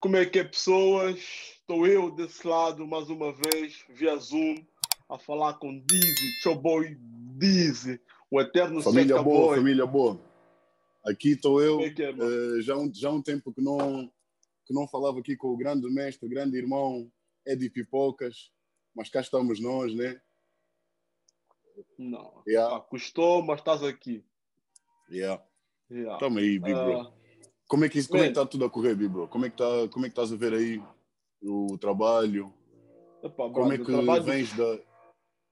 Como 0.00 0.16
é 0.16 0.26
que 0.26 0.38
é, 0.38 0.44
pessoas? 0.44 1.18
Estou 1.18 1.86
eu 1.86 2.10
desse 2.10 2.46
lado 2.46 2.86
mais 2.86 3.08
uma 3.08 3.32
vez, 3.32 3.84
via 3.88 4.16
Zoom, 4.16 4.64
a 5.08 5.18
falar 5.18 5.54
com 5.54 5.80
Dizzy, 5.80 6.40
seu 6.42 6.54
boy 6.54 6.96
Dizzy, 7.38 8.00
o 8.30 8.40
eterno 8.40 8.82
Família 8.82 9.22
boa, 9.22 9.46
Boy. 9.48 9.56
família 9.58 9.86
boa. 9.86 10.20
Aqui 11.04 11.32
estou 11.32 11.62
eu, 11.62 11.80
é 11.80 11.90
que 11.90 12.02
é, 12.02 12.10
eh, 12.10 12.60
já, 12.60 12.74
há 12.74 12.78
um, 12.78 12.92
já 12.92 13.10
um 13.10 13.22
tempo 13.22 13.52
que 13.52 13.60
não, 13.62 14.10
que 14.64 14.74
não 14.74 14.86
falava 14.88 15.20
aqui 15.20 15.36
com 15.36 15.48
o 15.48 15.56
grande 15.56 15.88
mestre, 15.88 16.26
o 16.26 16.30
grande 16.30 16.56
irmão 16.56 17.10
Eddie 17.46 17.70
Pipocas, 17.70 18.50
mas 18.94 19.08
cá 19.08 19.20
estamos 19.20 19.60
nós, 19.60 19.94
né? 19.94 20.20
Não, 21.98 22.42
Yeah. 22.46 22.76
ah, 22.76 22.80
custou, 22.80 23.42
mas 23.42 23.60
estás 23.60 23.82
aqui. 23.82 24.24
Yeah. 25.10 25.42
Yeah. 25.90 26.18
Tamo 26.18 26.38
aí, 26.38 26.58
Big 26.58 26.74
Bro. 26.74 27.12
Como 27.68 27.84
é 27.84 27.88
que 27.88 27.98
isso, 27.98 28.08
como 28.08 28.20
é 28.22 28.26
que 28.26 28.30
está 28.30 28.46
tudo 28.46 28.64
a 28.64 28.70
correr, 28.70 28.94
Big 28.94 29.08
Bro? 29.08 29.28
Como 29.28 29.44
é 29.46 29.50
que 29.50 29.56
tá, 29.56 29.64
como 29.92 30.06
é 30.06 30.08
que 30.08 30.12
estás 30.12 30.32
a 30.32 30.36
ver 30.36 30.52
aí 30.54 30.82
o 31.42 31.76
trabalho? 31.78 32.52
epá, 33.22 33.50
Como 33.50 33.72
é 33.72 33.78
que 33.78 33.84
trabalho- 33.84 34.22
vens 34.22 34.52
da 34.56 34.78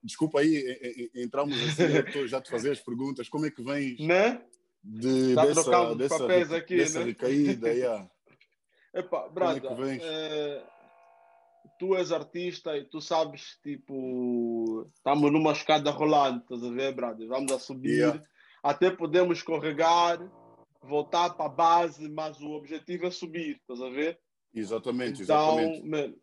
Desculpa 0.07 0.41
aí, 0.41 1.11
entramos 1.15 1.57
assim, 1.63 2.27
já 2.29 2.39
te 2.39 2.51
fazer 2.51 2.73
as 2.73 2.79
perguntas. 2.81 3.27
Como 3.27 3.47
é 3.47 3.51
que 3.51 3.63
vens 3.63 3.99
Né? 3.99 4.43
de, 4.83 5.35
Tá 5.35 5.47
dessa, 5.47 5.95
dessa, 5.95 6.19
papéis 6.19 6.53
aqui, 6.53 6.77
dessa 6.77 6.99
né? 7.01 7.07
recaída? 7.07 7.69
Yeah. 7.73 8.11
Epá, 8.93 9.25
é 9.25 9.29
brother, 9.31 9.63
que 9.63 9.75
vens? 9.83 10.03
eh, 10.05 10.63
tu 11.79 11.97
és 11.97 12.13
artista 12.13 12.77
e 12.77 12.85
tu 12.85 13.01
sabes, 13.01 13.59
tipo, 13.63 14.87
estamos 14.95 15.33
numa 15.33 15.53
escada 15.53 15.91
rolante, 15.91 16.43
estás 16.43 16.63
a 16.63 16.71
ver, 16.71 16.95
brother? 16.95 17.27
Vamos 17.27 17.51
a 17.51 17.59
subir, 17.59 17.97
Yeah. 17.97 18.23
até 18.63 18.91
podemos 18.91 19.39
escorregar, 19.39 20.19
voltar 20.87 21.31
para 21.31 21.47
a 21.47 21.49
base, 21.49 22.09
mas 22.09 22.41
o 22.41 22.51
objetivo 22.53 23.07
é 23.07 23.11
subir, 23.11 23.57
estás 23.57 23.81
a 23.81 23.89
ver? 23.89 24.19
Exatamente, 24.55 25.23
Então, 25.23 25.59
exatamente. 25.59 25.87
man, 25.89 26.15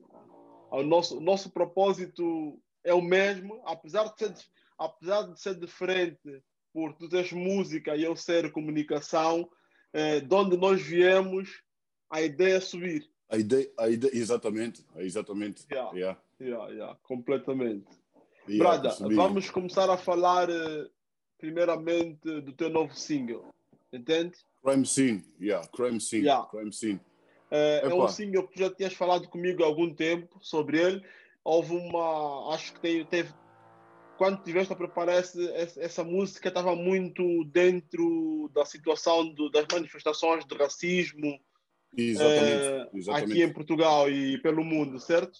o 0.71 0.83
nosso, 0.83 1.17
o 1.17 1.21
nosso 1.21 1.49
propósito 1.51 2.57
é 2.83 2.93
o 2.93 3.01
mesmo, 3.01 3.61
apesar 3.65 4.05
de 4.13 4.17
ser, 4.17 4.33
apesar 4.77 5.23
de 5.23 5.39
ser 5.39 5.55
diferente, 5.59 6.41
por 6.73 6.93
tu 6.93 7.09
teres 7.09 7.31
música 7.33 7.95
e 7.95 8.03
eu 8.03 8.15
ser 8.15 8.51
comunicação, 8.51 9.49
eh, 9.93 10.21
de 10.21 10.33
onde 10.33 10.55
nós 10.55 10.81
viemos, 10.81 11.61
a 12.09 12.21
ideia 12.21 12.55
é 12.55 12.59
subir. 12.61 13.09
A 13.29 13.37
ideia, 13.37 13.69
a 13.77 13.89
ideia, 13.89 14.11
exatamente, 14.15 14.85
exatamente. 14.95 15.65
Yeah. 15.69 15.97
Yeah. 15.97 16.21
Yeah, 16.39 16.73
yeah, 16.73 16.99
completamente. 17.03 17.87
Yeah, 18.47 18.79
Brada, 18.79 18.95
vamos 19.15 19.49
começar 19.49 19.89
a 19.89 19.97
falar 19.97 20.49
eh, 20.49 20.89
primeiramente 21.37 22.41
do 22.41 22.53
teu 22.53 22.69
novo 22.69 22.95
single, 22.95 23.53
entende? 23.93 24.37
Crime 24.63 24.85
Scene, 24.85 25.23
yeah, 25.39 25.67
Crime 25.69 25.99
Scene, 25.99 26.23
Yeah. 26.25 26.47
Crime 26.49 26.71
Scene. 26.71 26.99
Eh, 27.49 27.81
é 27.83 27.93
um 27.93 28.07
single 28.07 28.47
que 28.47 28.59
já 28.59 28.69
tinhas 28.73 28.93
falado 28.93 29.27
comigo 29.27 29.63
há 29.63 29.65
algum 29.65 29.93
tempo 29.93 30.37
sobre 30.41 30.79
ele. 30.79 31.03
Houve 31.43 31.75
uma. 31.75 32.53
Acho 32.53 32.73
que 32.73 32.79
tem, 32.79 33.05
teve. 33.05 33.33
Quando 34.17 34.43
tiveste 34.43 34.71
a 34.71 34.75
preparar 34.75 35.19
esse, 35.19 35.43
essa 35.79 36.03
música, 36.03 36.47
estava 36.47 36.75
muito 36.75 37.43
dentro 37.45 38.49
da 38.53 38.63
situação 38.65 39.27
do- 39.33 39.49
das 39.49 39.65
manifestações 39.71 40.45
de 40.45 40.55
racismo 40.55 41.39
Exatamente, 41.97 42.67
eh, 42.67 42.89
exatamente. 42.93 43.31
aqui 43.31 43.43
em 43.43 43.51
Portugal 43.51 44.09
e 44.09 44.37
pelo 44.43 44.63
mundo, 44.63 44.99
certo? 44.99 45.39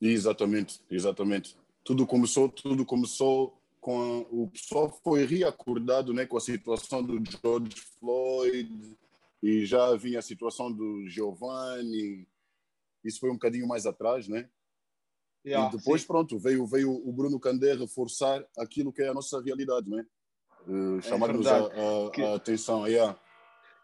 Exatamente, 0.00 0.80
exatamente. 0.90 1.56
Tudo 1.82 2.06
começou, 2.06 2.48
tudo 2.50 2.84
começou 2.84 3.59
com 3.80 3.98
a- 4.00 4.26
o 4.30 4.48
pessoal 4.50 4.90
foi 5.02 5.24
reacordado, 5.24 6.12
né, 6.12 6.26
com 6.26 6.36
a 6.36 6.40
situação 6.40 7.02
do 7.02 7.18
George 7.24 7.74
Floyd 7.98 8.96
e 9.42 9.64
já 9.64 9.94
vinha 9.96 10.18
a 10.18 10.22
situação 10.22 10.70
do 10.70 11.08
Giovanni. 11.08 12.28
Isso 13.02 13.18
foi 13.20 13.30
um 13.30 13.34
bocadinho 13.34 13.66
mais 13.66 13.86
atrás, 13.86 14.28
né? 14.28 14.48
Yeah, 15.44 15.68
e 15.74 15.78
depois 15.78 16.02
sim. 16.02 16.06
pronto, 16.06 16.38
veio 16.38 16.66
veio 16.66 16.90
o 16.92 17.10
Bruno 17.10 17.40
Candé 17.40 17.72
reforçar 17.74 18.44
aquilo 18.58 18.92
que 18.92 19.00
é 19.02 19.08
a 19.08 19.14
nossa 19.14 19.40
realidade, 19.40 19.88
né? 19.88 20.04
Eh, 20.68 21.00
Chamar-nos 21.00 21.46
a, 21.46 21.60
verdade. 21.60 21.80
a- 21.80 22.10
Que- 22.10 22.22
a 22.22 22.34
atenção, 22.34 22.86
yeah. 22.86 23.18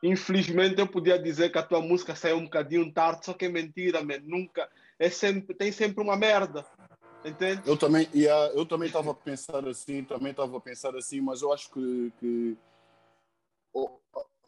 Infelizmente 0.03 0.79
eu 0.79 0.87
podia 0.87 1.19
dizer 1.19 1.51
que 1.51 1.57
a 1.57 1.63
tua 1.63 1.81
música 1.81 2.15
saiu 2.15 2.37
um 2.37 2.45
bocadinho 2.45 2.93
tarde, 2.93 3.25
só 3.25 3.33
que 3.33 3.47
é 3.47 3.49
mentira, 3.49 4.03
man. 4.05 4.21
Nunca. 4.25 4.69
É 4.99 5.09
sempre, 5.09 5.55
tem 5.55 5.73
sempre 5.73 6.05
uma 6.05 6.17
merda. 6.17 6.67
Entende? 7.25 7.63
Eu 7.67 7.77
também, 7.77 8.09
yeah, 8.15 8.53
eu 8.55 8.65
também 8.65 8.87
estava 8.87 9.11
a 9.11 9.15
pensar 9.15 9.67
assim, 9.67 10.05
também 10.05 10.31
estava 10.31 10.57
a 10.57 10.61
pensar 10.61 10.95
assim, 10.97 11.21
mas 11.21 11.43
eu 11.43 11.53
acho 11.53 11.71
que, 11.71 12.13
que 12.21 12.57
oh, 13.75 13.99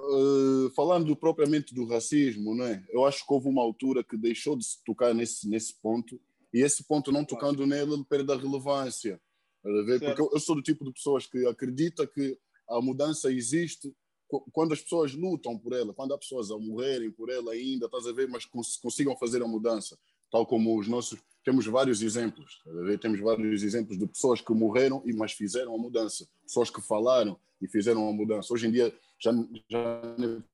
eh, 0.01 0.71
falando 0.77 1.15
propriamente 1.17 1.75
do 1.75 1.87
racismo, 1.87 2.55
né? 2.55 2.85
Eu 2.91 3.05
acho 3.05 3.27
que 3.27 3.33
houve 3.33 3.49
uma 3.49 3.63
altura 3.63 4.05
que 4.05 4.17
deixou 4.17 4.57
de 4.57 4.65
se 4.65 4.85
tocar 4.85 5.13
nesse 5.13 5.49
nesse 5.49 5.75
ponto 5.75 6.21
e 6.55 6.61
esse 6.63 6.85
ponto 6.85 7.11
não 7.11 7.25
tocando 7.25 7.67
nele 7.67 7.95
ele 7.95 8.05
perde 8.05 8.33
a 8.33 8.37
relevância. 8.37 9.21
Ver? 9.65 9.99
Porque 10.01 10.23
eu, 10.23 10.31
eu 10.33 10.41
sou 10.41 10.55
do 10.55 10.63
tipo 10.63 10.85
de 10.85 10.93
pessoas 10.93 11.27
que 11.27 11.45
acredita 11.47 12.07
que 12.07 12.39
a 12.69 12.81
mudança 12.81 13.31
existe 13.33 13.93
qu- 14.29 14.45
quando 14.53 14.73
as 14.73 14.81
pessoas 14.81 15.13
lutam 15.15 15.59
por 15.59 15.73
ela, 15.73 15.93
quando 15.93 16.15
há 16.15 16.19
pessoas 16.19 16.51
a 16.51 16.59
morrerem 16.59 17.11
por 17.11 17.29
ela 17.29 17.53
ainda, 17.53 17.87
estás 17.87 18.07
a 18.07 18.13
ver, 18.13 18.29
mas 18.29 18.45
cons 18.45 18.77
consigam 18.77 19.17
fazer 19.17 19.43
a 19.43 19.49
mudança, 19.49 19.99
tal 20.31 20.47
como 20.47 20.79
os 20.79 20.89
nossos 20.89 21.21
temos 21.45 21.65
vários 21.67 22.03
exemplos, 22.03 22.61
temos 23.01 23.21
vários 23.21 23.63
exemplos 23.63 23.99
de 23.99 24.07
pessoas 24.07 24.41
que 24.41 24.53
morreram 24.53 25.03
e 25.07 25.15
mas 25.15 25.33
fizeram 25.33 25.75
a 25.75 25.79
mudança, 25.79 26.29
pessoas 26.43 26.69
que 26.69 26.83
falaram 26.83 27.39
e 27.61 27.67
fizeram 27.67 28.07
a 28.09 28.13
mudança. 28.13 28.53
Hoje 28.53 28.67
em 28.67 28.71
dia 28.71 28.95
já 29.19 29.33
já 29.71 30.03
não 30.17 30.45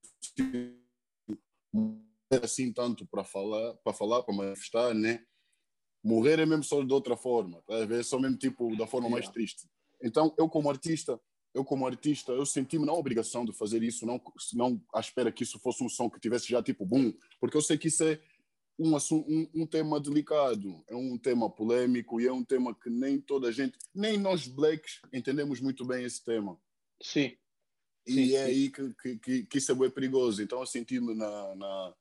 é 2.30 2.44
assim 2.44 2.72
tanto 2.72 3.06
para 3.06 3.24
falar, 3.24 3.74
para 3.74 3.92
falar, 3.92 4.22
para 4.22 4.34
manifestar, 4.34 4.94
né? 4.94 5.24
Morrer 6.02 6.38
é 6.38 6.46
mesmo 6.46 6.62
só 6.62 6.82
de 6.82 6.92
outra 6.92 7.16
forma, 7.16 7.62
a 7.68 7.84
ver? 7.84 8.00
É 8.00 8.02
só 8.02 8.18
mesmo 8.18 8.36
tipo 8.36 8.76
da 8.76 8.86
forma 8.86 9.08
mais 9.08 9.28
triste. 9.28 9.66
Então, 10.02 10.34
eu 10.36 10.48
como 10.48 10.68
artista, 10.68 11.18
eu 11.54 11.64
como 11.64 11.86
artista, 11.86 12.32
eu 12.32 12.44
senti-me 12.44 12.84
na 12.84 12.92
obrigação 12.92 13.44
de 13.44 13.52
fazer 13.52 13.82
isso, 13.82 14.04
não, 14.04 14.20
não 14.52 14.80
à 14.92 15.00
espera 15.00 15.32
que 15.32 15.42
isso 15.42 15.58
fosse 15.58 15.82
um 15.82 15.88
som 15.88 16.10
que 16.10 16.20
tivesse 16.20 16.48
já 16.48 16.62
tipo 16.62 16.84
boom, 16.84 17.12
porque 17.40 17.56
eu 17.56 17.62
sei 17.62 17.78
que 17.78 17.88
isso 17.88 18.04
é 18.04 18.20
um, 18.78 18.96
um, 18.96 19.50
um 19.54 19.66
tema 19.66 20.00
delicado, 20.00 20.82
é 20.88 20.94
um 20.94 21.16
tema 21.16 21.48
polêmico 21.48 22.20
e 22.20 22.26
é 22.26 22.32
um 22.32 22.44
tema 22.44 22.74
que 22.74 22.90
nem 22.90 23.20
toda 23.20 23.48
a 23.48 23.52
gente, 23.52 23.78
nem 23.94 24.18
nós 24.18 24.46
blacks 24.46 25.00
entendemos 25.12 25.60
muito 25.60 25.84
bem 25.84 26.04
esse 26.04 26.22
tema. 26.24 26.60
Sim. 27.00 27.36
E 28.06 28.12
Sim, 28.12 28.34
é 28.34 28.44
sim. 28.44 28.50
aí 28.50 28.70
que, 28.70 28.94
que, 28.94 29.18
que, 29.18 29.44
que 29.46 29.58
isso 29.58 29.72
é 29.72 29.74
bem 29.74 29.90
perigoso. 29.90 30.42
Então 30.42 30.60
eu 30.60 30.66
senti-me 30.66 31.14
na, 31.14 31.54
na, 31.54 31.94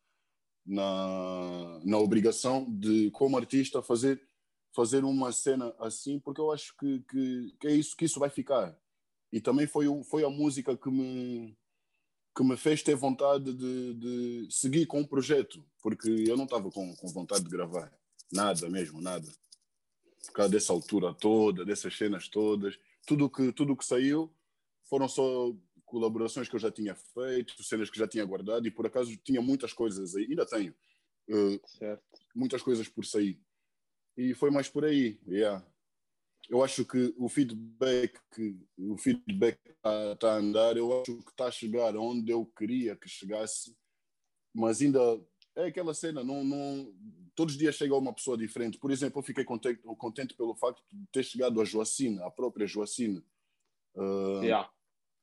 na, 0.65 1.81
na 1.83 1.97
obrigação 1.97 2.65
de, 2.69 3.09
como 3.11 3.37
artista, 3.37 3.81
fazer, 3.81 4.21
fazer 4.75 5.03
uma 5.05 5.31
cena 5.31 5.73
assim, 5.79 6.19
porque 6.19 6.41
eu 6.41 6.51
acho 6.51 6.75
que, 6.77 6.99
que, 7.09 7.55
que 7.59 7.67
é 7.67 7.71
isso 7.71 7.95
que 7.95 8.05
isso 8.05 8.19
vai 8.19 8.29
ficar. 8.29 8.77
E 9.31 9.39
também 9.39 9.65
foi, 9.65 9.85
foi 10.03 10.23
a 10.23 10.29
música 10.29 10.75
que 10.75 10.89
me, 10.89 11.57
que 12.35 12.43
me 12.43 12.57
fez 12.57 12.81
ter 12.81 12.95
vontade 12.95 13.53
de, 13.53 13.93
de 13.93 14.47
seguir 14.49 14.85
com 14.87 15.01
o 15.01 15.07
projeto, 15.07 15.63
porque 15.81 16.09
eu 16.27 16.35
não 16.35 16.45
estava 16.45 16.71
com, 16.71 16.95
com 16.95 17.07
vontade 17.09 17.43
de 17.43 17.49
gravar. 17.49 17.91
Nada 18.31 18.69
mesmo, 18.69 18.99
nada. 18.99 19.27
Por 20.25 20.33
causa 20.33 20.51
dessa 20.51 20.73
altura 20.73 21.13
toda, 21.13 21.63
dessas 21.63 21.95
cenas 21.95 22.27
todas, 22.27 22.79
tudo 23.05 23.29
que, 23.29 23.51
tudo 23.51 23.75
que 23.75 23.85
saiu 23.85 24.33
foram 24.83 25.07
só 25.07 25.53
colaborações 25.85 26.49
que 26.49 26.55
eu 26.55 26.59
já 26.59 26.71
tinha 26.71 26.95
feito, 26.95 27.61
cenas 27.63 27.89
que 27.89 27.99
já 27.99 28.07
tinha 28.07 28.25
guardado 28.25 28.67
e 28.67 28.71
por 28.71 28.87
acaso 28.87 29.15
tinha 29.17 29.41
muitas 29.41 29.73
coisas 29.73 30.15
aí, 30.15 30.25
ainda 30.25 30.45
tenho, 30.45 30.73
Certo. 31.77 32.03
muitas 32.33 32.63
coisas 32.63 32.87
por 32.87 33.05
sair. 33.05 33.39
E 34.17 34.33
foi 34.33 34.49
mais 34.49 34.67
por 34.67 34.85
aí, 34.85 35.19
yeah. 35.27 35.63
Eu 36.49 36.63
acho 36.63 36.85
que 36.85 37.13
o 37.17 37.29
feedback, 37.29 38.19
o 38.77 38.97
feedback 38.97 39.59
está 39.65 40.15
tá 40.17 40.33
a 40.33 40.37
andar, 40.37 40.75
eu 40.77 41.01
acho 41.01 41.17
que 41.23 41.29
está 41.31 41.45
a 41.45 41.51
chegar 41.51 41.95
onde 41.95 42.31
eu 42.31 42.45
queria 42.45 42.95
que 42.95 43.07
chegasse, 43.07 43.75
mas 44.53 44.81
ainda 44.81 44.99
é 45.55 45.65
aquela 45.65 45.93
cena, 45.93 46.23
não, 46.23 46.43
não, 46.43 46.93
todos 47.35 47.53
os 47.53 47.59
dias 47.59 47.75
chega 47.75 47.95
uma 47.95 48.13
pessoa 48.13 48.37
diferente. 48.37 48.77
Por 48.77 48.91
exemplo, 48.91 49.19
eu 49.19 49.23
fiquei 49.23 49.43
contente, 49.43 49.81
contente 49.97 50.33
pelo 50.35 50.55
facto 50.55 50.83
de 50.91 51.05
ter 51.11 51.23
chegado 51.23 51.61
a 51.61 51.65
Joacina, 51.65 52.25
a 52.25 52.31
própria 52.31 52.67
Joacina. 52.67 53.23
Eh, 53.95 54.45
Yeah. 54.45 54.69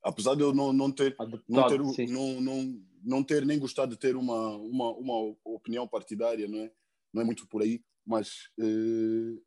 apesar 0.03 0.35
de 0.37 0.43
eu 0.43 0.55
não, 0.55 0.73
não 0.73 0.91
ter 0.91 1.15
A 1.19 1.27
não 1.49 1.69
ter, 1.69 1.85
sim. 1.95 2.07
não, 2.07 2.41
não, 2.41 2.85
não 3.03 3.25
ter 3.25 3.45
nem 3.45 3.59
gostado 3.59 3.93
de 3.93 3.99
ter 3.99 4.17
uma, 4.17 4.57
uma, 4.57 4.91
uma 4.93 5.37
opinião 5.45 5.87
partidária, 5.87 6.47
não 6.49 6.61
é? 6.61 6.73
Não 7.13 7.23
é 7.23 7.25
muito 7.25 7.47
por 7.49 7.63
aí, 7.63 7.83
mas 8.07 8.49
eh, 8.59 9.41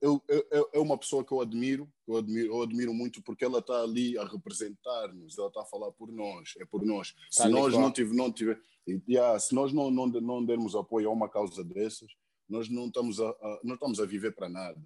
eu, 0.00 0.22
eu, 0.28 0.70
é 0.72 0.78
uma 0.78 0.96
pessoa 0.98 1.24
que 1.24 1.32
eu 1.32 1.40
admiro, 1.40 1.90
eu 2.06 2.16
admiro, 2.16 2.46
eu 2.54 2.62
admiro 2.62 2.94
muito 2.94 3.22
porque 3.22 3.44
ela 3.44 3.58
está 3.58 3.82
ali 3.82 4.16
a 4.18 4.24
representar-nos, 4.24 5.36
ela 5.38 5.48
está 5.48 5.62
a 5.62 5.66
falar 5.66 5.90
por 5.92 6.10
nós, 6.10 6.54
é 6.58 6.64
por 6.64 6.84
nós. 6.84 7.14
Se 7.30 7.38
Tal 7.42 7.50
e 7.50 7.52
nós 7.52 7.72
não 7.74 7.90
tiver, 7.92 8.14
não 8.14 8.32
tiver, 8.32 8.60
yeah, 9.08 9.38
se 9.38 9.54
nós 9.54 9.72
não, 9.72 9.90
não, 9.90 10.06
não 10.06 10.44
dermos 10.44 10.74
apoio 10.76 11.08
a 11.08 11.12
uma 11.12 11.28
causa 11.28 11.62
dessas, 11.64 12.10
nós 12.48 12.68
não 12.68 12.86
estamos 12.86 13.20
a, 13.20 13.28
a- 13.30 13.60
não 13.64 13.74
estamos 13.74 14.00
a 14.00 14.06
viver 14.06 14.34
para 14.34 14.48
nada. 14.48 14.80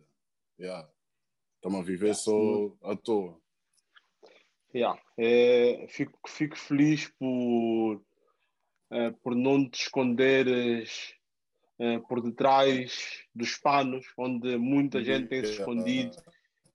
Yeah. 0.61 0.89
Estamos 1.57 1.81
a 1.81 1.83
viver 1.83 2.07
Yeah. 2.07 2.21
só 2.21 2.77
à 2.83 2.97
toa. 2.97 3.41
Yeah. 4.75 5.01
É, 5.17 5.87
fico, 5.89 6.19
fico 6.29 6.57
feliz 6.57 7.09
por 7.19 7.97
uh, 7.97 9.13
por 9.23 9.35
não 9.35 9.69
te 9.69 9.83
esconderes 9.83 11.15
uh, 11.79 12.07
por 12.09 12.21
detrás 12.23 13.25
dos 13.35 13.57
panos, 13.57 14.07
onde 14.17 14.57
muita 14.57 15.03
gente 15.03 15.29
tem 15.29 15.45
se 15.45 15.53
escondido. 15.53 16.17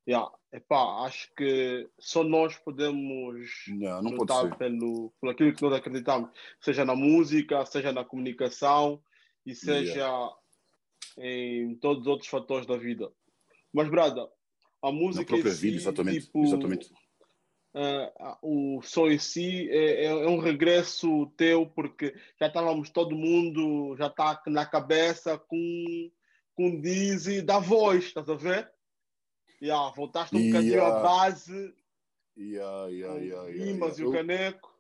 Yeah. 0.08 0.30
Epá, 0.52 1.06
acho 1.06 1.34
que 1.36 1.90
só 1.98 2.24
nós 2.24 2.56
podemos 2.58 3.50
não, 3.70 4.04
não 4.04 4.12
lutar 4.12 4.56
pelo, 4.56 5.12
pelo 5.20 5.32
aquilo 5.32 5.54
que 5.54 5.64
nós 5.64 5.74
acreditamos, 5.74 6.30
seja 6.62 6.86
na 6.86 6.96
música, 6.96 7.66
seja 7.66 7.92
na 7.92 8.06
comunicação 8.06 9.02
e 9.46 9.56
seja 9.56 10.00
yeah. 10.00 10.36
em 11.18 11.76
todos 11.76 12.02
os 12.02 12.08
outros 12.08 12.30
fatores 12.30 12.68
da 12.68 12.78
vida. 12.78 13.12
Mas, 13.74 13.90
Brada, 13.90 14.30
a 14.84 14.92
música. 14.92 15.24
Na 15.24 15.28
própria 15.28 15.54
vida, 15.54 15.78
exatamente. 15.78 16.26
Tipo, 16.26 16.44
exatamente. 16.44 16.92
Uh, 17.74 18.78
o 18.78 18.82
som 18.84 19.08
em 19.08 19.18
si 19.18 19.68
é, 19.72 20.04
é, 20.04 20.06
é, 20.06 20.28
um 20.28 20.38
regresso 20.38 21.26
teu, 21.36 21.66
porque 21.66 22.14
já 22.40 22.46
estávamos 22.46 22.92
todo 22.92 23.16
mundo, 23.16 23.96
já 23.98 24.08
está 24.08 24.40
na 24.46 24.64
cabeça 24.64 25.40
com, 25.40 26.12
com 26.54 26.80
Dizzy 26.80 27.42
da 27.42 27.58
voz, 27.58 28.06
estás 28.06 28.30
a 28.30 28.36
ver? 28.36 28.72
Yeah, 29.60 29.92
voltaste 29.96 30.36
um 30.36 30.40
yeah. 30.40 30.60
bocadinho 30.60 30.86
à 30.86 31.02
base. 31.02 31.74
Yeah, 32.38 32.90
yeah, 32.90 33.20
yeah, 33.20 33.50
yeah, 33.50 33.50
yeah. 33.50 34.02
e 34.02 34.06
o 34.06 34.12
Caneco. 34.12 34.72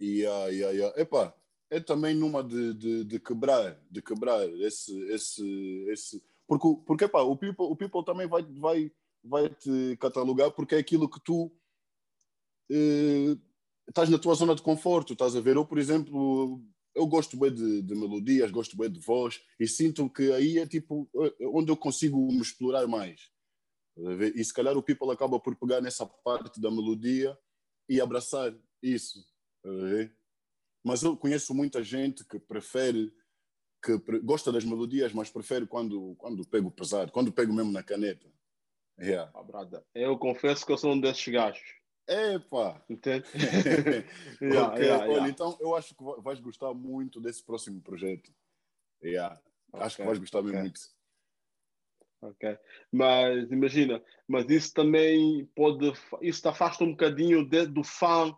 Yeah, 0.00 0.48
yeah, 0.48 0.72
yeah. 0.72 1.00
Epá, 1.00 1.34
é 1.68 1.80
também 1.80 2.14
numa 2.14 2.42
de, 2.42 2.72
de, 2.72 3.04
de, 3.04 3.20
quebrar, 3.20 3.78
de 3.90 4.00
quebrar 4.00 4.48
esse, 4.60 4.98
esse, 5.10 5.86
esse... 5.90 6.22
Porque, 6.46 6.66
porque 6.86 7.04
epá, 7.04 7.20
o 7.20 7.36
people, 7.36 7.66
o 7.66 7.76
people 7.76 8.04
também 8.04 8.26
vai, 8.26 8.42
vai, 8.42 8.90
vai 9.22 9.48
te 9.50 9.96
catalogar 9.98 10.50
porque 10.52 10.76
é 10.76 10.78
aquilo 10.78 11.10
que 11.10 11.20
tu 11.20 11.52
eh, 12.70 13.36
estás 13.88 14.08
na 14.08 14.18
tua 14.18 14.34
zona 14.34 14.54
de 14.54 14.62
conforto, 14.62 15.12
estás 15.12 15.34
a 15.34 15.40
ver? 15.40 15.56
Eu, 15.56 15.64
por 15.64 15.78
exemplo, 15.78 16.62
eu 16.94 17.06
gosto 17.06 17.36
bem 17.36 17.52
de, 17.52 17.82
de, 17.82 17.94
melodias, 17.94 18.50
gosto 18.50 18.76
bem 18.76 18.90
de 18.90 19.00
voz 19.00 19.40
e 19.58 19.66
sinto 19.66 20.08
que 20.10 20.32
aí 20.32 20.58
é 20.58 20.66
tipo 20.66 21.08
eh, 21.16 21.46
onde 21.52 21.70
eu 21.70 21.76
consigo 21.76 22.18
me 22.32 22.40
explorar 22.40 22.86
mais. 22.86 23.30
E 24.34 24.44
se 24.44 24.54
calhar 24.54 24.76
o 24.76 24.82
people 24.82 25.10
acaba 25.10 25.40
por 25.40 25.56
pegar 25.56 25.80
nessa 25.80 26.06
parte 26.06 26.60
da 26.60 26.70
melodia 26.70 27.36
e 27.88 28.00
abraçar 28.00 28.54
isso. 28.80 29.26
Mas 30.84 31.02
eu 31.02 31.16
conheço 31.16 31.52
muita 31.52 31.82
gente 31.82 32.24
que 32.24 32.38
prefere, 32.38 33.12
que 33.84 33.98
gosta 34.22 34.52
das 34.52 34.64
melodias, 34.64 35.12
mas 35.12 35.30
prefere 35.30 35.66
quando, 35.66 36.14
quando 36.16 36.46
pego 36.46 36.70
pesado, 36.70 37.10
quando 37.10 37.32
pego 37.32 37.52
mesmo 37.52 37.72
na 37.72 37.82
caneta. 37.82 38.30
Yeah. 39.00 39.30
Ah, 39.34 39.82
eu 39.94 40.16
confesso 40.18 40.64
que 40.64 40.72
eu 40.72 40.78
sou 40.78 40.92
um 40.92 41.00
desses 41.00 41.26
gajos. 41.26 41.78
Epa! 42.08 42.82
Entende? 42.88 43.26
yeah, 44.40 44.68
okay. 44.68 44.84
yeah, 44.84 45.04
Olha, 45.04 45.12
yeah. 45.12 45.28
então 45.28 45.56
eu 45.60 45.76
acho 45.76 45.94
que 45.94 46.02
vais 46.22 46.40
gostar 46.40 46.72
muito 46.72 47.20
desse 47.20 47.44
próximo 47.44 47.80
projeto. 47.82 48.32
Yeah. 49.02 49.38
Okay. 49.72 49.86
Acho 49.86 49.96
que 49.96 50.04
vais 50.04 50.18
gostar 50.18 50.40
okay. 50.40 50.58
muito. 50.58 50.80
Ok. 52.22 52.58
Mas 52.90 53.50
imagina, 53.52 54.02
mas 54.26 54.48
isso 54.48 54.72
também 54.72 55.46
pode. 55.54 55.92
Isso 56.22 56.42
te 56.42 56.48
afasta 56.48 56.82
um 56.82 56.90
bocadinho 56.90 57.48
de, 57.48 57.66
do 57.66 57.84
fã 57.84 58.34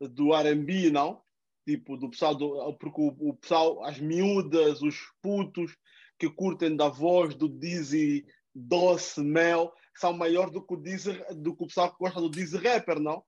do 0.00 0.32
RB, 0.32 0.90
não? 0.90 1.20
Tipo, 1.66 1.96
do 1.96 2.08
pessoal, 2.08 2.34
do, 2.34 2.72
porque 2.74 3.00
o, 3.00 3.14
o, 3.18 3.34
pessoal, 3.34 3.84
as 3.84 3.98
miúdas, 3.98 4.80
os 4.80 4.96
putos 5.20 5.76
que 6.18 6.30
curtem 6.30 6.74
da 6.74 6.88
voz 6.88 7.34
do 7.34 7.48
Dizzy 7.48 8.24
Doce 8.54 9.20
Mel, 9.20 9.72
são 9.98 10.12
maiores 10.12 10.52
do 10.52 10.62
que 10.62 10.74
o 10.74 10.76
Deezer, 10.76 11.34
do 11.34 11.54
que 11.56 11.64
o 11.64 11.66
pessoal 11.66 11.90
que 11.90 11.98
gosta 11.98 12.20
do 12.20 12.28
Deezer 12.28 12.62
Rapper, 12.62 13.00
não? 13.00 13.24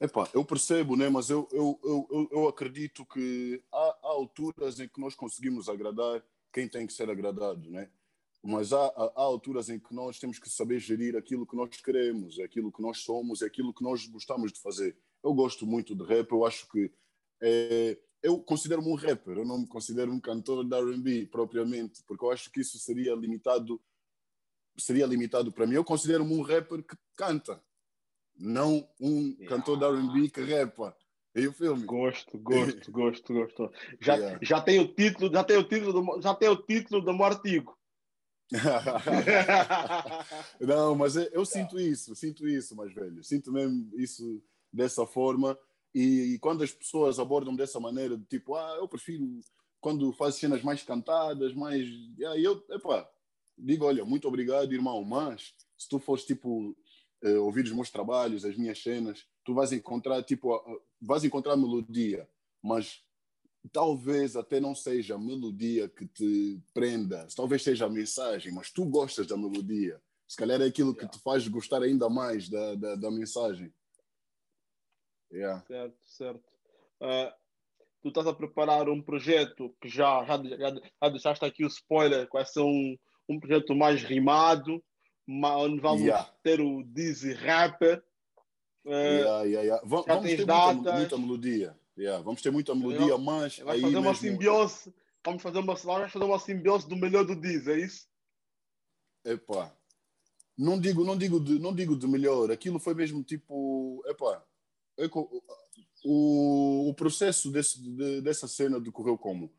Epá, 0.00 0.28
eu 0.32 0.44
percebo, 0.44 0.96
né? 0.96 1.10
mas 1.10 1.28
eu, 1.28 1.46
eu, 1.52 1.78
eu, 1.82 2.28
eu 2.32 2.48
acredito 2.48 3.04
que 3.04 3.62
há, 3.70 3.98
há, 4.02 4.08
alturas 4.08 4.80
em 4.80 4.88
que 4.88 4.98
nós 4.98 5.14
conseguimos 5.14 5.68
agradar 5.68 6.24
quem 6.50 6.66
tem 6.66 6.86
que 6.86 6.92
ser 6.92 7.10
agradado, 7.10 7.70
né? 7.70 7.90
mas 8.42 8.72
há, 8.72 8.86
há, 8.86 9.12
há, 9.14 9.22
alturas 9.22 9.68
em 9.68 9.78
que 9.78 9.94
nós 9.94 10.18
temos 10.18 10.38
que 10.38 10.48
saber 10.48 10.78
gerir 10.78 11.16
aquilo 11.16 11.46
que 11.46 11.54
nós 11.54 11.68
queremos, 11.82 12.40
aquilo 12.40 12.72
que 12.72 12.80
nós 12.80 12.98
somos, 12.98 13.42
aquilo 13.42 13.74
que 13.74 13.84
nós 13.84 14.06
gostamos 14.06 14.52
de 14.52 14.60
fazer. 14.60 14.96
Eu 15.22 15.34
gosto 15.34 15.66
muito 15.66 15.94
de 15.94 16.02
rap, 16.04 16.30
eu 16.32 16.46
acho 16.46 16.66
que 16.68 16.90
é, 17.42 17.98
eu 18.22 18.38
considero-me 18.38 18.88
um 18.88 18.94
rapper, 18.94 19.36
eu 19.36 19.44
não 19.44 19.58
me 19.58 19.66
considero 19.66 20.10
um 20.10 20.20
cantor 20.20 20.64
de 20.64 20.74
R&B 20.74 21.26
propriamente, 21.26 22.02
porque 22.06 22.24
eu 22.24 22.30
acho 22.30 22.50
que 22.50 22.60
isso 22.60 22.78
seria 22.78 23.14
limitado 23.14 23.78
seria 24.80 25.06
limitado 25.06 25.52
para 25.52 25.66
mim. 25.66 25.74
Eu 25.74 25.84
considero-me 25.84 26.34
um 26.34 26.42
rapper 26.42 26.82
que 26.82 26.96
canta, 27.16 27.62
não 28.36 28.88
um 29.00 29.34
yeah. 29.38 29.48
cantor 29.48 29.78
de 29.78 29.84
R&B 29.84 30.30
que 30.30 30.42
rapa. 30.42 30.96
E 31.34 31.46
o 31.46 31.52
filme? 31.52 31.84
Gosto, 31.84 32.38
gosto, 32.38 32.90
gosto, 32.90 33.32
gosto. 33.32 33.72
Já, 34.00 34.16
yeah. 34.16 34.38
já 34.42 34.60
tem 34.60 34.80
o 34.80 34.88
título, 34.88 35.32
já 35.32 35.44
tem 35.44 35.56
o 35.56 35.64
título 35.64 35.92
do, 35.92 36.22
já 36.22 36.34
tem 36.34 36.48
o 36.48 36.56
título 36.56 37.02
do 37.02 37.14
meu 37.14 37.24
artigo. 37.24 37.78
não, 40.60 40.96
mas 40.96 41.14
eu, 41.14 41.22
eu 41.32 41.44
sinto 41.44 41.78
isso, 41.78 42.16
sinto 42.16 42.48
isso, 42.48 42.74
mais 42.74 42.92
velho. 42.92 43.22
Sinto 43.22 43.52
mesmo 43.52 43.92
isso 43.96 44.42
dessa 44.72 45.06
forma. 45.06 45.56
E, 45.94 46.34
e, 46.34 46.38
quando 46.38 46.64
as 46.64 46.72
pessoas 46.72 47.18
abordam 47.18 47.54
dessa 47.54 47.78
maneira, 47.78 48.16
de 48.16 48.24
tipo, 48.24 48.54
ah, 48.54 48.76
eu 48.78 48.88
prefiro 48.88 49.40
quando 49.80 50.12
faz 50.12 50.36
cenas 50.36 50.62
mais 50.62 50.82
cantadas, 50.82 51.54
mais. 51.54 51.88
Yeah, 52.18 52.40
eu, 52.40 52.64
epá, 52.70 53.08
digo, 53.60 53.84
olha, 53.84 54.04
muito 54.04 54.26
obrigado, 54.26 54.72
irmão, 54.72 55.04
mas 55.04 55.54
se 55.76 55.88
tu 55.88 55.98
fores, 55.98 56.24
tipo, 56.24 56.76
uh, 57.24 57.42
ouvir 57.42 57.64
os 57.64 57.72
meus 57.72 57.90
trabalhos, 57.90 58.44
as 58.44 58.56
minhas 58.56 58.82
cenas, 58.82 59.26
tu 59.44 59.54
vais 59.54 59.72
encontrar, 59.72 60.22
tipo, 60.22 60.54
uh, 60.54 60.82
vais 61.00 61.24
encontrar 61.24 61.56
melodia, 61.56 62.28
mas 62.62 63.02
talvez 63.72 64.36
até 64.36 64.60
não 64.60 64.74
seja 64.74 65.14
a 65.14 65.18
melodia 65.18 65.88
que 65.88 66.06
te 66.06 66.60
prenda, 66.72 67.26
talvez 67.36 67.62
seja 67.62 67.86
a 67.86 67.90
mensagem, 67.90 68.52
mas 68.52 68.70
tu 68.70 68.84
gostas 68.86 69.26
da 69.26 69.36
melodia. 69.36 70.00
Se 70.26 70.36
calhar 70.36 70.60
é 70.60 70.66
aquilo 70.66 70.92
yeah. 70.92 71.08
que 71.08 71.18
te 71.18 71.22
faz 71.22 71.46
gostar 71.48 71.82
ainda 71.82 72.08
mais 72.08 72.48
da, 72.48 72.74
da, 72.74 72.94
da 72.94 73.10
mensagem. 73.10 73.72
Yeah. 75.32 75.64
Certo, 75.66 75.96
certo. 76.02 76.48
Uh, 77.00 77.32
tu 78.02 78.08
estás 78.08 78.26
a 78.26 78.32
preparar 78.32 78.88
um 78.88 79.02
projeto 79.02 79.74
que 79.80 79.88
já, 79.88 80.24
já, 80.24 80.42
já, 80.42 80.74
já 81.02 81.08
deixaste 81.08 81.44
aqui 81.44 81.64
o 81.64 81.68
spoiler, 81.68 82.28
vai 82.32 82.44
ser 82.44 82.60
um, 83.30 83.40
projeto 83.40 83.74
mais 83.74 84.02
rimado, 84.02 84.82
onde 85.28 85.80
vamos 85.80 86.02
yeah. 86.02 86.24
ter 86.42 86.60
o 86.60 86.82
Dizzy 86.82 87.32
Rapper. 87.32 88.02
Uh, 88.84 88.90
yeah, 88.90 89.42
yeah, 89.44 89.82
vamos 89.84 90.06
ter 90.06 90.44
muita, 90.44 90.92
muita, 90.92 91.18
melodia. 91.18 91.76
Vamos 92.24 92.42
ter 92.42 92.50
muita 92.50 92.74
melodia, 92.74 93.18
mas. 93.18 93.58
Vai 93.58 93.80
fazer 93.80 93.98
uma 93.98 94.14
simbiose. 94.14 94.94
Vamos 95.24 95.42
fazer 95.42 95.58
uma, 95.58 95.74
vamos 95.74 96.12
fazer 96.12 96.24
uma 96.24 96.38
simbiose 96.38 96.88
do 96.88 96.96
melhor 96.96 97.24
do 97.24 97.36
Dizzy, 97.36 97.70
é 97.70 97.78
isso? 97.78 98.08
Epá. 99.24 99.74
Não 100.56 100.78
digo, 100.80 101.04
não 101.04 101.16
digo 101.16 101.38
de, 101.38 101.58
não 101.58 101.74
digo 101.74 101.96
de 101.96 102.06
melhor. 102.06 102.50
Aquilo 102.50 102.78
foi 102.78 102.94
mesmo 102.94 103.22
tipo, 103.22 104.02
epá, 104.06 104.42
o, 106.04 106.88
o 106.90 106.94
processo 106.94 107.50
desse, 107.50 107.80
de, 107.80 108.20
dessa 108.20 108.48
cena 108.48 108.80
decorreu 108.80 109.16
como? 109.16 109.50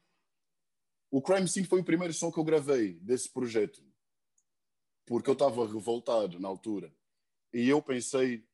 O 1.12 1.22
Crime 1.22 1.48
Scene 1.48 1.68
foi 1.68 1.82
o 1.82 1.84
primeiro 1.84 2.14
som 2.14 2.32
que 2.32 2.40
eu 2.40 2.44
gravei 2.44 2.94
desse 2.94 3.30
projeto. 3.30 3.84
Porque 5.06 5.30
eu 5.30 5.34
estava 5.34 5.68
revoltado 5.68 6.40
na 6.40 6.48
altura. 6.48 6.92
E 7.54 7.68
eu 7.68 7.82
pensei, 7.82 8.46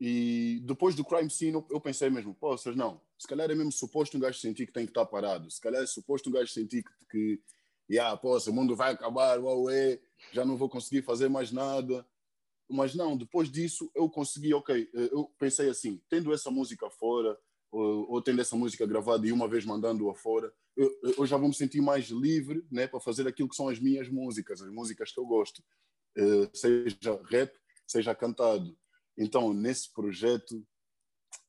e 0.00 0.60
depois 0.64 0.96
do 0.96 1.04
Crime 1.04 1.30
Scene 1.30 1.64
eu 1.70 1.80
pensei 1.80 2.10
mesmo, 2.10 2.34
poças, 2.34 2.74
não, 2.74 3.00
se 3.16 3.28
calhar 3.28 3.48
é 3.48 3.54
mesmo 3.54 3.70
suposto 3.70 4.16
um 4.16 4.20
gajo 4.20 4.40
sentir 4.40 4.66
que 4.66 4.72
tem 4.72 4.84
que 4.84 4.90
estar 4.90 5.06
parado. 5.06 5.48
Se 5.48 5.60
calhar 5.60 5.80
é 5.80 5.86
suposto 5.86 6.28
um 6.28 6.32
gajo 6.32 6.50
sentir 6.52 6.82
que, 6.82 6.90
que 7.10 7.42
yeah, 7.88 8.16
poça, 8.16 8.50
o 8.50 8.52
mundo 8.52 8.74
vai 8.74 8.92
acabar, 8.92 9.38
uau, 9.38 9.70
é, 9.70 10.00
já 10.32 10.44
não 10.44 10.56
vou 10.56 10.68
conseguir 10.68 11.02
fazer 11.02 11.28
mais 11.28 11.52
nada. 11.52 12.04
Mas 12.68 12.92
não, 12.94 13.16
depois 13.16 13.48
disso 13.48 13.88
eu 13.94 14.10
consegui, 14.10 14.52
ok, 14.52 14.90
eu 14.92 15.32
pensei 15.38 15.68
assim, 15.68 16.02
tendo 16.08 16.34
essa 16.34 16.50
música 16.50 16.90
fora, 16.90 17.38
ou, 17.70 18.10
ou 18.10 18.22
tendo 18.22 18.40
essa 18.40 18.56
música 18.56 18.84
gravada 18.84 19.24
e 19.26 19.32
uma 19.32 19.46
vez 19.46 19.64
mandando-a 19.64 20.14
fora, 20.14 20.52
eu, 20.76 20.90
eu, 21.18 21.26
já 21.26 21.36
vou 21.36 21.48
me 21.48 21.54
sentir 21.54 21.80
mais 21.80 22.06
livre 22.06 22.64
né, 22.70 22.86
para 22.86 23.00
fazer 23.00 23.26
aquilo 23.28 23.48
que 23.48 23.56
são 23.56 23.68
as 23.68 23.78
minhas 23.78 24.08
músicas, 24.08 24.60
as 24.60 24.70
músicas 24.70 25.12
que 25.12 25.20
eu 25.20 25.26
gosto, 25.26 25.62
uh, 26.18 26.56
seja 26.56 27.20
rap, 27.30 27.52
seja 27.86 28.14
cantado. 28.14 28.76
Então, 29.16 29.52
nesse 29.52 29.92
projeto, 29.92 30.66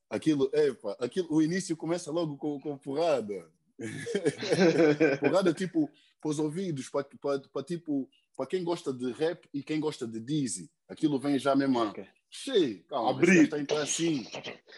aquilo, 0.08 0.50
epa, 0.52 0.96
aquilo, 1.00 1.28
o 1.30 1.42
início 1.42 1.76
começa 1.76 2.10
logo 2.10 2.36
com, 2.36 2.60
com 2.60 2.78
porrada. 2.78 3.50
porrada 5.20 5.52
tipo 5.52 5.90
para 6.20 6.30
os 6.30 6.38
ouvidos, 6.38 6.88
para, 6.88 7.04
para, 7.20 7.40
para 7.40 7.62
tipo 7.62 8.08
para 8.36 8.46
quem 8.46 8.62
gosta 8.62 8.92
de 8.92 9.10
rap 9.12 9.48
e 9.52 9.62
quem 9.62 9.80
gosta 9.80 10.06
de 10.06 10.20
Dizzy. 10.20 10.70
Aquilo 10.88 11.18
vem 11.18 11.38
já 11.38 11.56
mesmo. 11.56 11.82
Okay. 11.84 12.06
Cheio, 12.38 12.84
calma, 12.84 13.10
abrir. 13.10 13.50
Então 13.54 13.78
assim. 13.78 14.26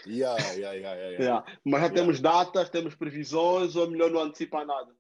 Yeah, 0.07 0.41
yeah, 0.53 0.73
yeah, 0.73 0.95
yeah, 0.95 1.19
yeah. 1.19 1.59
Mas 1.65 1.81
já 1.81 1.91
temos 1.91 2.21
datas, 2.21 2.71
temos 2.71 2.95
previsões, 2.95 3.75
ou 3.75 3.85
é 3.85 3.91
melhor 3.91 4.13
não 4.13 4.23
antecipar 4.23 4.65
nada? 4.65 4.95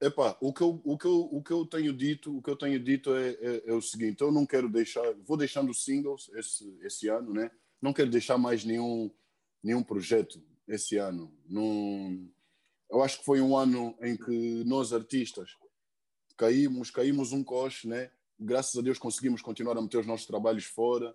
Epá, 0.00 0.36
o 0.40 0.52
que 0.52 0.60
eu, 0.60 0.80
o 0.84 0.96
que 0.96 1.06
eu, 1.06 1.28
o 1.32 1.42
que 1.42 1.50
eu 1.50 1.66
tenho 1.66 1.92
dito, 1.92 2.38
o 2.38 2.40
que 2.40 2.48
eu 2.48 2.56
tenho 2.56 2.78
dito 2.78 3.12
é, 3.16 3.30
é, 3.30 3.62
é, 3.66 3.74
o 3.74 3.82
seguinte, 3.82 4.20
eu 4.20 4.30
não 4.30 4.46
quero 4.46 4.68
deixar, 4.68 5.02
vou 5.26 5.36
deixando 5.36 5.74
singles 5.74 6.30
esse, 6.36 6.78
esse 6.82 7.08
ano, 7.08 7.34
né? 7.34 7.50
Não 7.82 7.92
quero 7.92 8.08
deixar 8.08 8.38
mais 8.38 8.64
nenhum, 8.64 9.10
nenhum 9.60 9.82
projeto 9.82 10.40
esse 10.68 10.98
ano. 10.98 11.34
Não, 11.48 12.30
eu 12.88 13.02
acho 13.02 13.18
que 13.18 13.24
foi 13.24 13.40
um 13.40 13.56
ano 13.56 13.98
em 14.00 14.16
que 14.16 14.62
nós 14.64 14.92
artistas 14.92 15.50
caímos, 16.36 16.92
caímos 16.92 17.32
um 17.32 17.42
coche, 17.42 17.88
né? 17.88 18.08
Graças 18.38 18.78
a 18.78 18.82
Deus 18.82 18.98
conseguimos 18.98 19.42
continuar 19.42 19.76
a 19.76 19.82
meter 19.82 19.98
os 19.98 20.06
nossos 20.06 20.28
trabalhos 20.28 20.64
fora, 20.64 21.12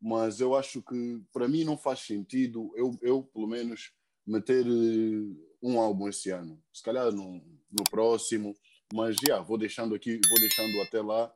mas 0.00 0.40
eu 0.40 0.54
acho 0.54 0.82
que 0.82 1.22
para 1.32 1.48
mim 1.48 1.64
não 1.64 1.76
faz 1.76 2.00
sentido 2.00 2.72
eu, 2.76 2.96
eu 3.00 3.22
pelo 3.22 3.46
menos 3.46 3.92
meter 4.26 4.66
eh, 4.66 5.46
um 5.62 5.80
álbum 5.80 6.08
esse 6.08 6.30
ano. 6.30 6.62
Se 6.72 6.82
calhar 6.82 7.10
no, 7.12 7.42
no 7.70 7.84
próximo, 7.90 8.56
mas 8.92 9.16
já 9.26 9.40
vou 9.40 9.56
deixando 9.58 9.94
aqui, 9.94 10.20
vou 10.28 10.40
deixando 10.40 10.80
até 10.82 11.00
lá 11.00 11.32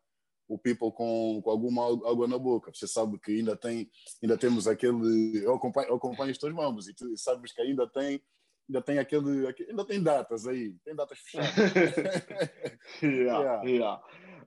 o 0.48 0.58
people 0.58 0.90
com, 0.92 1.40
com 1.42 1.50
alguma 1.50 1.86
água 1.86 2.26
na 2.26 2.38
boca. 2.38 2.72
Você 2.74 2.86
sabe 2.86 3.18
que 3.18 3.30
ainda 3.30 3.56
tem, 3.56 3.88
ainda 4.22 4.36
temos 4.36 4.66
aquele, 4.66 5.44
eu 5.44 5.54
acompanho, 5.54 5.88
eu 5.88 5.96
acompanho 5.96 6.32
os 6.32 6.38
teus 6.38 6.52
mambos 6.52 6.88
e 6.88 6.94
tu 6.94 7.16
sabes 7.16 7.52
que 7.52 7.60
ainda 7.62 7.88
tem 7.88 8.20
ainda 8.68 8.82
tem 8.82 8.98
aquele, 9.00 9.48
ainda 9.68 9.84
tem 9.84 10.00
datas 10.00 10.46
aí, 10.46 10.72
tem 10.84 10.94
datas 10.94 11.18
fechadas. 11.18 11.50
yeah, 13.02 13.62
yeah. 13.64 14.02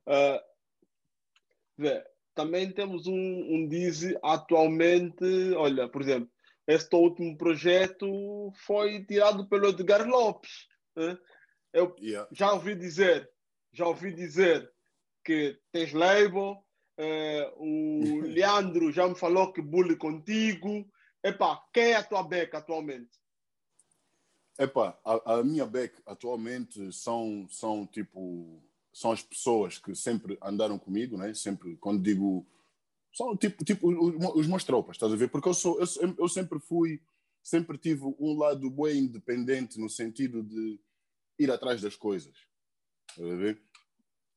Uh, 0.08 0.39
vê, 1.77 2.05
também 2.34 2.72
temos 2.72 3.08
um, 3.08 3.13
um 3.13 3.68
Dizzy 3.68 4.18
atualmente, 4.24 5.24
olha, 5.56 5.88
por 5.88 6.02
exemplo, 6.02 6.30
este 6.68 6.96
último 6.96 7.38
projeto 7.38 8.52
foi 8.66 9.04
tirado 9.04 9.48
pelo 9.48 9.70
Edgar 9.70 10.08
Lopes. 10.08 10.68
Né? 10.96 11.18
Eu 11.72 11.96
yeah. 12.00 12.28
já 12.32 12.54
ouvi 12.54 12.75
dizer, 12.75 13.30
já 13.72 13.88
ouvi 13.88 14.13
dizer 14.13 14.72
que 15.24 15.60
tens 15.72 15.94
label, 15.94 16.63
uh, 17.00 17.54
o 17.58 18.22
Leandro 18.28 18.92
já 18.92 19.08
me 19.08 19.16
falou 19.16 19.52
que 19.52 19.62
bully 19.62 19.96
contigo. 19.96 20.90
Epá, 21.24 21.62
quem 21.74 21.92
é 21.92 21.96
a 21.96 22.04
tua 22.04 22.24
beca 22.24 22.58
atualmente? 22.58 23.12
Epá, 24.58 24.98
a, 25.04 25.36
a 25.36 25.44
minha 25.44 25.66
back 25.66 26.00
atualmente 26.06 26.92
são, 26.94 27.48
são 27.50 27.88
tipo 27.88 28.62
são 28.93 29.12
as 29.12 29.23
pessoas 29.23 29.79
que 29.79 29.95
sempre 29.95 30.38
andaram 30.41 30.77
comigo, 30.77 31.17
né? 31.17 31.33
Sempre 31.33 31.75
quando 31.77 32.01
digo 32.01 32.45
são 33.12 33.35
tipo 33.35 33.65
tipo 33.65 33.89
os, 33.89 34.35
os 34.35 34.47
meus 34.47 34.63
tropas, 34.63 34.95
estás 34.95 35.12
a 35.12 35.15
ver? 35.15 35.29
Porque 35.29 35.50
eu 35.50 35.53
sou 35.53 35.79
eu, 35.79 36.15
eu 36.19 36.29
sempre 36.29 36.59
fui 36.59 37.01
sempre 37.41 37.77
tive 37.77 38.05
um 38.19 38.38
lado 38.38 38.69
bem 38.69 39.00
independente 39.00 39.79
no 39.79 39.89
sentido 39.89 40.43
de 40.43 40.79
ir 41.38 41.51
atrás 41.51 41.81
das 41.81 41.95
coisas, 41.95 42.33
estás 43.09 43.31
a 43.31 43.35
ver? 43.35 43.62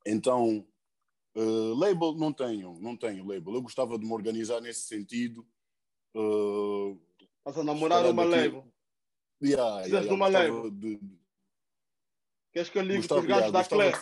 Então 0.06 0.66
uh, 1.36 1.74
label 1.74 2.14
não 2.14 2.32
tenho, 2.32 2.78
não 2.80 2.96
tenho 2.96 3.26
label. 3.26 3.54
Eu 3.54 3.62
gostava 3.62 3.98
de 3.98 4.04
me 4.04 4.12
organizar 4.12 4.60
nesse 4.60 4.82
sentido. 4.82 5.46
Uh, 6.14 6.98
Estás 7.38 7.58
a 7.58 7.64
namorar 7.64 8.04
uma 8.06 8.24
label? 8.24 8.66
Yeah, 9.42 9.82
Precisas 9.82 10.04
yeah, 10.04 10.08
de 10.08 10.14
uma 10.14 10.28
leva. 10.28 10.70
De... 10.70 10.98
Queres 12.56 12.70
que 12.70 12.78
eu 12.78 12.82
ligue 12.82 13.06
para 13.06 13.18
os 13.18 13.26
gajos 13.26 13.52
da 13.52 13.64
Clé? 13.64 13.92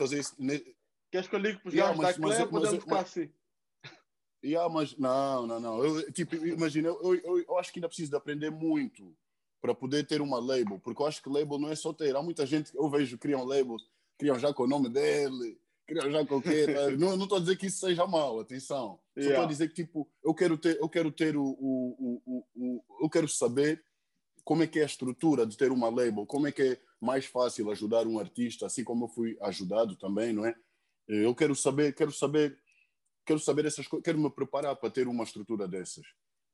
Queres 1.10 1.28
que 1.28 1.34
eu 1.34 1.40
ligue 1.40 1.58
para 1.58 1.68
os 1.68 1.74
gajos 1.74 1.98
da 1.98 2.14
Clé? 2.14 2.46
Podemos 2.46 2.84
ficar 2.84 3.00
assim. 3.00 3.28
Yeah, 4.44 4.72
mas 4.72 4.96
não, 4.96 5.44
não, 5.44 5.58
não. 5.58 5.84
Eu, 5.84 6.12
tipo, 6.12 6.36
imagina, 6.36 6.86
eu, 6.86 7.16
eu, 7.16 7.38
eu 7.48 7.58
acho 7.58 7.72
que 7.72 7.80
ainda 7.80 7.88
preciso 7.88 8.10
de 8.10 8.16
aprender 8.16 8.50
muito 8.50 9.12
para 9.60 9.74
poder 9.74 10.06
ter 10.06 10.20
uma 10.20 10.38
label, 10.38 10.78
porque 10.78 11.02
eu 11.02 11.06
acho 11.06 11.20
que 11.20 11.28
label 11.28 11.58
não 11.58 11.68
é 11.68 11.74
só 11.74 11.92
ter. 11.92 12.14
Há 12.14 12.22
muita 12.22 12.46
gente 12.46 12.70
que 12.70 12.78
eu 12.78 12.88
vejo 12.88 13.18
criam 13.18 13.42
labels, 13.42 13.88
criam 14.16 14.38
já 14.38 14.54
com 14.54 14.62
o 14.62 14.68
nome 14.68 14.88
dele, 14.88 15.58
criam 15.84 16.08
já 16.12 16.24
com 16.24 16.36
o 16.36 16.42
quê. 16.42 16.66
Tá? 16.66 16.90
não 16.96 17.20
estou 17.20 17.38
a 17.38 17.40
dizer 17.40 17.56
que 17.56 17.66
isso 17.66 17.80
seja 17.80 18.06
mal, 18.06 18.38
atenção. 18.38 19.00
Só 19.14 19.20
estou 19.20 19.24
yeah. 19.24 19.44
a 19.44 19.48
dizer 19.48 19.66
que 19.66 19.74
tipo, 19.74 20.08
eu 20.22 20.32
quero 20.32 20.56
ter, 20.56 20.78
eu 20.78 20.88
quero 20.88 21.10
ter 21.10 21.36
o, 21.36 21.44
o, 21.44 22.22
o, 22.24 22.44
o, 22.54 22.84
eu 23.02 23.10
quero 23.10 23.26
saber 23.26 23.82
como 24.44 24.62
é 24.62 24.66
que 24.66 24.78
é 24.78 24.82
a 24.82 24.86
estrutura 24.86 25.46
de 25.46 25.56
ter 25.56 25.72
uma 25.72 25.88
label, 25.88 26.26
como 26.26 26.46
é 26.46 26.52
que 26.52 26.62
é 26.62 26.80
mais 27.00 27.24
fácil 27.24 27.70
ajudar 27.70 28.06
um 28.06 28.18
artista, 28.18 28.66
assim 28.66 28.84
como 28.84 29.06
eu 29.06 29.08
fui 29.08 29.36
ajudado 29.40 29.96
também, 29.96 30.32
não 30.32 30.44
é? 30.44 30.54
Eu 31.08 31.34
quero 31.34 31.54
saber, 31.54 31.94
quero 31.94 32.12
saber, 32.12 32.58
quero 33.26 33.38
saber 33.38 33.66
essas 33.66 33.86
coisas, 33.86 34.04
quero 34.04 34.18
me 34.18 34.30
preparar 34.30 34.76
para 34.76 34.90
ter 34.90 35.08
uma 35.08 35.24
estrutura 35.24 35.66
dessas. 35.66 36.04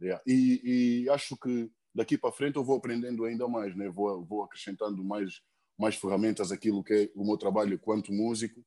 Yeah. 0.01 0.23
E, 0.27 1.05
e, 1.05 1.11
acho 1.11 1.37
que 1.37 1.71
daqui 1.95 2.17
para 2.17 2.33
frente 2.33 2.57
eu 2.57 2.65
vou 2.65 2.79
aprendendo 2.79 3.25
ainda 3.25 3.47
mais, 3.47 3.77
né? 3.77 3.89
Vou, 3.91 4.25
vou 4.25 4.43
acrescentando 4.45 5.05
mais 5.05 5.43
mais 5.79 5.95
ferramentas 5.95 6.53
aquilo 6.53 6.85
que 6.85 6.93
é 6.93 7.11
o 7.15 7.25
meu 7.25 7.39
trabalho 7.39 7.79
quanto 7.79 8.13
músico 8.13 8.63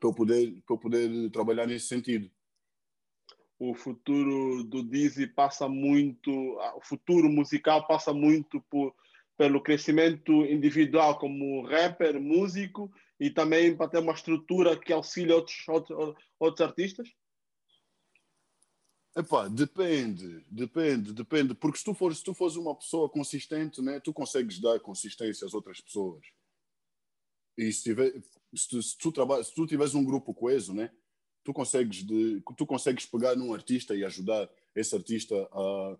para 0.00 0.08
eu 0.10 0.12
poder 0.12 0.60
para 0.66 0.74
eu 0.74 0.78
poder 0.78 1.30
trabalhar 1.30 1.64
nesse 1.64 1.86
sentido 1.86 2.28
o 3.58 3.74
futuro 3.74 4.64
do 4.64 4.82
Dizzy 4.82 5.26
passa 5.26 5.68
muito, 5.68 6.30
o 6.76 6.80
futuro 6.82 7.28
musical 7.28 7.86
passa 7.86 8.12
muito 8.12 8.60
por, 8.70 8.94
pelo 9.36 9.62
crescimento 9.62 10.32
individual 10.44 11.18
como 11.18 11.66
rapper, 11.66 12.20
músico 12.20 12.92
e 13.18 13.30
também 13.30 13.76
para 13.76 13.88
ter 13.88 13.98
uma 13.98 14.12
estrutura 14.12 14.78
que 14.78 14.92
auxilie 14.92 15.32
outros, 15.32 15.68
outros, 15.68 16.16
outros 16.38 16.66
artistas? 16.66 17.08
Epá, 19.16 19.46
depende, 19.46 20.44
depende, 20.50 21.12
depende, 21.12 21.54
porque 21.54 21.78
se 21.78 21.84
tu 21.84 21.94
fores, 21.94 22.20
tu 22.20 22.34
fores 22.34 22.56
uma 22.56 22.74
pessoa 22.74 23.08
consistente, 23.08 23.80
né, 23.80 24.00
tu 24.00 24.12
consegues 24.12 24.58
dar 24.58 24.80
consistência 24.80 25.46
às 25.46 25.54
outras 25.54 25.80
pessoas. 25.80 26.26
E 27.56 27.72
se, 27.72 27.84
tiver, 27.84 28.12
se, 28.52 28.68
tu, 28.68 28.82
se, 28.82 28.98
tu, 28.98 29.44
se 29.44 29.54
tu 29.54 29.66
tiveres 29.68 29.94
um 29.94 30.04
grupo 30.04 30.34
coeso, 30.34 30.74
né, 30.74 30.90
tu 31.44 31.52
consegues, 31.52 32.02
de, 32.02 32.42
tu 32.56 32.66
consegues 32.66 33.04
pegar 33.06 33.36
num 33.36 33.52
artista 33.52 33.94
e 33.94 34.04
ajudar 34.04 34.50
esse 34.74 34.94
artista 34.94 35.48
a. 35.52 35.96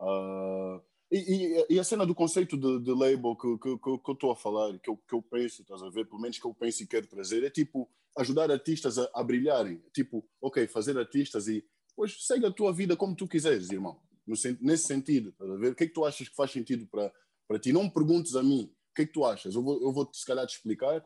a 0.00 0.80
e, 1.10 1.16
e, 1.16 1.66
e, 1.74 1.80
a 1.80 1.84
cena 1.84 2.04
do 2.04 2.14
conceito 2.14 2.54
de, 2.54 2.80
de 2.80 2.90
label 2.90 3.34
que, 3.34 3.56
que, 3.56 3.78
que, 3.78 3.88
eu 3.88 4.12
estou 4.12 4.30
a 4.30 4.36
falar, 4.36 4.78
que 4.78 4.90
eu, 4.90 4.96
que 4.96 5.14
eu 5.14 5.22
penso, 5.22 5.62
estás 5.62 5.82
a 5.82 5.88
ver? 5.88 6.04
Pelo 6.04 6.20
menos 6.20 6.38
que 6.38 6.44
eu 6.44 6.52
penso 6.52 6.82
e 6.82 6.86
quero 6.86 7.06
trazer, 7.06 7.42
é 7.42 7.48
tipo 7.48 7.88
ajudar 8.18 8.50
artistas 8.50 8.98
a, 8.98 9.08
a 9.14 9.22
brilharem. 9.22 9.82
Tipo, 9.94 10.22
ok, 10.38 10.66
fazer 10.66 10.98
artistas 10.98 11.48
e 11.48 11.64
depois 11.88 12.26
segue 12.26 12.44
a 12.44 12.50
tua 12.50 12.74
vida 12.74 12.94
como 12.94 13.16
tu 13.16 13.26
quiseres, 13.26 13.70
irmão. 13.70 13.98
No, 14.26 14.34
nesse 14.60 14.84
sentido, 14.84 15.30
estás 15.30 15.50
a 15.50 15.56
ver? 15.56 15.72
O 15.72 15.74
que 15.74 15.84
é 15.84 15.86
que 15.86 15.94
tu 15.94 16.04
achas 16.04 16.28
que 16.28 16.36
faz 16.36 16.50
sentido 16.50 16.86
para, 16.86 17.58
ti? 17.58 17.72
Não 17.72 17.84
me 17.84 17.90
perguntes 17.90 18.36
a 18.36 18.42
mim 18.42 18.70
o 18.90 18.94
que 18.94 19.02
é 19.02 19.06
que 19.06 19.12
tu 19.12 19.24
achas. 19.24 19.54
Eu 19.54 19.62
vou, 19.62 19.80
eu 19.80 19.90
vou 19.90 20.06
se 20.12 20.26
calhar 20.26 20.46
te 20.46 20.56
explicar 20.56 21.02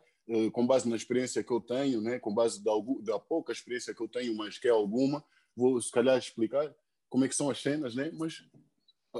com 0.51 0.65
base 0.65 0.87
na 0.89 0.95
experiência 0.95 1.43
que 1.43 1.51
eu 1.51 1.59
tenho, 1.59 2.01
né, 2.01 2.19
com 2.19 2.33
base 2.33 2.63
da, 2.63 2.71
da 3.01 3.19
pouca 3.19 3.51
experiência 3.51 3.93
que 3.93 4.01
eu 4.01 4.07
tenho, 4.07 4.35
mas 4.35 4.57
que 4.57 4.67
é 4.67 4.71
alguma, 4.71 5.23
vou 5.55 5.79
se 5.81 5.91
calhar 5.91 6.17
explicar 6.17 6.73
como 7.09 7.25
é 7.25 7.27
que 7.27 7.35
são 7.35 7.49
as 7.49 7.61
cenas, 7.61 7.93
né? 7.93 8.09
mas 8.13 8.43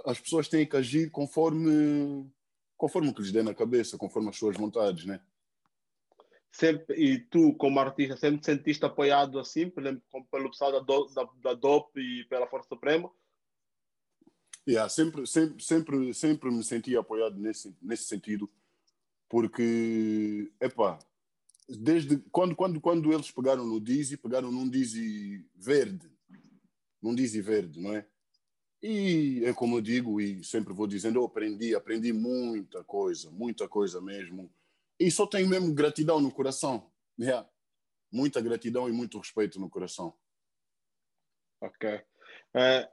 as 0.06 0.20
pessoas 0.20 0.48
têm 0.48 0.66
que 0.66 0.76
agir 0.76 1.12
conforme, 1.12 2.28
conforme 2.76 3.10
o 3.10 3.14
que 3.14 3.22
lhes 3.22 3.32
dê 3.32 3.44
na 3.44 3.54
cabeça, 3.54 3.98
conforme 3.98 4.30
as 4.30 4.38
suas 4.38 4.58
vontades. 4.58 5.06
Né? 5.06 5.22
Sempre, 6.52 6.96
e 6.96 7.20
tu, 7.20 7.54
como 7.54 7.80
artista, 7.80 8.18
sempre 8.18 8.40
te 8.40 8.46
sentiste 8.46 8.84
apoiado 8.84 9.38
assim, 9.38 9.70
por 9.70 9.84
exemplo, 9.86 10.02
pelo 10.32 10.50
pessoal 10.50 10.72
da, 10.72 10.80
da, 10.80 11.30
da 11.44 11.54
DOP 11.54 12.00
e 12.00 12.26
pela 12.26 12.48
Força 12.48 12.70
Suprema? 12.70 13.12
Yeah, 14.68 14.90
sempre, 14.90 15.28
sempre, 15.28 15.64
sempre, 15.64 16.14
sempre 16.14 16.50
me 16.50 16.64
senti 16.64 16.96
apoiado 16.96 17.38
nesse, 17.38 17.76
nesse 17.82 18.06
sentido 18.06 18.50
porque, 19.34 20.54
epá, 20.62 21.00
desde 21.68 22.18
quando, 22.32 22.56
quando, 22.56 22.80
quando 22.80 23.12
eles 23.12 23.32
pegaram 23.32 23.66
no 23.66 23.82
Dizzy, 23.82 24.16
pegaram 24.16 24.52
num 24.52 24.70
Dizzy 24.70 25.44
verde, 25.56 26.08
num 27.02 27.16
Dizzy 27.16 27.42
verde, 27.42 27.82
não 27.82 27.96
é? 27.96 28.06
E 28.80 29.42
é 29.44 29.52
como 29.52 29.78
eu 29.78 29.82
digo 29.82 30.22
e 30.22 30.44
sempre 30.44 30.72
vou 30.72 30.86
dizendo, 30.86 31.18
eu 31.18 31.26
aprendi, 31.26 31.74
aprendi 31.74 32.14
muita 32.14 32.84
coisa, 32.84 33.32
muita 33.32 33.68
coisa 33.68 34.00
mesmo. 34.00 34.54
E 35.00 35.10
só 35.10 35.26
tenho 35.26 35.50
mesmo 35.50 35.74
gratidão 35.74 36.22
no 36.22 36.32
coração. 36.32 36.92
Yeah. 37.20 37.50
Muita 38.12 38.40
gratidão 38.40 38.88
e 38.88 38.92
muito 38.92 39.18
respeito 39.18 39.60
no 39.60 39.68
coração. 39.68 40.14
Ok. 41.60 41.90
É, 42.54 42.88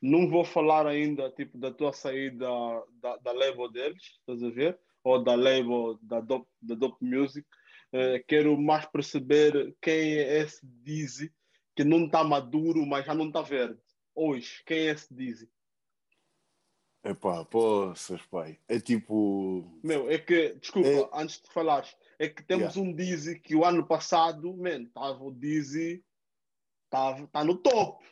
não 0.00 0.26
vou 0.26 0.42
falar 0.42 0.86
ainda 0.86 1.30
tipo, 1.32 1.58
da 1.58 1.70
tua 1.70 1.92
saída 1.92 2.48
da, 2.94 3.18
da 3.18 3.32
level 3.32 3.70
deles, 3.70 4.02
estás 4.20 4.42
a 4.42 4.48
ver? 4.48 4.80
Ou 5.02 5.22
da 5.22 5.34
label 5.34 5.98
da 6.02 6.20
Dope, 6.20 6.48
da 6.60 6.74
Dope 6.74 7.04
Music. 7.04 7.46
Uh, 7.92 8.22
quero 8.28 8.56
mais 8.60 8.86
perceber 8.86 9.74
quem 9.80 10.14
é 10.14 10.38
esse 10.40 10.60
Dizzy 10.62 11.32
que 11.74 11.84
não 11.84 12.06
está 12.06 12.22
maduro, 12.22 12.86
mas 12.86 13.06
já 13.06 13.14
não 13.14 13.28
está 13.28 13.42
verde. 13.42 13.80
Hoje, 14.14 14.62
quem 14.66 14.78
é 14.78 14.92
esse 14.92 15.12
Dizzy? 15.12 15.48
Epá, 17.02 17.44
poças, 17.46 18.20
pai. 18.26 18.58
É 18.68 18.78
tipo. 18.78 19.80
Meu, 19.82 20.10
é 20.10 20.18
que, 20.18 20.54
desculpa, 20.56 20.88
é... 20.88 21.10
antes 21.14 21.40
de 21.40 21.50
falares, 21.50 21.96
é 22.18 22.28
que 22.28 22.42
temos 22.42 22.76
yeah. 22.76 22.80
um 22.80 22.94
Dizzy 22.94 23.40
que 23.40 23.56
o 23.56 23.64
ano 23.64 23.86
passado, 23.86 24.54
man, 24.54 24.82
estava 24.82 25.24
o 25.24 25.32
Dizzy, 25.32 26.04
estava 26.84 27.26
tá 27.28 27.42
no 27.42 27.56
top. 27.56 28.04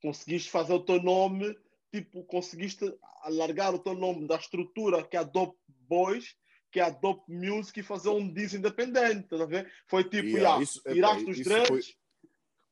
Conseguiste 0.00 0.50
fazer 0.50 0.72
o 0.72 0.80
teu 0.80 1.02
nome, 1.02 1.54
tipo, 1.92 2.24
conseguiste 2.24 2.90
alargar 3.22 3.74
o 3.74 3.78
teu 3.78 3.94
nome 3.94 4.26
da 4.26 4.36
estrutura 4.36 5.06
que 5.06 5.18
a 5.18 5.22
Dope 5.22 5.58
Boys, 5.90 6.36
que 6.70 6.78
a 6.78 6.88
Dope 6.88 7.24
Music, 7.28 7.80
e 7.80 7.82
fazer 7.82 8.10
um 8.10 8.32
disco 8.32 8.56
independente, 8.56 9.28
tá 9.28 9.44
ver? 9.44 9.70
Foi 9.88 10.04
tipo, 10.04 10.28
yeah, 10.28 10.40
yeah, 10.40 10.62
isso, 10.62 10.80
tiraste 10.82 11.28
os 11.28 11.40
dreads, 11.40 11.68
foi... 11.68 11.80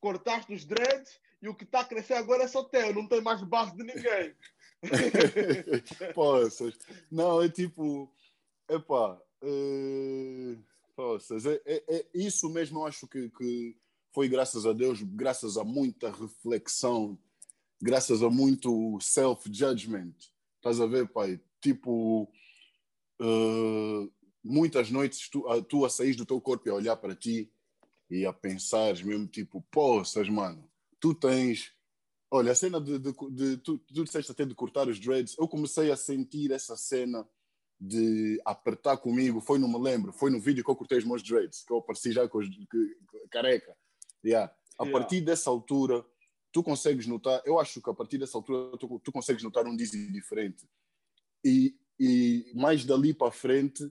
cortaste 0.00 0.54
os 0.54 0.64
dreads, 0.64 1.18
e 1.42 1.48
o 1.48 1.54
que 1.54 1.64
está 1.64 1.80
a 1.80 1.84
crescer 1.84 2.14
agora 2.14 2.44
é 2.44 2.48
só 2.48 2.62
teu, 2.62 2.94
não 2.94 3.08
tem 3.08 3.20
mais 3.20 3.42
base 3.42 3.76
de 3.76 3.82
ninguém. 3.82 4.34
Poças. 6.14 6.74
Não, 7.10 7.42
é 7.42 7.48
tipo. 7.48 8.12
epá, 8.68 9.20
uh, 9.42 10.64
é, 11.46 11.74
é, 11.74 11.96
é, 11.96 12.06
isso 12.14 12.48
mesmo 12.48 12.80
eu 12.80 12.86
acho 12.86 13.06
que, 13.06 13.28
que 13.30 13.76
foi 14.12 14.28
graças 14.28 14.66
a 14.66 14.72
Deus, 14.72 15.00
graças 15.02 15.56
a 15.56 15.64
muita 15.64 16.10
reflexão, 16.10 17.18
graças 17.80 18.22
a 18.22 18.30
muito 18.30 18.98
self-judgment. 19.00 20.14
Estás 20.56 20.80
a 20.80 20.86
ver, 20.86 21.08
pai? 21.08 21.40
Tipo, 21.60 22.28
uh, 23.20 24.12
muitas 24.42 24.90
noites 24.90 25.28
tu, 25.28 25.44
tu 25.64 25.84
a 25.84 25.90
sair 25.90 26.14
do 26.14 26.26
teu 26.26 26.40
corpo 26.40 26.68
e 26.68 26.70
a 26.70 26.74
olhar 26.74 26.96
para 26.96 27.14
ti 27.14 27.52
e 28.10 28.24
a 28.24 28.32
pensar 28.32 28.94
mesmo, 29.04 29.26
tipo, 29.26 29.62
poças, 29.70 30.28
mano, 30.28 30.68
tu 31.00 31.14
tens. 31.14 31.72
Olha, 32.30 32.52
a 32.52 32.54
cena 32.54 32.80
de. 32.80 32.98
de, 32.98 33.12
de 33.30 33.56
tu, 33.58 33.78
tu 33.78 34.04
disseste 34.04 34.32
até 34.32 34.44
de 34.44 34.54
cortar 34.54 34.88
os 34.88 34.98
dreads, 34.98 35.36
eu 35.38 35.48
comecei 35.48 35.90
a 35.90 35.96
sentir 35.96 36.50
essa 36.52 36.76
cena 36.76 37.26
de 37.80 38.40
apertar 38.44 38.96
comigo, 38.96 39.40
foi, 39.40 39.58
não 39.58 39.68
me 39.68 39.78
lembro, 39.78 40.12
foi 40.12 40.30
no 40.30 40.40
vídeo 40.40 40.64
que 40.64 40.70
eu 40.70 40.74
cortei 40.74 40.98
os 40.98 41.04
meus 41.04 41.22
dreads, 41.22 41.62
que 41.64 41.72
eu 41.72 41.78
apareci 41.78 42.10
já 42.10 42.28
com 42.28 42.38
os 42.38 42.48
que, 42.48 42.96
careca. 43.30 43.76
Yeah. 44.24 44.52
A 44.78 44.84
yeah. 44.84 44.98
partir 44.98 45.20
dessa 45.20 45.48
altura, 45.48 46.04
tu 46.52 46.62
consegues 46.62 47.06
notar, 47.06 47.40
eu 47.44 47.58
acho 47.58 47.80
que 47.80 47.88
a 47.88 47.94
partir 47.94 48.18
dessa 48.18 48.36
altura 48.36 48.76
tu, 48.78 48.98
tu 48.98 49.12
consegues 49.12 49.42
notar 49.44 49.64
um 49.66 49.76
Dizzy 49.76 50.10
diferente. 50.10 50.68
E, 51.44 51.76
e 51.98 52.52
mais 52.54 52.84
dali 52.84 53.12
para 53.12 53.32
frente, 53.32 53.90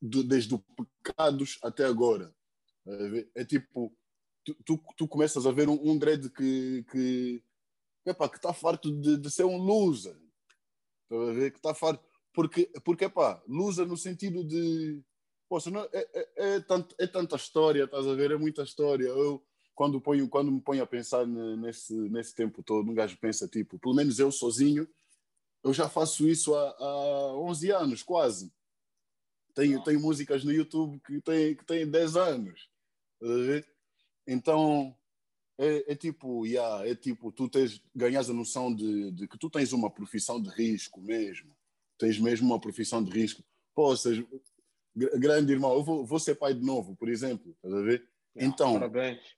do, 0.00 0.22
desde 0.22 0.54
os 0.54 0.60
pecados 1.02 1.58
até 1.62 1.84
agora. 1.84 2.34
É, 3.34 3.44
tipo, 3.44 3.94
tu, 4.44 4.54
tu, 4.64 4.80
tu, 4.96 5.08
começas 5.08 5.46
a 5.46 5.52
ver 5.52 5.68
um, 5.68 5.78
um 5.82 5.98
dread 5.98 6.30
que, 6.30 6.84
que, 6.90 7.42
que 8.04 8.36
está 8.36 8.52
farto 8.54 8.90
de, 8.90 9.18
de, 9.18 9.30
ser 9.30 9.44
um 9.44 9.58
loser. 9.58 10.16
a 11.10 11.32
ver? 11.32 11.50
Que 11.50 11.58
está 11.58 11.74
farto. 11.74 12.02
Porque, 12.32 12.70
porque 12.84 13.06
epá, 13.06 13.42
loser 13.46 13.86
no 13.86 13.96
sentido 13.96 14.44
de. 14.44 15.02
Poxa, 15.48 15.70
não, 15.70 15.82
é, 15.92 16.08
é, 16.14 16.28
é, 16.36 16.60
tanto, 16.60 16.94
é 16.98 17.06
tanta 17.06 17.36
história, 17.36 17.84
estás 17.84 18.06
a 18.06 18.14
ver? 18.14 18.30
É 18.30 18.36
muita 18.36 18.62
história. 18.62 19.06
Eu, 19.06 19.42
quando, 19.74 20.00
ponho, 20.00 20.28
quando 20.28 20.50
me 20.50 20.60
ponho 20.60 20.82
a 20.82 20.86
pensar 20.86 21.26
nesse, 21.26 21.94
nesse 21.94 22.34
tempo 22.34 22.62
todo, 22.62 22.90
um 22.90 22.94
gajo 22.94 23.16
pensa, 23.20 23.48
tipo, 23.48 23.78
pelo 23.78 23.94
menos 23.94 24.18
eu 24.18 24.30
sozinho, 24.30 24.88
eu 25.62 25.72
já 25.72 25.88
faço 25.88 26.28
isso 26.28 26.54
há, 26.54 26.70
há 26.78 27.36
11 27.38 27.70
anos, 27.70 28.02
quase. 28.02 28.52
Tenho, 29.54 29.82
tenho 29.82 30.00
músicas 30.00 30.44
no 30.44 30.52
YouTube 30.52 31.00
que 31.04 31.20
têm, 31.20 31.56
que 31.56 31.64
têm 31.64 31.88
10 31.88 32.16
anos. 32.16 32.70
Então, 34.26 34.96
é, 35.58 35.92
é, 35.92 35.96
tipo, 35.96 36.46
yeah, 36.46 36.86
é 36.86 36.94
tipo, 36.94 37.32
tu 37.32 37.48
tens, 37.48 37.82
ganhas 37.94 38.30
a 38.30 38.32
noção 38.32 38.72
de, 38.72 39.10
de, 39.10 39.26
que 39.26 39.36
tu 39.36 39.50
tens 39.50 39.72
uma 39.72 39.90
profissão 39.90 40.40
de 40.40 40.48
risco 40.50 41.00
mesmo. 41.00 41.56
Tens 41.98 42.18
mesmo 42.20 42.46
uma 42.46 42.60
profissão 42.60 43.02
de 43.02 43.10
risco. 43.10 43.42
Pô, 43.74 43.96
seja, 43.96 44.24
grande 44.94 45.52
irmão, 45.52 45.74
eu 45.74 45.82
vou, 45.82 46.06
vou 46.06 46.20
ser 46.20 46.36
pai 46.36 46.54
de 46.54 46.64
novo, 46.64 46.94
por 46.96 47.08
exemplo. 47.08 47.50
Estás 47.56 47.74
a 47.74 47.80
ver? 47.80 48.08
então, 48.36 48.74
parabéns. 48.74 49.37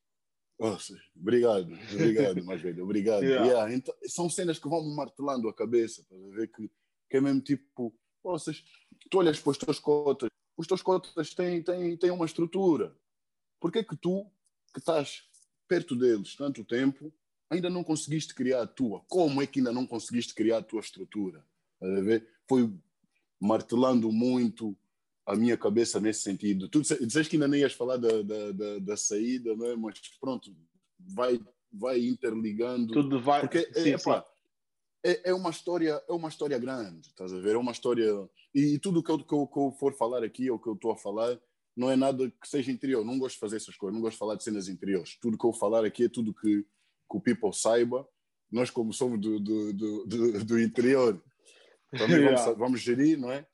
Nossa, 0.61 1.01
obrigado, 1.17 1.73
obrigado, 1.93 2.45
mais 2.45 2.61
velho, 2.61 2.85
obrigado. 2.85 3.23
Yeah. 3.25 3.47
Yeah, 3.47 3.75
então, 3.75 3.95
são 4.07 4.29
cenas 4.29 4.59
que 4.59 4.69
vão 4.69 4.87
me 4.87 4.95
martelando 4.95 5.49
a 5.49 5.55
cabeça, 5.55 6.05
para 6.09 6.19
ver 6.37 6.49
que, 6.49 6.71
que 7.09 7.17
é 7.17 7.21
mesmo 7.21 7.41
tipo, 7.41 7.95
vocês, 8.23 8.63
tu 9.11 9.19
olhas 9.19 9.41
para 9.41 9.51
os 9.51 9.59
teus 9.59 9.79
cotas, 9.79 10.29
os 10.57 10.67
teus 10.67 10.83
cotas 10.83 11.35
têm, 11.35 11.63
têm, 11.63 11.97
têm 11.97 12.11
uma 12.11 12.27
estrutura. 12.27 12.95
Por 13.59 13.73
que 13.73 13.83
que 13.83 13.97
tu, 13.97 14.31
que 14.73 14.79
estás 14.79 15.25
perto 15.67 15.97
deles 15.97 16.37
tanto 16.37 16.65
tempo, 16.65 17.13
ainda 17.49 17.71
não 17.71 17.83
conseguiste 17.83 18.35
criar 18.35 18.63
a 18.63 18.67
tua? 18.67 19.01
Como 19.09 19.41
é 19.41 19.47
que 19.47 19.61
ainda 19.61 19.73
não 19.73 19.87
conseguiste 19.87 20.35
criar 20.35 20.59
a 20.59 20.63
tua 20.63 20.81
estrutura? 20.81 21.45
ver? 21.81 22.29
Foi 22.47 22.71
martelando 23.41 24.13
muito, 24.13 24.77
a 25.31 25.37
minha 25.37 25.57
cabeça 25.57 26.01
nesse 26.01 26.23
sentido. 26.23 26.69
Tu 26.69 26.81
dizes 26.81 27.29
que 27.29 27.37
ainda 27.37 27.47
nem 27.47 27.61
ias 27.61 27.73
falar 27.73 27.97
da, 27.97 28.23
da, 28.23 28.53
da, 28.53 28.79
da 28.81 28.97
saída, 28.97 29.55
não 29.55 29.67
é? 29.67 29.77
mas 29.77 30.01
pronto, 30.21 30.55
vai, 30.99 31.41
vai 31.73 32.01
interligando. 32.01 32.93
Tudo 32.93 33.21
vai. 33.21 33.41
Porque 33.41 33.63
sim, 33.73 33.93
é, 33.93 33.99
sim. 33.99 34.11
é, 35.05 35.31
é, 35.31 35.35
uma 35.35 35.51
história, 35.51 36.03
é 36.09 36.13
uma 36.13 36.29
história 36.29 36.59
grande, 36.59 37.09
estás 37.09 37.33
a 37.33 37.39
ver? 37.39 37.55
É 37.55 37.59
uma 37.59 37.71
história. 37.71 38.29
E, 38.53 38.79
tudo 38.81 39.03
que 39.03 39.11
eu, 39.11 39.19
que, 39.19 39.33
eu, 39.33 39.47
que 39.47 39.59
eu 39.59 39.71
for 39.79 39.95
falar 39.95 40.25
aqui, 40.25 40.51
ou 40.51 40.59
que 40.59 40.69
eu 40.69 40.75
estou 40.75 40.91
a 40.91 40.97
falar, 40.97 41.41
não 41.77 41.89
é 41.89 41.95
nada 41.95 42.29
que 42.29 42.49
seja 42.49 42.73
interior. 42.73 43.05
Não 43.05 43.19
gosto 43.19 43.35
de 43.37 43.41
fazer 43.41 43.57
essas 43.57 43.77
coisas, 43.77 43.95
não 43.95 44.03
gosto 44.03 44.15
de 44.15 44.19
falar 44.19 44.35
de 44.35 44.43
cenas 44.43 44.69
interiores. 44.69 45.17
Tudo 45.21 45.39
que 45.39 45.47
eu 45.47 45.53
falar 45.53 45.85
aqui 45.85 46.05
é 46.05 46.09
tudo 46.09 46.35
que, 46.35 46.63
que 46.63 47.17
o 47.17 47.21
people 47.21 47.53
saiba. 47.53 48.07
Nós, 48.51 48.69
como 48.69 48.93
somos 48.93 49.21
do, 49.21 49.39
do, 49.39 49.73
do, 49.73 50.07
do, 50.07 50.45
do 50.45 50.61
interior, 50.61 51.23
também 51.93 52.19
vamos, 52.35 52.59
vamos 52.59 52.81
gerir, 52.81 53.17
não 53.17 53.31
é? 53.31 53.47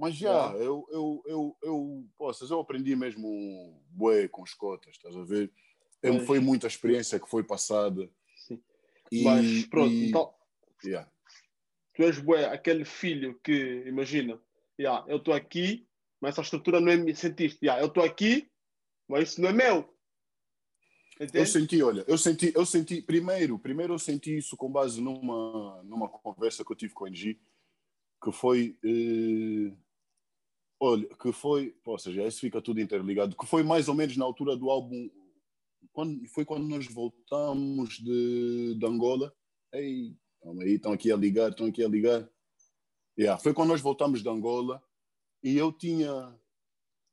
Mas 0.00 0.16
já, 0.16 0.54
é. 0.54 0.62
eu, 0.62 0.88
eu, 0.90 1.22
eu, 1.26 1.56
eu, 1.62 2.06
poças, 2.16 2.50
eu 2.50 2.58
aprendi 2.58 2.96
mesmo 2.96 3.78
bué 3.90 4.26
com 4.28 4.40
os 4.40 4.54
cotas, 4.54 4.96
estás 4.96 5.14
a 5.14 5.22
ver? 5.24 5.52
Mas... 6.02 6.24
Foi 6.24 6.40
muita 6.40 6.66
experiência 6.66 7.20
que 7.20 7.28
foi 7.28 7.44
passada. 7.44 8.10
Sim. 8.34 8.62
E, 9.12 9.22
Mas 9.22 9.66
pronto, 9.66 9.92
e... 9.92 10.08
então. 10.08 10.32
Yeah. 10.82 11.06
Tu 11.94 12.02
és 12.04 12.18
bué, 12.18 12.46
aquele 12.46 12.86
filho 12.86 13.38
que, 13.44 13.84
imagina, 13.86 14.40
yeah, 14.80 15.04
eu 15.06 15.18
estou 15.18 15.34
aqui, 15.34 15.86
mas 16.18 16.30
essa 16.30 16.40
estrutura 16.40 16.80
não 16.80 16.90
é 16.90 16.96
me 16.96 17.14
sentiste. 17.14 17.58
Yeah, 17.62 17.82
eu 17.82 17.88
estou 17.88 18.02
aqui, 18.02 18.50
mas 19.06 19.28
isso 19.28 19.42
não 19.42 19.50
é 19.50 19.52
meu. 19.52 19.94
Entende? 21.16 21.40
Eu 21.40 21.46
senti, 21.46 21.82
olha, 21.82 22.04
eu 22.08 22.16
senti, 22.16 22.52
eu 22.54 22.64
senti, 22.64 23.02
primeiro, 23.02 23.58
primeiro 23.58 23.92
eu 23.92 23.98
senti 23.98 24.38
isso 24.38 24.56
com 24.56 24.72
base 24.72 24.98
numa, 24.98 25.82
numa 25.82 26.08
conversa 26.08 26.64
que 26.64 26.72
eu 26.72 26.76
tive 26.76 26.94
com 26.94 27.04
o 27.04 27.08
NG, 27.08 27.38
que 28.24 28.32
foi. 28.32 28.78
Eh 28.82 29.89
Olha, 30.82 31.06
que 31.06 31.30
foi, 31.30 31.76
ou 31.84 31.98
seja, 31.98 32.26
isso 32.26 32.40
fica 32.40 32.62
tudo 32.62 32.80
interligado, 32.80 33.36
que 33.36 33.44
foi 33.44 33.62
mais 33.62 33.86
ou 33.86 33.94
menos 33.94 34.16
na 34.16 34.24
altura 34.24 34.56
do 34.56 34.70
álbum, 34.70 35.10
quando, 35.92 36.26
foi 36.28 36.42
quando 36.44 36.66
nós 36.66 36.86
voltamos 36.86 37.98
de, 37.98 38.74
de 38.78 38.86
Angola. 38.86 39.30
Ei, 39.74 40.16
aí, 40.62 40.74
estão 40.74 40.92
aqui 40.92 41.12
a 41.12 41.16
ligar, 41.16 41.50
estão 41.50 41.66
aqui 41.66 41.84
a 41.84 41.88
ligar. 41.88 42.26
Yeah, 43.18 43.38
foi 43.42 43.52
quando 43.52 43.68
nós 43.68 43.82
voltamos 43.82 44.22
de 44.22 44.28
Angola 44.30 44.82
e 45.42 45.54
eu 45.54 45.70
tinha, 45.70 46.34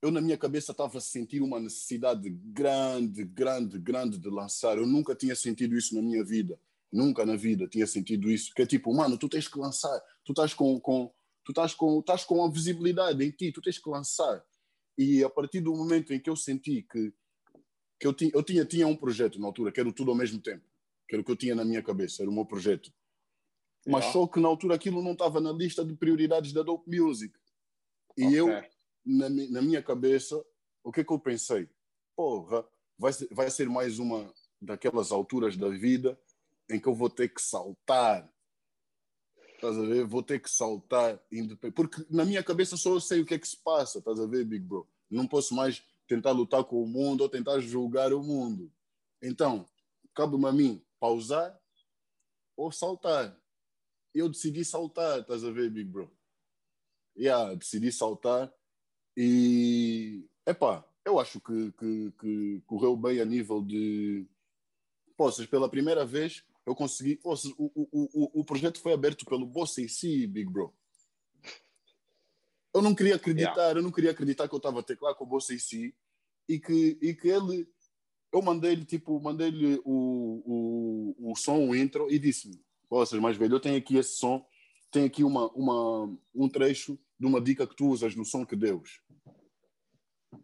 eu 0.02 0.12
na 0.12 0.22
minha 0.22 0.38
cabeça 0.38 0.72
estava 0.72 0.98
a 0.98 1.02
sentir 1.02 1.42
uma 1.42 1.60
necessidade 1.60 2.30
grande, 2.30 3.26
grande, 3.26 3.78
grande 3.78 4.18
de 4.18 4.30
lançar. 4.30 4.78
Eu 4.78 4.88
nunca 4.88 5.14
tinha 5.14 5.36
sentido 5.36 5.76
isso 5.76 5.94
na 5.94 6.02
minha 6.02 6.24
vida. 6.24 6.58
Nunca 6.90 7.26
na 7.26 7.36
vida 7.36 7.68
tinha 7.68 7.86
sentido 7.86 8.32
isso. 8.32 8.54
Que 8.54 8.62
é 8.62 8.66
tipo, 8.66 8.94
mano, 8.94 9.18
tu 9.18 9.28
tens 9.28 9.50
que 9.50 9.60
lançar. 9.60 10.00
Tu 10.24 10.32
estás 10.32 10.54
com, 10.54 10.80
com, 10.80 11.12
tu 11.48 11.52
estás 11.52 11.74
com, 11.74 12.00
estás 12.00 12.26
com 12.26 12.44
a 12.44 12.52
visibilidade 12.52 13.24
em 13.24 13.32
ti, 13.32 13.54
tu 13.54 13.62
tens 13.62 13.80
que 13.80 13.90
lançar. 13.90 14.46
E 14.98 15.24
a 15.24 15.30
partir 15.30 15.62
do 15.62 15.74
momento 15.74 16.14
em 16.14 16.20
que 16.20 16.30
eu 16.30 16.36
senti 16.36 16.82
que, 16.82 17.14
que 17.98 18.06
eu, 18.06 18.14
tinha, 18.14 18.32
eu 18.34 18.44
tinha, 18.44 18.66
tinha 18.66 18.86
um 18.86 18.98
projeto 18.98 19.40
na 19.40 19.48
altura, 19.48 19.72
que 19.72 19.80
era 19.80 19.90
tudo 19.94 20.12
ao 20.12 20.18
mesmo 20.18 20.42
tempo, 20.42 20.66
que 21.08 21.16
era 21.16 21.22
o 21.22 21.24
que 21.24 21.32
eu 21.32 21.38
tinha 21.38 21.56
na 21.56 21.64
minha 21.64 21.82
cabeça, 21.82 22.22
era 22.22 22.30
o 22.30 22.34
meu 22.34 22.46
projeto. 22.46 22.92
Mas 23.88 24.04
yeah. 24.04 24.12
só 24.12 24.28
que 24.28 24.42
na 24.42 24.50
altura 24.50 24.76
aquilo 24.76 25.02
não 25.02 25.14
estava 25.14 25.40
na 25.40 25.54
lista 25.54 25.86
de 25.86 25.96
prioridades 25.96 26.52
da 26.52 26.64
Dope 26.64 27.00
Music. 27.00 27.34
E 28.18 28.26
okay. 28.26 28.40
eu, 28.42 28.48
na, 29.06 29.30
na 29.30 29.62
minha 29.62 29.82
cabeça, 29.82 30.44
o 30.84 30.92
que 30.92 31.00
é 31.00 31.04
que 31.06 31.14
eu 31.14 31.20
pensei? 31.20 31.70
Porra, 32.14 32.68
vai 33.00 33.14
ser, 33.14 33.30
vai 33.32 33.50
ser 33.50 33.70
mais 33.70 34.00
uma 34.00 34.34
daquelas 34.62 35.14
alturas 35.14 35.56
da 35.56 35.70
vida 35.70 36.20
em 36.70 36.78
que 36.78 36.90
eu 36.90 36.94
vou 36.94 37.10
ter 37.10 37.34
que 37.34 37.42
saltar 37.42 38.30
Estás 39.58 39.76
a 39.76 39.82
ver? 39.82 40.06
Vou 40.06 40.22
ter 40.22 40.40
que 40.40 40.50
saltar, 40.50 41.20
porque 41.76 42.06
na 42.12 42.24
minha 42.24 42.44
cabeça 42.44 42.78
só 42.78 42.92
eu 42.92 43.02
sei 43.02 43.22
o 43.22 43.26
que 43.26 43.34
é 43.34 43.40
que 43.40 43.48
se 43.48 43.58
passa, 43.58 43.98
estás 43.98 44.20
a 44.20 44.28
ver, 44.28 44.46
Big 44.46 44.64
Bro? 44.64 44.88
Não 45.10 45.28
posso 45.28 45.56
mais 45.56 45.84
tentar 46.08 46.32
lutar 46.32 46.64
com 46.64 46.82
o 46.82 46.88
mundo 46.88 47.22
ou 47.22 47.30
tentar 47.30 47.60
julgar 47.60 48.14
o 48.14 48.22
mundo. 48.22 48.72
Então, 49.20 49.68
cabe-me 50.14 50.46
a 50.46 50.52
mim 50.52 50.82
pausar 51.00 51.60
ou 52.56 52.72
saltar. 52.72 53.36
Eu 54.14 54.30
decidi 54.30 54.64
saltar, 54.64 55.22
estás 55.22 55.44
a 55.44 55.50
ver, 55.50 55.72
Big 55.72 55.90
Bro? 55.90 56.12
Yeah, 57.18 57.56
decidi 57.56 57.92
saltar 57.92 58.54
e, 59.18 60.30
epá, 60.46 60.88
eu 61.04 61.20
acho 61.20 61.42
que, 61.42 61.72
que, 61.72 62.12
que 62.12 62.62
correu 62.68 62.96
bem 62.96 63.20
a 63.20 63.26
nível 63.26 63.64
de. 63.64 64.28
Poças, 65.18 65.48
pela 65.48 65.68
primeira 65.68 66.06
vez, 66.06 66.44
eu 66.68 66.76
consegui. 66.76 67.18
O, 67.24 67.34
o, 67.34 67.72
o, 67.94 68.42
o 68.42 68.44
projeto 68.44 68.82
foi 68.82 68.92
aberto 68.92 69.26
pelo 69.26 69.46
boss 69.46 69.78
em 69.78 69.88
si, 69.88 70.28
Big 70.28 70.52
Bro. 70.52 70.74
Eu 72.74 72.82
não 72.82 72.94
queria 72.94 73.16
acreditar, 73.16 73.56
yeah. 73.56 73.80
eu 73.80 73.82
não 73.82 73.92
queria 73.92 74.12
acreditar 74.12 74.50
que 74.50 74.54
eu 74.54 74.58
estava 74.58 74.82
a 74.82 74.84
teclar 74.84 75.16
com 75.16 75.24
o 75.24 75.28
boss 75.28 75.50
em 75.50 75.58
si 75.58 75.96
e 76.48 76.60
que, 76.60 76.98
e 77.02 77.16
que 77.16 77.30
ele. 77.30 77.66
Eu 78.34 78.42
mandei-lhe, 78.42 78.84
tipo, 78.84 79.18
mandei-lhe 79.22 79.82
o, 79.86 81.16
o, 81.16 81.32
o 81.32 81.36
som, 81.38 81.70
o 81.70 81.74
intro, 81.74 82.12
e 82.12 82.20
disse-me: 82.20 82.62
Vocês, 82.90 83.20
mais 83.22 83.38
velho, 83.38 83.56
eu 83.56 83.62
tenho 83.62 83.78
aqui 83.78 83.96
esse 83.96 84.18
som, 84.18 84.46
tenho 84.92 85.06
aqui 85.06 85.24
uma, 85.24 85.50
uma, 85.54 86.14
um 86.36 86.50
trecho 86.50 87.00
de 87.18 87.26
uma 87.26 87.40
dica 87.40 87.66
que 87.66 87.78
tu 87.78 87.88
usas 87.88 88.14
no 88.14 88.26
som 88.26 88.46
que 88.46 88.58
Deus. 88.58 89.02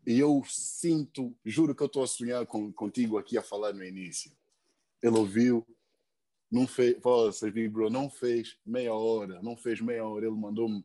E 0.07 0.17
eu 0.17 0.41
sinto, 0.47 1.35
juro 1.43 1.75
que 1.75 1.83
eu 1.83 1.87
estou 1.87 2.03
a 2.03 2.07
sonhar 2.07 2.45
com, 2.45 2.71
contigo 2.71 3.17
aqui 3.17 3.37
a 3.37 3.43
falar 3.43 3.73
no 3.73 3.83
início. 3.83 4.31
Ele 5.01 5.17
ouviu, 5.17 5.67
não 6.53 6.67
fez, 6.67 6.97
bro, 7.71 7.89
não 7.89 8.09
fez 8.09 8.57
meia 8.65 8.93
hora, 8.93 9.41
não 9.41 9.57
fez 9.57 9.81
meia 9.81 10.05
hora, 10.05 10.25
ele 10.25 10.35
mandou-me 10.35 10.83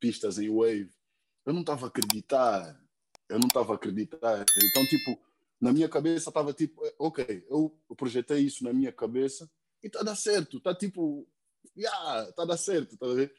pistas 0.00 0.38
em 0.38 0.48
wave 0.48 0.90
eu 1.44 1.52
não 1.52 1.60
estava 1.60 1.86
a 1.86 1.88
acreditar. 1.88 2.80
Eu 3.28 3.38
não 3.38 3.48
estava 3.48 3.72
a 3.72 3.76
acreditar. 3.76 4.44
Então, 4.64 4.86
tipo, 4.86 5.18
na 5.60 5.72
minha 5.72 5.88
cabeça 5.88 6.30
estava 6.30 6.52
tipo, 6.52 6.82
ok, 6.98 7.44
eu 7.48 7.76
projetei 7.96 8.40
isso 8.40 8.64
na 8.64 8.72
minha 8.72 8.92
cabeça 8.92 9.50
e 9.82 9.86
está 9.86 10.00
a 10.00 10.04
dar 10.04 10.16
certo. 10.16 10.58
Está 10.58 10.74
tipo, 10.74 11.26
yeah, 11.76 12.28
está 12.28 12.42
a 12.42 12.46
dar 12.46 12.56
certo, 12.56 12.96
tá 12.96 13.06
a 13.06 13.14
ver? 13.14 13.34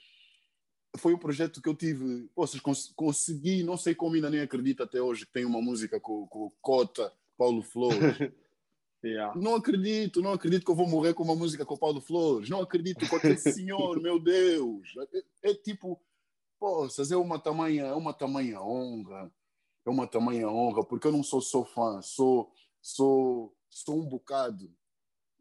Foi 0.98 1.14
um 1.14 1.20
projeto 1.20 1.62
que 1.62 1.68
eu 1.68 1.76
tive, 1.76 2.30
poças, 2.36 2.60
cons 2.60 2.92
consegui, 2.96 3.64
não 3.64 3.78
sei 3.78 3.96
como 3.96 4.16
ainda 4.16 4.30
nem 4.30 4.42
acredito 4.42 4.84
até 4.84 5.02
hoje 5.02 5.26
que 5.26 5.34
tem 5.34 5.44
uma 5.44 5.62
música 5.62 6.00
com, 6.00 6.28
com 6.28 6.52
Cota, 6.62 7.12
Paulo 7.38 7.64
Flores. 7.64 8.00
Yeah. 9.04 9.38
Não 9.40 9.56
acredito, 9.56 10.22
não 10.22 10.32
acredito 10.32 10.64
que 10.64 10.72
eu 10.72 10.76
vou 10.76 10.88
morrer 10.88 11.14
com 11.14 11.24
uma 11.24 11.36
música 11.36 11.66
com 11.66 11.74
o 11.74 11.78
Paulo 11.78 12.00
Flores. 12.00 12.50
Não 12.50 12.62
acredito 12.62 13.08
com 13.10 13.16
aquele 13.18 13.38
senhor, 13.38 14.02
meu 14.02 14.20
Deus. 14.20 14.94
É, 15.44 15.52
é 15.52 15.54
tipo, 15.54 16.02
poças, 16.60 17.12
é 17.12 17.18
uma 17.18 17.38
tamanha, 17.38 17.84
é 17.84 17.94
uma 17.94 18.14
tamanha 18.14 18.62
honra. 18.62 19.32
É 19.86 19.90
uma 19.90 20.08
tamanha 20.08 20.48
honra, 20.48 20.86
porque 20.86 21.08
eu 21.08 21.12
não 21.12 21.22
sou 21.22 21.42
só 21.42 21.66
fã, 21.66 22.02
sou, 22.02 22.50
sou, 22.82 23.54
sou 23.70 24.00
um 24.00 24.08
bocado 24.08 24.74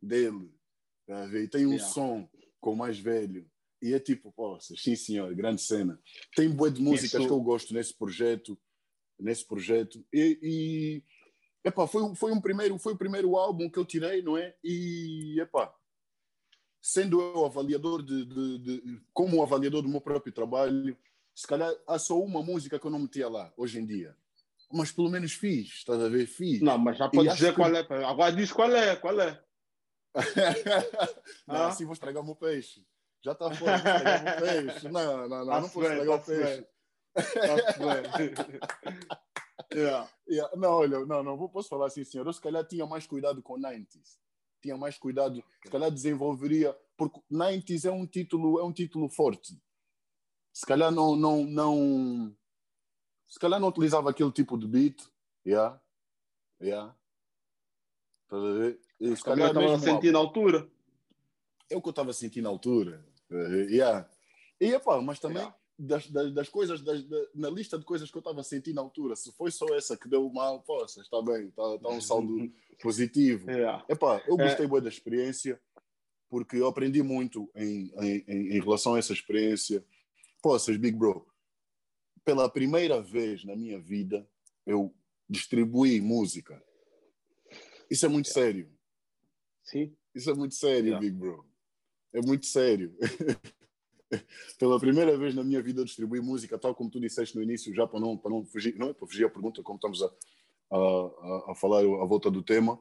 dele. 0.03 0.53
Tá 1.07 1.27
e 1.38 1.46
tem 1.46 1.64
um 1.64 1.75
yeah. 1.75 1.92
som 1.92 2.29
com 2.61 2.72
o 2.72 2.77
mais 2.77 2.98
velho. 2.98 3.48
E 3.81 3.94
é 3.94 4.01
tipo, 4.01 4.33
poças, 4.33 4.81
sim 4.81 4.96
senhor, 4.96 5.33
grande 5.35 5.62
cena. 5.62 6.01
Tem 6.35 6.51
boa 6.51 6.70
de 6.70 6.81
músicas 6.81 7.20
Isso. 7.20 7.27
que 7.27 7.33
eu 7.33 7.40
gosto 7.40 7.75
nesse 7.75 7.94
projeto, 7.94 8.59
nesse 9.18 9.46
projeto. 9.46 10.05
E, 10.12 10.38
e 10.42 11.05
Epá, 11.64 11.87
foi, 11.87 12.14
foi, 12.14 12.33
um 12.33 12.40
primeiro, 12.40 12.77
foi 12.79 12.92
o 12.92 12.98
primeiro 12.98 13.37
álbum 13.37 13.70
que 13.70 13.79
eu 13.79 13.85
tirei, 13.85 14.20
não 14.20 14.37
é? 14.37 14.55
E, 14.64 15.40
epá, 15.40 15.72
sendo 16.81 17.20
eu 17.20 17.44
avaliador 17.44 18.03
de, 18.03 18.25
de, 18.25 18.59
de, 18.59 19.01
como 19.12 19.42
avaliador 19.42 19.83
do 19.83 19.88
meu 19.88 20.01
próprio 20.01 20.33
trabalho, 20.33 20.96
se 21.35 21.46
calhar 21.46 21.72
há 21.87 21.98
só 21.98 22.18
uma 22.18 22.42
música 22.42 22.79
que 22.79 22.87
eu 22.87 22.90
não 22.90 22.98
metia 22.98 23.29
lá, 23.29 23.53
hoje 23.57 23.79
em 23.79 23.87
dia. 23.87 24.16
Mas 24.72 24.90
pelo 24.90 25.09
menos 25.09 25.33
fiz, 25.33 25.68
estás 25.68 26.03
a 26.03 26.09
ver? 26.09 26.27
Fiz. 26.27 26.61
Não, 26.61 26.77
mas 26.79 26.98
já 26.98 27.09
pode 27.09 27.29
dizer 27.29 27.51
que... 27.51 27.57
qual 27.57 27.75
é. 27.75 27.87
Agora 28.05 28.33
diz 28.33 28.53
qual 28.53 28.75
é, 28.75 28.96
qual 28.96 29.20
é. 29.20 29.40
não, 31.46 31.57
ah? 31.57 31.68
assim 31.68 31.85
vou 31.85 31.92
estragar 31.92 32.22
o 32.22 32.27
meu 32.27 32.35
peixe. 32.35 32.85
Já 33.25 33.33
está 33.33 33.51
fora, 33.51 33.79
vou 33.79 33.92
estragar 33.92 34.20
o 34.20 34.25
meu 34.25 34.37
peixe. 34.66 34.88
Não, 34.88 35.29
não, 35.29 35.31
não, 35.44 35.61
não 35.61 35.68
posso 35.68 35.83
estragar 35.83 36.16
o 36.16 36.25
peixe. 36.25 36.66
Yeah. 39.73 40.09
Yeah. 40.29 40.57
Não, 40.57 40.71
olha, 40.71 41.05
não, 41.07 41.23
não 41.23 41.49
posso 41.49 41.69
falar 41.69 41.87
assim, 41.87 42.05
senhor. 42.05 42.27
Eu 42.27 42.33
se 42.33 42.41
calhar 42.41 42.65
tinha 42.65 42.87
mais 42.87 43.07
cuidado 43.07 43.43
com 43.43 43.59
90s. 43.59 44.19
Tinha 44.61 44.77
mais 44.77 44.97
cuidado, 44.97 45.43
se 45.65 45.71
calhar 45.71 45.91
desenvolveria, 45.91 46.77
porque 46.97 47.21
90s 47.31 47.85
é 47.85 47.91
um 47.91 48.07
título, 48.07 48.61
é 48.61 48.65
um 48.65 48.73
título 48.73 49.09
forte. 49.09 49.61
Se 50.53 50.65
calhar 50.65 50.93
não, 50.93 51.17
não, 51.17 51.45
não, 51.45 52.37
se 53.27 53.41
calhar 53.41 53.59
não 53.59 53.69
utilizava 53.69 54.11
aquele 54.11 54.31
tipo 54.31 54.57
de 54.57 54.69
beat, 54.69 55.03
yeah, 55.45 55.81
yeah. 56.61 56.95
Estás 58.23 58.45
a 58.45 58.53
ver? 58.53 58.81
E, 59.01 59.17
se 59.17 59.25
calhar 59.25 59.49
estava 59.49 59.75
a 59.75 59.79
sentir 59.81 60.12
na 60.12 60.21
altura. 60.21 60.71
É 61.69 61.77
o 61.77 61.83
que 61.83 61.88
eu 61.88 61.91
estava 61.91 62.11
a 62.11 62.15
sentir 62.15 62.41
na 62.41 62.49
altura. 62.49 63.05
Yeah. 63.31 64.09
E, 64.61 64.67
epá, 64.67 65.01
mas 65.01 65.19
também 65.19 65.38
yeah 65.38 65.62
das, 65.83 66.07
das, 66.09 66.33
das 66.33 66.49
coisas, 66.49 66.81
das, 66.81 67.03
da, 67.05 67.18
na 67.35 67.51
lista 67.51 67.77
de 67.77 67.85
coisas 67.85 68.09
que 68.09 68.16
eu 68.16 68.21
estava 68.21 68.40
a 68.40 68.45
sentir 68.45 68.73
na 68.73 68.81
altura, 68.81 69.16
se 69.16 69.33
foi 69.33 69.51
só 69.51 69.66
essa 69.75 69.97
que 69.97 70.09
deu 70.09 70.31
mal, 70.31 70.62
poxa, 70.62 71.01
está 71.01 71.21
bem, 71.21 71.49
está, 71.49 71.75
está 71.75 71.88
um 71.88 72.01
saldo 72.01 72.53
positivo. 72.81 73.51
Yeah. 73.51 73.85
Epá, 73.88 74.23
eu 74.29 74.37
gostei 74.37 74.66
é. 74.66 74.81
da 74.81 74.88
experiência, 74.88 75.61
porque 76.31 76.57
eu 76.57 76.68
aprendi 76.68 77.03
muito 77.03 77.51
em, 77.57 77.92
em, 78.01 78.57
em 78.57 78.61
relação 78.61 78.95
a 78.95 78.99
essa 78.99 79.12
experiência. 79.12 79.85
Poças, 80.40 80.77
Big 80.77 80.97
Bro, 80.97 81.27
pela 82.25 82.49
primeira 82.49 83.03
vez 83.03 83.45
na 83.45 83.57
minha 83.57 83.81
vida, 83.81 84.29
eu 84.64 84.95
distribuí 85.29 86.01
música. 86.01 86.62
Isso 87.90 88.07
é 88.07 88.09
muito 88.09 88.29
yeah. 88.29 88.40
sério. 88.40 88.73
Sim. 89.64 89.97
Isso 90.14 90.31
é 90.31 90.35
muito 90.35 90.55
sério, 90.55 90.90
yeah. 90.90 91.01
Big 91.01 91.16
Bro. 91.16 91.45
É 92.12 92.21
muito 92.21 92.47
sério. 92.47 92.97
pela 94.59 94.79
primeira 94.79 95.16
vez 95.16 95.35
na 95.35 95.42
minha 95.42 95.62
vida 95.62 95.85
distribuí 95.85 96.20
música, 96.20 96.59
tal 96.59 96.75
como 96.75 96.90
tu 96.90 97.01
disseste 97.01 97.37
no 97.37 97.42
início, 97.42 97.75
já 97.75 97.87
para 97.87 98.01
não, 98.01 98.16
para 98.16 98.31
não 98.31 98.44
fugir, 98.44 98.77
não 98.79 98.90
é 98.90 98.94
para 98.94 99.07
fugir 99.07 99.25
a 99.25 99.31
pergunta, 99.31 99.62
como 99.62 99.77
estamos 99.77 100.03
a, 100.03 100.11
a, 100.70 101.53
a 101.53 101.55
falar 101.55 101.81
à 101.81 102.05
volta 102.05 102.31
do 102.31 102.42
tema, 102.42 102.79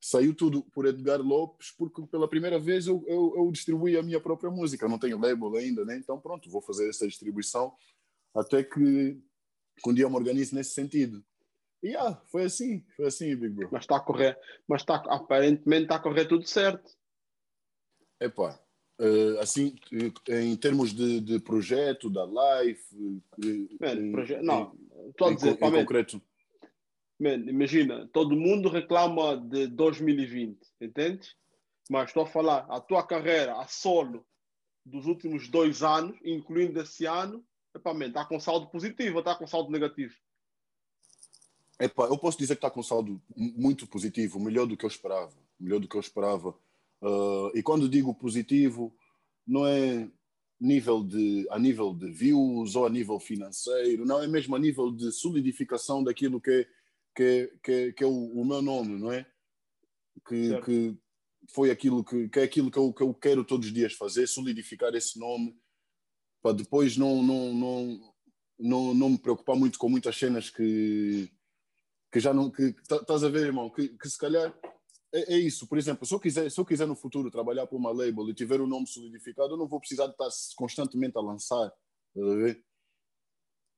saiu 0.00 0.34
tudo 0.34 0.62
por 0.72 0.86
Edgar 0.86 1.20
Lopes, 1.20 1.70
porque 1.70 2.04
pela 2.06 2.28
primeira 2.28 2.58
vez 2.58 2.86
eu, 2.86 3.04
eu, 3.06 3.34
eu 3.36 3.52
distribuí 3.52 3.96
a 3.96 4.02
minha 4.02 4.20
própria 4.20 4.50
música, 4.50 4.88
não 4.88 4.98
tenho 4.98 5.18
label 5.18 5.54
ainda, 5.56 5.84
né? 5.84 5.96
então 5.96 6.20
pronto, 6.20 6.50
vou 6.50 6.60
fazer 6.60 6.88
essa 6.88 7.06
distribuição 7.06 7.72
até 8.34 8.64
que, 8.64 9.20
que 9.76 9.90
um 9.90 9.94
dia 9.94 10.08
me 10.08 10.16
organize 10.16 10.54
nesse 10.54 10.70
sentido. 10.70 11.24
E 11.82 11.88
yeah, 11.88 12.20
foi 12.30 12.44
assim, 12.44 12.84
foi 12.96 13.06
assim, 13.06 13.34
Big 13.34 13.54
Bro. 13.54 13.68
Mas 13.72 13.82
está 13.82 13.96
a 13.96 14.00
correr, 14.00 14.38
mas 14.68 14.82
está, 14.82 14.96
aparentemente 15.08 15.84
está 15.84 15.96
a 15.96 16.00
correr 16.00 16.26
tudo 16.26 16.46
certo. 16.46 16.96
Epá, 18.20 18.60
assim, 19.40 19.74
em 20.28 20.56
termos 20.56 20.92
de, 20.92 21.20
de 21.20 21.40
projeto, 21.40 22.08
da 22.08 22.24
Life. 22.24 22.94
Man, 23.80 24.12
proje 24.12 24.40
não, 24.42 24.76
estou 25.08 25.28
a 25.28 25.34
dizer, 25.34 25.58
em, 25.60 25.66
em 25.66 25.72
concreto. 25.72 26.22
Man, 27.18 27.44
imagina, 27.48 28.08
todo 28.12 28.36
mundo 28.36 28.68
reclama 28.68 29.36
de 29.36 29.66
2020, 29.66 30.58
entende? 30.80 31.28
Mas 31.90 32.08
estou 32.08 32.22
a 32.22 32.26
falar, 32.26 32.66
a 32.68 32.80
tua 32.80 33.02
carreira 33.04 33.54
a 33.60 33.66
solo 33.66 34.24
dos 34.84 35.06
últimos 35.06 35.48
dois 35.48 35.82
anos, 35.82 36.16
incluindo 36.24 36.80
esse 36.80 37.04
ano, 37.06 37.44
está 37.74 38.24
com 38.24 38.38
saldo 38.38 38.68
positivo 38.68 39.14
ou 39.14 39.20
está 39.20 39.34
com 39.34 39.46
saldo 39.46 39.70
negativo? 39.70 40.14
Epa, 41.80 42.04
eu 42.04 42.18
posso 42.18 42.38
dizer 42.38 42.54
que 42.54 42.58
está 42.58 42.70
com 42.70 42.82
saldo 42.82 43.20
muito 43.36 43.86
positivo, 43.86 44.38
melhor 44.38 44.66
do 44.66 44.76
que 44.76 44.84
eu 44.84 44.88
esperava. 44.88 45.32
Melhor 45.58 45.80
do 45.80 45.88
que 45.88 45.96
eu 45.96 46.00
esperava 46.00 46.54
Uh, 47.02 47.50
e 47.54 47.62
quando 47.62 47.88
digo 47.88 48.14
positivo, 48.14 48.94
não 49.46 49.66
é 49.66 50.08
nível 50.60 51.02
de, 51.02 51.46
a 51.50 51.58
nível 51.58 51.92
de 51.92 52.10
views 52.12 52.76
ou 52.76 52.86
a 52.86 52.90
nível 52.90 53.18
financeiro, 53.18 54.06
não 54.06 54.22
é 54.22 54.28
mesmo 54.28 54.54
a 54.54 54.58
nível 54.58 54.92
de 54.92 55.10
solidificação 55.10 56.04
daquilo 56.04 56.40
que 56.40 56.50
é, 56.50 56.66
que 57.14 57.22
é, 57.22 57.46
que 57.62 57.72
é, 57.72 57.92
que 57.92 58.04
é 58.04 58.06
o, 58.06 58.32
o, 58.32 58.44
meu 58.44 58.62
nome, 58.62 58.96
não 58.98 59.10
é? 59.10 59.26
Que, 60.26 60.60
que 60.60 60.96
foi 61.48 61.70
aquilo 61.72 62.04
que, 62.04 62.28
que 62.28 62.38
é 62.38 62.44
aquilo 62.44 62.70
que 62.70 62.78
eu, 62.78 62.92
que 62.92 63.02
eu 63.02 63.12
quero 63.12 63.44
todos 63.44 63.66
os 63.66 63.72
dias 63.72 63.94
fazer, 63.94 64.28
solidificar 64.28 64.94
esse 64.94 65.18
nome 65.18 65.56
para 66.40 66.56
depois 66.56 66.96
não, 66.96 67.22
não, 67.22 67.54
não, 67.54 68.14
não, 68.58 68.94
não 68.94 69.10
me 69.10 69.18
preocupar 69.18 69.56
muito 69.56 69.78
com 69.78 69.88
muitas 69.88 70.16
cenas 70.16 70.50
que, 70.50 71.30
que 72.10 72.20
já 72.20 72.34
não. 72.34 72.50
que 72.50 72.74
estás 72.80 73.24
a 73.24 73.28
ver, 73.28 73.46
irmão, 73.46 73.70
que, 73.70 73.88
que 73.88 74.08
se 74.08 74.18
calhar 74.18 74.52
é, 75.12 75.34
é, 75.34 75.36
isso. 75.36 75.66
Por 75.66 75.78
exemplo, 75.78 76.06
se 76.06 76.14
eu, 76.14 76.20
quiser, 76.20 76.50
se 76.50 76.58
eu 76.58 76.64
quiser 76.64 76.86
no 76.86 76.96
futuro 76.96 77.30
trabalhar 77.30 77.66
para 77.66 77.76
uma 77.76 77.90
label 77.90 78.28
e 78.28 78.34
tiver 78.34 78.60
o 78.60 78.64
um 78.64 78.68
nome 78.68 78.86
solidificado, 78.86 79.54
eu 79.54 79.58
não 79.58 79.68
vou 79.68 79.78
precisar 79.78 80.06
de 80.06 80.12
estar 80.12 80.28
constantemente 80.56 81.18
a 81.18 81.20
lançar. 81.20 81.72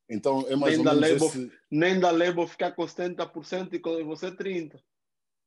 Então 0.09 0.47
é 0.49 0.57
mais 0.57 0.79
nem 0.79 0.87
ou 0.87 0.95
menos 0.95 1.11
label, 1.11 1.27
esse... 1.27 1.53
Nem 1.71 2.01
da 2.01 2.11
label 2.11 2.47
ficar 2.47 2.73
com 2.73 2.85
70% 2.85 3.73
e 3.73 3.79
com 3.79 4.05
você 4.05 4.31
30%. 4.31 4.81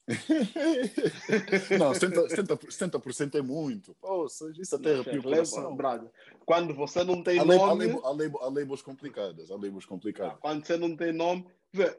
não, 1.78 1.92
70%, 1.92 3.12
70, 3.12 3.38
é 3.38 3.42
muito. 3.42 3.94
Poxa, 3.96 4.46
isso 4.58 4.76
até 4.78 4.94
arrepia 4.94 5.20
o. 5.20 6.12
Quando 6.46 6.74
você 6.74 7.04
não 7.04 7.22
tem 7.22 7.40
há 7.40 7.44
nome... 7.44 7.62
Há, 7.62 7.74
label, 7.74 8.06
há, 8.06 8.12
label, 8.12 8.40
há 8.42 8.48
labels 8.48 8.82
complicadas. 8.82 9.52
Há 9.52 9.56
labels 9.56 9.86
complicadas. 9.86 10.40
Quando 10.40 10.66
você 10.66 10.78
não 10.78 10.96
tem 10.96 11.12
nome... 11.12 11.46
Vê, 11.74 11.94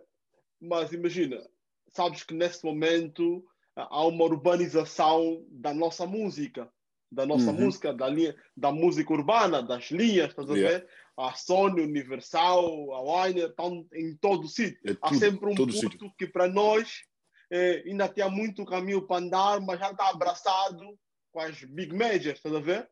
mas 0.59 0.91
imagina, 0.93 1.47
sabes 1.93 2.23
que 2.23 2.33
nesse 2.35 2.65
momento 2.65 3.45
há 3.79 4.07
uma 4.07 4.25
urbanização 4.25 5.45
da 5.51 5.73
nossa 5.73 6.07
música, 6.07 6.71
da 7.11 7.25
nossa 7.25 7.51
uhum. 7.51 7.61
música, 7.61 7.93
da, 7.93 8.09
linha, 8.09 8.35
da 8.57 8.73
música 8.73 9.13
urbana, 9.13 9.63
das 9.63 9.91
linhas, 9.91 10.31
estás 10.31 10.51
a 10.51 10.55
ver? 10.55 10.89
A 11.17 11.35
Sony, 11.35 11.83
Universal, 11.83 12.93
a 12.93 13.01
Winer, 13.01 13.49
estão 13.49 13.87
em 13.93 14.17
todo 14.17 14.45
o 14.45 14.49
sítio. 14.49 14.79
É 14.85 14.97
há 15.01 15.15
sempre 15.15 15.51
um 15.51 15.55
ponto 15.55 16.15
que 16.17 16.27
para 16.27 16.49
nós 16.49 17.03
é, 17.51 17.83
ainda 17.87 18.09
tem 18.09 18.29
muito 18.31 18.65
caminho 18.65 19.07
para 19.07 19.25
andar, 19.25 19.61
mas 19.61 19.81
já 19.81 19.91
está 19.91 20.11
abraçado 20.11 20.99
com 21.33 21.41
as 21.41 21.63
big 21.65 21.95
majors, 21.95 22.37
estás 22.37 22.55
a 22.55 22.61
ver? 22.61 22.89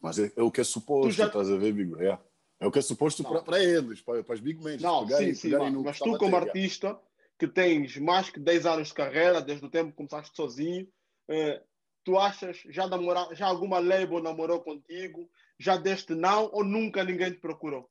Mas 0.00 0.18
é, 0.18 0.30
é 0.36 0.42
o 0.42 0.50
que 0.50 0.60
é 0.60 0.64
suposto, 0.64 1.12
já... 1.12 1.26
estás 1.26 1.50
a 1.50 1.56
ver, 1.56 1.72
Big? 1.72 1.92
É. 2.00 2.18
é 2.60 2.66
o 2.66 2.70
que 2.70 2.78
é 2.78 2.82
suposto 2.82 3.24
para 3.42 3.62
eles, 3.62 4.00
para, 4.02 4.20
as 4.28 4.40
big 4.40 4.62
majors. 4.62 4.82
Não, 4.82 5.06
pegarem, 5.06 5.34
sim, 5.34 5.50
sim, 5.50 5.56
mas, 5.56 5.72
mas 5.72 5.98
tu 5.98 6.18
como 6.18 6.36
artista 6.36 6.98
que 7.38 7.46
tens 7.46 7.96
mais 7.98 8.30
que 8.30 8.40
10 8.40 8.66
anos 8.66 8.88
de 8.88 8.94
carreira, 8.94 9.42
desde 9.42 9.64
o 9.64 9.70
tempo 9.70 9.90
que 9.90 9.96
começaste 9.96 10.34
sozinho, 10.34 10.88
eh, 11.28 11.62
tu 12.04 12.18
achas, 12.18 12.62
já, 12.68 12.86
namora, 12.86 13.34
já 13.34 13.46
alguma 13.46 13.78
label 13.78 14.22
namorou 14.22 14.60
contigo, 14.60 15.30
já 15.58 15.76
deste 15.76 16.14
não 16.14 16.50
ou 16.52 16.64
nunca 16.64 17.04
ninguém 17.04 17.32
te 17.32 17.40
procurou? 17.40 17.90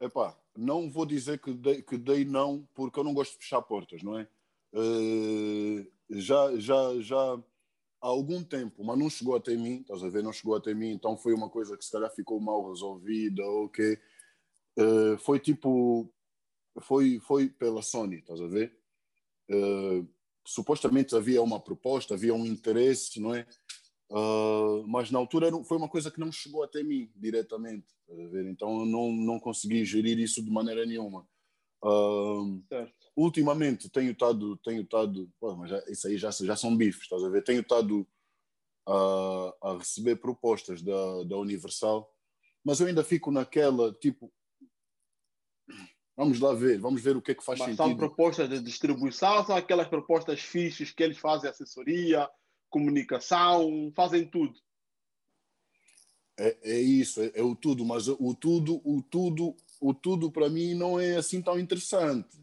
Epá, 0.00 0.36
não 0.56 0.90
vou 0.90 1.04
dizer 1.04 1.38
que 1.40 1.52
dei, 1.52 1.82
que 1.82 1.96
dei 1.96 2.24
não, 2.24 2.68
porque 2.74 2.98
eu 2.98 3.04
não 3.04 3.14
gosto 3.14 3.32
de 3.32 3.38
fechar 3.44 3.62
portas, 3.62 4.02
não 4.02 4.18
é? 4.18 4.28
Uh, 4.72 5.86
já, 6.10 6.56
já, 6.58 7.00
já 7.00 7.16
há 8.00 8.06
algum 8.06 8.42
tempo, 8.44 8.84
mas 8.84 8.98
não 8.98 9.10
chegou 9.10 9.36
até 9.36 9.54
mim, 9.56 9.80
estás 9.80 10.02
a 10.02 10.08
ver? 10.08 10.22
Não 10.22 10.32
chegou 10.32 10.56
até 10.56 10.72
mim, 10.72 10.90
então 10.90 11.16
foi 11.16 11.34
uma 11.34 11.50
coisa 11.50 11.76
que 11.76 11.84
se 11.84 11.92
calhar 11.92 12.10
ficou 12.14 12.40
mal 12.40 12.68
resolvida, 12.68 13.44
ok? 13.44 13.98
uh, 14.78 15.18
foi 15.18 15.40
tipo, 15.40 16.08
foi, 16.80 17.20
foi 17.20 17.48
pela 17.48 17.82
Sony, 17.82 18.16
estás 18.16 18.40
a 18.40 18.46
ver? 18.46 18.76
Uh, 19.50 20.06
supostamente 20.46 21.14
havia 21.14 21.42
uma 21.42 21.60
proposta, 21.60 22.14
havia 22.14 22.34
um 22.34 22.46
interesse, 22.46 23.20
não 23.20 23.34
é? 23.34 23.46
Uh, 24.10 24.86
mas 24.86 25.10
na 25.10 25.18
altura 25.18 25.50
foi 25.64 25.76
uma 25.76 25.88
coisa 25.88 26.10
que 26.10 26.20
não 26.20 26.32
chegou 26.32 26.62
até 26.62 26.82
mim 26.82 27.10
diretamente, 27.14 27.86
então 28.50 28.80
eu 28.80 28.86
não, 28.86 29.12
não 29.12 29.38
consegui 29.38 29.84
gerir 29.84 30.18
isso 30.18 30.42
de 30.42 30.50
maneira 30.50 30.86
nenhuma. 30.86 31.28
Uh, 31.84 32.62
ultimamente 33.14 33.90
tenho 33.90 34.12
estado, 34.12 34.56
tenho 34.58 34.82
estado, 34.82 35.30
mas 35.58 35.70
já, 35.70 35.84
isso 35.88 36.08
aí 36.08 36.16
já, 36.16 36.30
já 36.30 36.56
são 36.56 36.76
bifes, 36.76 37.02
estás 37.02 37.22
a 37.22 37.28
ver? 37.28 37.44
Tenho 37.44 37.60
estado 37.60 38.06
a, 38.86 39.54
a 39.62 39.78
receber 39.78 40.16
propostas 40.16 40.80
da, 40.80 41.24
da 41.24 41.36
Universal, 41.36 42.10
mas 42.64 42.80
eu 42.80 42.86
ainda 42.86 43.04
fico 43.04 43.30
naquela, 43.30 43.92
tipo, 43.92 44.32
vamos 46.18 46.40
lá 46.40 46.52
ver, 46.52 46.80
vamos 46.80 47.00
ver 47.00 47.16
o 47.16 47.22
que 47.22 47.30
é 47.30 47.34
que 47.34 47.44
faz 47.44 47.60
mas 47.60 47.68
sentido. 47.68 47.86
São 47.86 47.96
propostas 47.96 48.48
de 48.48 48.60
distribuição, 48.60 49.46
são 49.46 49.54
aquelas 49.54 49.86
propostas 49.86 50.40
fixas 50.40 50.90
que 50.90 51.00
eles 51.00 51.16
fazem 51.16 51.48
assessoria, 51.48 52.28
comunicação, 52.68 53.92
fazem 53.94 54.26
tudo. 54.26 54.58
É, 56.36 56.58
é 56.62 56.80
isso, 56.80 57.22
é, 57.22 57.30
é, 57.36 57.42
o 57.42 57.54
tudo, 57.54 57.84
mas 57.84 58.08
o 58.08 58.34
tudo, 58.34 58.80
o 58.84 59.00
tudo, 59.00 59.56
o 59.80 59.94
tudo 59.94 60.30
para 60.30 60.48
mim 60.48 60.74
não 60.74 60.98
é 60.98 61.16
assim 61.16 61.40
tão 61.40 61.56
interessante. 61.58 62.36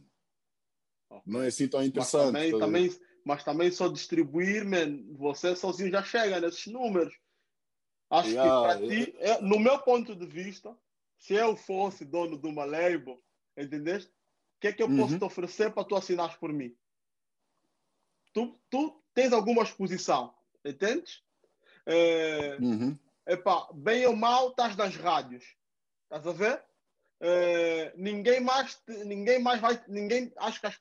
Não 1.26 1.44
é 1.44 1.48
assim 1.48 1.68
tão 1.68 1.84
interessante. 1.84 2.32
Mas 2.32 2.50
também, 2.50 2.52
tá 2.52 2.60
também, 2.60 3.00
mas 3.26 3.44
também 3.44 3.72
só 3.72 3.90
distribuir, 3.90 4.66
man, 4.66 5.04
você 5.18 5.54
sozinho 5.54 5.92
já 5.92 6.02
chega 6.02 6.40
nesses 6.40 6.68
números. 6.68 7.14
Acho 8.10 8.30
yeah, 8.30 8.52
que 8.52 8.78
para 8.78 8.86
yeah. 8.86 9.12
ti, 9.12 9.18
é, 9.20 9.42
no 9.42 9.60
meu 9.60 9.80
ponto 9.80 10.16
de 10.16 10.26
vista, 10.26 10.78
se 11.18 11.34
eu 11.34 11.58
fosse 11.58 12.06
dono 12.06 12.38
de 12.38 12.48
uma 12.48 12.64
label, 12.64 13.22
entendeste? 13.58 14.10
O 14.10 14.60
que 14.62 14.68
é 14.68 14.74
que 14.74 14.84
eu 14.84 14.88
uhum. 14.88 14.98
posso 14.98 15.18
te 15.18 15.24
oferecer 15.24 15.74
para 15.74 15.84
tu 15.84 15.96
assinares 15.96 16.36
por 16.36 16.52
mim? 16.52 16.76
Tu, 18.34 18.60
tu 18.70 19.04
tens 19.14 19.32
alguma 19.32 19.64
exposição, 19.64 20.36
entendes? 20.64 21.24
É, 21.86 22.58
uhum. 22.58 22.98
epá, 23.28 23.70
bem 23.74 24.06
ou 24.06 24.16
mal, 24.16 24.50
estás 24.50 24.76
nas 24.76 24.96
rádios. 24.96 25.46
Estás 26.04 26.28
a 26.28 26.32
ver? 26.32 26.64
É, 27.20 27.94
ninguém 27.96 28.42
mais 28.42 28.82
ninguém 28.88 29.42
mais 29.42 29.62
vai 29.62 29.82
ninguém 29.88 30.34
acho 30.36 30.60
que 30.60 30.68
as, 30.68 30.78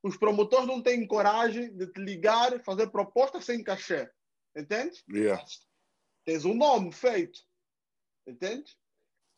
os 0.00 0.16
promotores 0.16 0.66
não 0.66 0.80
têm 0.80 1.04
coragem 1.04 1.76
de 1.76 1.88
te 1.88 2.00
ligar 2.00 2.52
e 2.52 2.62
fazer 2.62 2.86
propostas 2.86 3.44
sem 3.44 3.64
cachê 3.64 4.08
entende 4.56 5.02
yeah. 5.10 5.44
tens 6.24 6.44
um 6.44 6.54
nome 6.54 6.92
feito 6.92 7.40
entende 8.28 8.76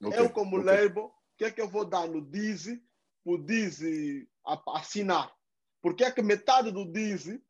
okay. 0.05 0.20
eu 0.20 0.29
como 0.29 0.59
okay. 0.59 0.83
label 0.83 1.14
que 1.37 1.44
é 1.44 1.51
que 1.51 1.61
eu 1.61 1.68
vou 1.68 1.85
dar 1.85 2.09
no 2.09 2.20
Dizzy 2.20 2.83
o 3.25 3.38
Dizzy 3.38 4.29
assinar 4.68 5.33
porque 5.83 6.05
é 6.05 6.11
que 6.11 6.23
metade 6.23 6.70
do 6.70 6.85
Dizzy 6.85 7.42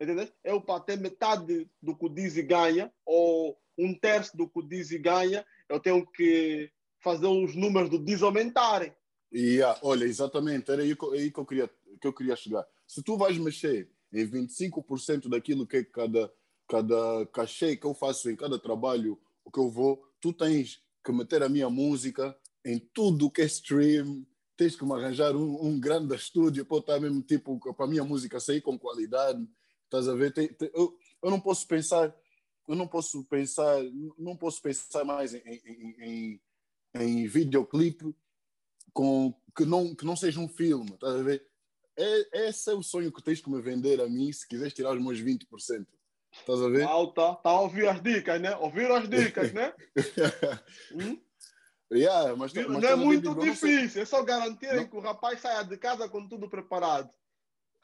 entendeu? 0.00 0.28
eu 0.44 0.60
para 0.60 0.80
ter 0.80 0.98
metade 0.98 1.68
do 1.80 1.96
que 1.96 2.06
o 2.06 2.08
Dizzy 2.08 2.42
ganha 2.42 2.92
ou 3.04 3.58
um 3.78 3.94
terço 3.98 4.36
do 4.36 4.48
que 4.48 4.58
o 4.58 4.62
Dizzy 4.62 4.98
ganha 4.98 5.44
eu 5.68 5.80
tenho 5.80 6.04
que 6.06 6.70
fazer 7.02 7.26
os 7.26 7.54
números 7.54 7.90
do 7.90 7.98
Diz 7.98 8.22
aumentarem. 8.22 8.92
Yeah, 9.34 9.78
olha, 9.82 10.04
exatamente, 10.04 10.70
era 10.70 10.82
aí 10.82 10.94
que, 10.94 11.06
aí 11.06 11.30
que, 11.30 11.38
eu 11.38 11.46
queria, 11.46 11.70
que 12.00 12.06
eu 12.06 12.12
queria 12.12 12.36
chegar. 12.36 12.66
Se 12.86 13.02
tu 13.02 13.16
vais 13.16 13.38
mexer 13.38 13.90
em 14.12 14.26
25% 14.26 15.28
daquilo 15.28 15.66
que 15.66 15.78
é 15.78 15.84
cada, 15.84 16.32
cada 16.68 17.26
cachê 17.32 17.76
que 17.76 17.86
eu 17.86 17.94
faço 17.94 18.30
em 18.30 18.36
cada 18.36 18.58
trabalho, 18.58 19.18
o 19.44 19.50
que 19.50 19.58
eu 19.58 19.70
vou, 19.70 20.04
tu 20.20 20.32
tens 20.32 20.82
que 21.02 21.10
meter 21.10 21.42
a 21.42 21.48
minha 21.48 21.70
música 21.70 22.36
em 22.64 22.78
tudo 22.78 23.30
que 23.30 23.42
é 23.42 23.46
stream, 23.46 24.26
tens 24.56 24.76
que 24.76 24.84
me 24.84 24.92
arranjar 24.92 25.34
um, 25.34 25.64
um 25.64 25.80
grande 25.80 26.14
estúdio 26.14 26.64
para 26.64 26.78
estar 26.78 27.00
mesmo 27.00 27.22
tipo 27.22 27.58
para 27.74 27.86
a 27.86 27.88
minha 27.88 28.04
música 28.04 28.40
sair 28.40 28.60
com 28.60 28.78
qualidade. 28.78 29.46
Estás 29.84 30.08
a 30.08 30.14
ver? 30.14 30.32
Tem, 30.32 30.48
tem, 30.48 30.70
eu, 30.74 30.96
eu 31.22 31.30
não 31.30 31.40
posso 31.40 31.66
pensar, 31.66 32.14
eu 32.68 32.74
não 32.74 32.86
posso 32.86 33.24
pensar, 33.24 33.82
não 34.18 34.36
posso 34.36 34.62
pensar 34.62 35.04
mais 35.04 35.34
em, 35.34 35.42
em, 35.44 35.94
em 36.00 36.40
em 36.94 37.26
videoclipe 37.26 38.14
com, 38.92 39.34
que, 39.56 39.64
não, 39.64 39.94
que 39.94 40.04
não 40.04 40.16
seja 40.16 40.40
um 40.40 40.48
filme, 40.48 40.92
estás 40.92 41.14
a 41.14 41.22
ver? 41.22 41.46
É, 41.96 42.48
esse 42.48 42.70
é 42.70 42.74
o 42.74 42.82
sonho 42.82 43.12
que 43.12 43.22
tens 43.22 43.40
que 43.40 43.50
me 43.50 43.60
vender 43.60 44.00
a 44.00 44.08
mim 44.08 44.32
se 44.32 44.46
quiseres 44.46 44.72
tirar 44.72 44.96
os 44.96 45.02
meus 45.02 45.20
20%. 45.20 45.86
Estás 46.32 46.62
a 46.62 46.68
ver? 46.68 46.84
Alta, 46.84 47.34
tá 47.36 47.50
a 47.50 47.60
ouvir 47.60 47.86
as 47.86 48.02
dicas, 48.02 48.40
né? 48.40 48.56
Ouviram 48.56 48.96
as 48.96 49.08
dicas, 49.08 49.52
né? 49.52 49.74
hum? 50.92 51.20
Yeah, 51.92 52.36
mas, 52.36 52.52
mas 52.52 52.66
não 52.66 52.88
é 52.88 52.96
muito 52.96 53.34
difícil, 53.34 54.02
é 54.02 54.04
só 54.04 54.22
garantir 54.22 54.72
não. 54.72 54.86
que 54.86 54.96
o 54.96 55.00
rapaz 55.00 55.40
saia 55.40 55.62
de 55.62 55.76
casa 55.76 56.08
com 56.08 56.26
tudo 56.26 56.48
preparado. 56.48 57.10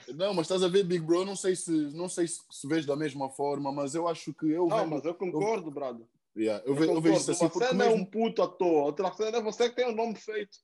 Não, 0.09 0.33
mas 0.33 0.47
estás 0.47 0.63
a 0.63 0.69
ver, 0.69 0.85
Big 0.85 1.05
Bro, 1.05 1.25
não 1.25 1.37
sei 1.37 1.57
se 1.57 1.71
não 1.71 2.09
sei 2.09 2.29
se, 2.29 2.41
se 2.51 2.67
vês 2.69 2.87
da 2.87 2.97
mesma 2.97 3.29
forma, 3.29 3.73
mas 3.73 3.95
eu 3.95 4.07
acho 4.07 4.33
que 4.33 4.47
eu. 4.51 4.67
Não, 4.69 4.79
vendo, 4.79 4.91
mas 4.91 5.05
eu 5.05 5.15
concordo, 5.15 5.69
eu, 5.69 5.73
brother. 5.73 6.07
Yeah. 6.37 6.65
Eu, 6.65 6.77
eu, 6.77 6.95
eu 6.95 7.01
vejo 7.01 7.17
isso 7.17 7.31
assim 7.33 7.49
porque. 7.49 7.67
Você 7.67 7.75
não 7.75 7.87
é 7.87 7.91
um 7.91 8.05
puto 8.05 8.43
à 8.43 8.49
toa, 8.49 8.85
outra 8.85 9.13
cena 9.13 9.39
é 9.39 9.43
você 9.43 9.69
que 9.69 9.77
tem 9.77 9.89
o 9.89 9.95
nome 9.95 10.15
feito. 10.15 10.59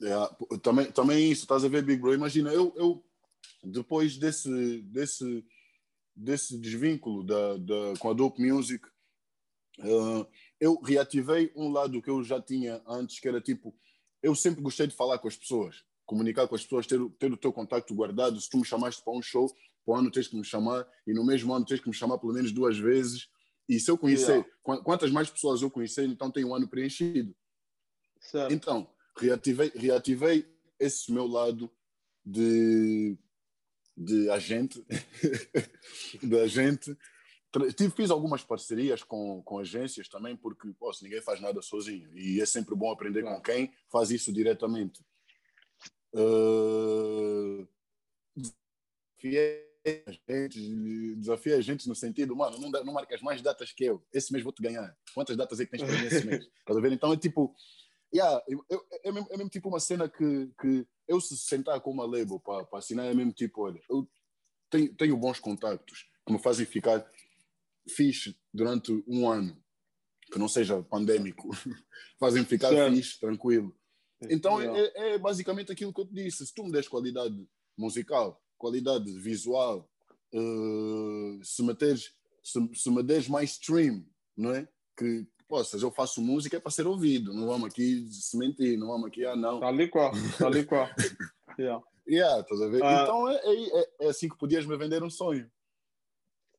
Yeah. 0.00 0.34
Também, 0.62 0.90
também 0.92 1.30
isso, 1.30 1.42
estás 1.42 1.64
a 1.64 1.68
ver, 1.68 1.82
Big 1.82 2.00
Bro? 2.00 2.14
Imagina, 2.14 2.52
eu, 2.52 2.72
eu 2.76 3.04
depois 3.62 4.16
desse, 4.16 4.82
desse, 4.82 5.44
desse 6.14 6.58
desvínculo 6.58 7.24
da, 7.24 7.56
da, 7.56 7.98
com 7.98 8.10
a 8.10 8.12
Dope 8.12 8.40
Music, 8.40 8.86
uh, 9.80 10.26
eu 10.60 10.80
reativei 10.80 11.52
um 11.54 11.70
lado 11.70 12.00
que 12.00 12.10
eu 12.10 12.22
já 12.22 12.40
tinha 12.40 12.82
antes, 12.86 13.20
que 13.20 13.28
era 13.28 13.40
tipo, 13.40 13.74
eu 14.22 14.34
sempre 14.34 14.62
gostei 14.62 14.86
de 14.86 14.94
falar 14.94 15.18
com 15.18 15.28
as 15.28 15.36
pessoas, 15.36 15.84
comunicar 16.04 16.48
com 16.48 16.54
as 16.54 16.62
pessoas, 16.62 16.86
ter, 16.86 16.98
ter 17.18 17.32
o 17.32 17.36
teu 17.36 17.52
contacto 17.52 17.94
guardado. 17.94 18.40
Se 18.40 18.48
tu 18.48 18.58
me 18.58 18.64
chamaste 18.64 19.02
para 19.02 19.12
um 19.12 19.22
show, 19.22 19.48
para 19.84 19.94
o 19.94 19.96
ano 19.96 20.10
tens 20.10 20.28
que 20.28 20.36
me 20.36 20.44
chamar, 20.44 20.86
e 21.06 21.12
no 21.12 21.24
mesmo 21.24 21.52
ano 21.52 21.64
tens 21.64 21.80
que 21.80 21.88
me 21.88 21.94
chamar 21.94 22.18
pelo 22.18 22.32
menos 22.32 22.52
duas 22.52 22.78
vezes. 22.78 23.28
E 23.68 23.78
se 23.80 23.90
eu 23.90 23.98
conhecer, 23.98 24.46
yeah. 24.66 24.84
quantas 24.84 25.10
mais 25.10 25.28
pessoas 25.28 25.60
eu 25.60 25.70
conhecer, 25.70 26.04
então 26.04 26.30
tem 26.30 26.44
um 26.44 26.54
ano 26.54 26.68
preenchido. 26.68 27.34
Certo. 28.20 28.52
Então, 28.52 28.88
reativei, 29.16 29.72
reativei 29.74 30.46
esse 30.78 31.12
meu 31.12 31.26
lado 31.26 31.70
de, 32.24 33.16
de 33.96 34.30
agente, 34.30 34.84
de 36.22 36.38
agente. 36.40 36.96
Tive, 37.76 37.90
fiz 37.90 38.10
algumas 38.10 38.42
parcerias 38.42 39.02
com, 39.02 39.42
com 39.42 39.58
agências 39.58 40.08
também, 40.08 40.36
porque 40.36 40.68
poxa, 40.78 41.00
ninguém 41.02 41.22
faz 41.22 41.40
nada 41.40 41.62
sozinho. 41.62 42.10
E 42.16 42.40
é 42.40 42.46
sempre 42.46 42.74
bom 42.74 42.90
aprender 42.90 43.22
claro. 43.22 43.36
com 43.36 43.42
quem 43.42 43.72
faz 43.90 44.10
isso 44.10 44.32
diretamente. 44.32 45.00
Uh, 46.14 47.66
gente, 50.28 51.16
desafia 51.16 51.56
a 51.56 51.60
gente 51.60 51.88
no 51.88 51.94
sentido, 51.94 52.34
mano, 52.34 52.58
não, 52.58 52.70
não 52.84 52.92
marcas 52.92 53.20
mais 53.22 53.40
datas 53.40 53.72
que 53.72 53.84
eu, 53.84 54.04
esse 54.12 54.32
mês 54.32 54.42
vou 54.42 54.52
te 54.52 54.62
ganhar. 54.62 54.96
Quantas 55.14 55.36
datas 55.36 55.60
é 55.60 55.64
que 55.64 55.70
tens 55.70 55.82
para 55.82 55.92
mim 55.92 56.06
esse 56.06 56.26
mês? 56.26 56.44
Estás 56.58 56.76
a 56.76 56.80
ver? 56.80 56.92
Então 56.92 57.12
é 57.12 57.16
tipo, 57.16 57.54
yeah, 58.14 58.42
eu, 58.48 58.64
eu, 58.68 58.84
é, 59.04 59.12
mesmo, 59.12 59.28
é 59.30 59.36
mesmo 59.36 59.50
tipo 59.50 59.68
uma 59.68 59.80
cena 59.80 60.08
que, 60.08 60.50
que 60.60 60.86
eu 61.06 61.20
se 61.20 61.36
sentar 61.36 61.80
com 61.80 61.90
uma 61.90 62.04
label 62.04 62.40
para, 62.40 62.64
para 62.64 62.78
assinar, 62.78 63.06
é 63.06 63.14
mesmo 63.14 63.32
tipo, 63.32 63.62
olha, 63.62 63.80
eu 63.88 64.08
tenho, 64.70 64.94
tenho 64.94 65.16
bons 65.16 65.38
contactos 65.38 66.08
que 66.26 66.32
me 66.32 66.38
fazem 66.38 66.66
ficar 66.66 67.08
fixe 67.88 68.36
durante 68.52 68.92
um 69.06 69.28
ano, 69.28 69.56
que 70.32 70.38
não 70.38 70.48
seja 70.48 70.82
pandémico, 70.82 71.50
fazem 72.18 72.44
ficar 72.44 72.70
certo. 72.70 72.94
fixe, 72.94 73.20
tranquilo. 73.20 73.76
Então 74.22 74.60
é, 74.60 75.14
é, 75.14 75.18
basicamente 75.18 75.70
aquilo 75.70 75.92
que 75.92 76.00
eu 76.00 76.06
te 76.06 76.14
disse. 76.14 76.46
Se 76.46 76.54
tu 76.54 76.64
me 76.64 76.72
des 76.72 76.88
qualidade 76.88 77.36
musical, 77.76 78.42
qualidade 78.56 79.12
visual, 79.18 79.88
uh, 80.34 81.44
se, 81.44 81.62
meteres, 81.62 82.12
se, 82.42 82.58
se 82.74 82.90
me 82.90 83.02
deres 83.02 83.28
mais 83.28 83.52
stream, 83.52 84.04
não 84.36 84.54
é? 84.54 84.66
Que, 84.96 85.26
poças, 85.48 85.82
eu 85.82 85.90
faço 85.90 86.20
música 86.20 86.56
é 86.56 86.60
para 86.60 86.72
ser 86.72 86.86
ouvido, 86.86 87.32
não 87.32 87.46
vamos 87.46 87.68
aqui 87.68 88.08
se 88.10 88.36
mentir, 88.36 88.78
não 88.78 88.88
vamos 88.88 89.08
aqui, 89.08 89.24
ah, 89.24 89.36
não. 89.36 89.56
Está 89.56 89.68
ali 89.68 89.88
qual, 89.88 90.14
está 90.16 90.46
ali 90.46 90.64
qual. 90.64 90.88
yeah. 91.58 91.82
Yeah, 92.08 92.40
estás 92.40 92.62
a 92.62 92.68
ver? 92.68 92.82
Uh, 92.82 93.02
então 93.02 93.28
é, 93.28 93.34
é, 93.34 93.88
é, 94.02 94.08
assim 94.08 94.28
que 94.28 94.38
podias 94.38 94.64
me 94.64 94.76
vender 94.76 95.02
um 95.02 95.10
sonho. 95.10 95.50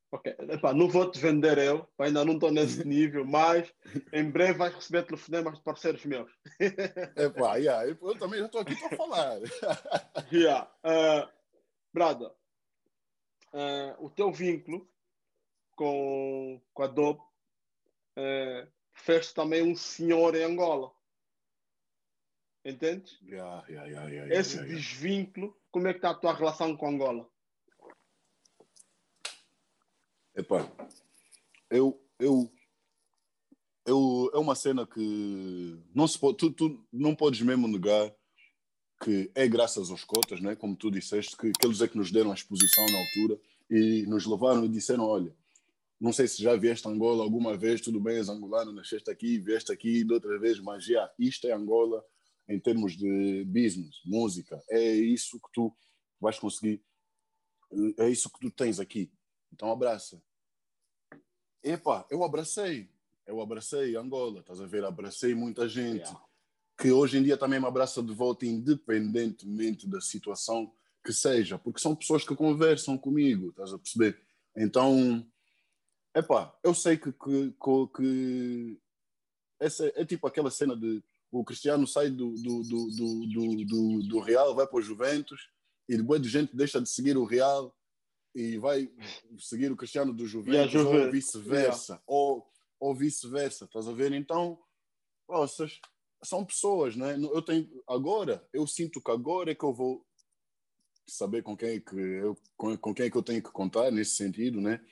Ok, 0.09 0.33
Epá, 0.49 0.73
não 0.73 0.87
vou 0.87 1.11
te 1.11 1.19
vender 1.19 1.57
eu, 1.57 1.85
ainda 1.99 2.23
não 2.23 2.35
estou 2.35 2.49
nesse 2.49 2.83
nível, 2.87 3.25
mas 3.25 3.73
em 4.13 4.29
breve 4.29 4.53
vais 4.53 4.73
receber 4.73 5.03
telefonemas 5.03 5.57
de 5.57 5.63
parceiros 5.63 6.05
meus. 6.05 6.31
Epá, 7.17 7.57
yeah, 7.57 7.85
eu 7.85 8.17
também 8.17 8.39
já 8.39 8.45
estou 8.45 8.61
aqui 8.61 8.75
para 8.75 8.97
falar. 8.97 9.39
yeah. 10.31 10.71
Uh, 10.83 11.29
Brada, 11.93 12.33
uh, 13.53 14.05
o 14.05 14.09
teu 14.09 14.31
vínculo 14.31 14.87
com, 15.75 16.61
com 16.73 16.83
a 16.83 16.87
DOP 16.87 17.19
uh, 17.19 18.71
fez 18.93 19.33
também 19.33 19.61
um 19.61 19.75
senhor 19.75 20.35
em 20.35 20.43
Angola. 20.43 20.91
Entende? 22.63 23.17
Yeah, 23.23 23.65
yeah, 23.69 24.09
yeah, 24.09 24.35
Esse 24.35 24.61
desvínculo, 24.63 25.57
como 25.71 25.87
é 25.87 25.93
que 25.93 25.99
está 25.99 26.11
a 26.11 26.15
tua 26.15 26.33
relação 26.33 26.75
com 26.75 26.89
Angola? 26.89 27.29
Epá, 30.37 30.71
eu, 31.69 31.99
eu 32.19 32.49
eu, 33.87 34.29
é 34.33 34.37
uma 34.37 34.53
cena 34.53 34.85
que 34.85 35.79
não 35.95 36.05
se 36.05 36.19
pode, 36.19 36.37
tu, 36.37 36.51
tu 36.51 36.85
não 36.91 37.15
podes 37.15 37.41
mesmo 37.41 37.69
negar 37.69 38.13
que 39.01 39.31
é 39.33 39.47
graças 39.47 39.89
aos 39.89 40.03
cotas, 40.03 40.41
né? 40.41 40.55
como 40.55 40.75
tu 40.75 40.91
disseste, 40.91 41.37
que, 41.37 41.51
que 41.51 41.65
eles 41.65 41.81
é 41.81 41.87
que 41.87 41.97
nos 41.97 42.11
deram 42.11 42.31
a 42.31 42.33
exposição 42.33 42.85
na 42.85 42.97
altura 42.99 43.39
e 43.69 44.05
nos 44.07 44.25
levaram 44.25 44.65
e 44.65 44.69
disseram, 44.69 45.05
olha, 45.05 45.33
não 45.99 46.11
sei 46.11 46.27
se 46.27 46.41
já 46.41 46.55
vieste 46.55 46.87
a 46.87 46.91
Angola 46.91 47.23
alguma 47.23 47.55
vez, 47.55 47.79
tudo 47.79 47.99
bem, 47.99 48.17
és 48.17 48.27
angolano, 48.27 48.73
nasceste 48.73 49.09
aqui, 49.09 49.39
vieste 49.39 49.71
aqui 49.71 50.03
de 50.03 50.13
outra 50.13 50.37
vez, 50.37 50.59
mas 50.59 50.83
já, 50.83 51.09
isto 51.17 51.47
é 51.47 51.53
Angola 51.53 52.03
em 52.49 52.59
termos 52.59 52.97
de 52.97 53.45
business, 53.45 53.95
música, 54.05 54.61
é 54.69 54.95
isso 54.95 55.39
que 55.39 55.49
tu 55.53 55.73
vais 56.19 56.39
conseguir, 56.39 56.83
é 57.97 58.09
isso 58.09 58.29
que 58.29 58.39
tu 58.39 58.51
tens 58.51 58.79
aqui. 58.79 59.11
Então 59.51 59.71
abraça. 59.71 60.21
Epá, 61.67 62.05
eu 62.09 62.23
abracei, 62.23 62.89
eu 63.25 63.41
abracei 63.41 63.95
Angola, 63.95 64.39
estás 64.39 64.61
a 64.61 64.65
ver? 64.65 64.85
Abracei 64.85 65.35
muita 65.35 65.67
gente 65.67 65.97
yeah. 65.97 66.21
que 66.79 66.91
hoje 66.91 67.17
em 67.17 67.23
dia 67.23 67.37
também 67.37 67.59
me 67.59 67.65
abraça 67.65 68.01
de 68.01 68.13
volta, 68.13 68.45
independentemente 68.45 69.87
da 69.87 69.99
situação 69.99 70.71
que 71.03 71.11
seja, 71.11 71.57
porque 71.57 71.79
são 71.79 71.95
pessoas 71.95 72.23
que 72.23 72.35
conversam 72.35 72.97
comigo, 72.97 73.49
estás 73.49 73.73
a 73.73 73.77
perceber? 73.77 74.21
Então, 74.55 75.25
epá, 76.15 76.57
eu 76.63 76.73
sei 76.73 76.97
que, 76.97 77.11
que, 77.11 77.53
que 77.95 78.79
essa 79.59 79.91
é 79.95 80.05
tipo 80.05 80.25
aquela 80.25 80.49
cena 80.49 80.75
de 80.75 81.03
o 81.29 81.43
Cristiano 81.43 81.85
sai 81.85 82.09
do, 82.09 82.31
do, 82.35 82.63
do, 82.63 82.89
do, 82.91 83.65
do, 83.65 84.03
do 84.03 84.19
Real, 84.19 84.55
vai 84.55 84.65
para 84.65 84.77
o 84.77 84.81
Juventus 84.81 85.49
e 85.87 85.97
depois 85.97 86.21
de 86.21 86.29
gente 86.29 86.55
deixa 86.55 86.79
de 86.81 86.89
seguir 86.89 87.17
o 87.17 87.25
Real 87.25 87.75
e 88.35 88.57
vai 88.57 88.89
seguir 89.37 89.71
o 89.71 89.75
Cristiano 89.75 90.13
do 90.13 90.25
Juventus, 90.25 90.75
ou 90.75 91.11
vice-versa, 91.11 91.93
yeah. 91.93 92.03
ou 92.07 92.47
ou 92.79 92.95
vice-versa, 92.95 93.65
estás 93.65 93.87
a 93.87 93.91
ver? 93.91 94.13
Então, 94.13 94.59
vocês 95.27 95.79
são 96.23 96.45
pessoas, 96.45 96.95
né? 96.95 97.15
Eu 97.15 97.41
tenho 97.41 97.69
agora, 97.87 98.47
eu 98.53 98.65
sinto 98.65 99.01
que 99.01 99.11
agora 99.11 99.51
é 99.51 99.55
que 99.55 99.63
eu 99.63 99.73
vou 99.73 100.05
saber 101.07 101.41
com 101.41 101.55
quem 101.55 101.69
é 101.69 101.79
que 101.79 101.95
eu 101.95 102.37
com, 102.55 102.77
com 102.77 102.93
quem 102.93 103.05
é 103.05 103.09
que 103.09 103.17
eu 103.17 103.23
tenho 103.23 103.41
que 103.41 103.51
contar 103.51 103.91
nesse 103.91 104.15
sentido, 104.15 104.59
né? 104.61 104.83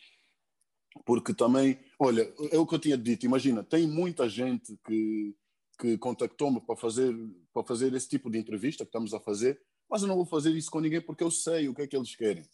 Porque 1.05 1.33
também, 1.33 1.77
olha, 1.99 2.33
é 2.51 2.57
o 2.57 2.65
que 2.65 2.75
eu 2.75 2.79
tinha 2.79 2.97
dito, 2.97 3.25
imagina, 3.25 3.63
tem 3.63 3.87
muita 3.87 4.27
gente 4.29 4.77
que 4.85 5.35
que 5.77 5.97
contactou-me 5.97 6.61
para 6.61 6.77
fazer 6.77 7.13
para 7.53 7.63
fazer 7.63 7.93
esse 7.93 8.07
tipo 8.07 8.29
de 8.29 8.37
entrevista 8.37 8.85
que 8.85 8.89
estamos 8.89 9.13
a 9.13 9.19
fazer, 9.19 9.61
mas 9.89 10.01
eu 10.01 10.07
não 10.07 10.15
vou 10.15 10.25
fazer 10.25 10.51
isso 10.51 10.71
com 10.71 10.79
ninguém 10.79 11.01
porque 11.01 11.23
eu 11.23 11.31
sei 11.31 11.67
o 11.67 11.73
que 11.73 11.81
é 11.81 11.87
que 11.87 11.97
eles 11.97 12.15
querem. 12.15 12.45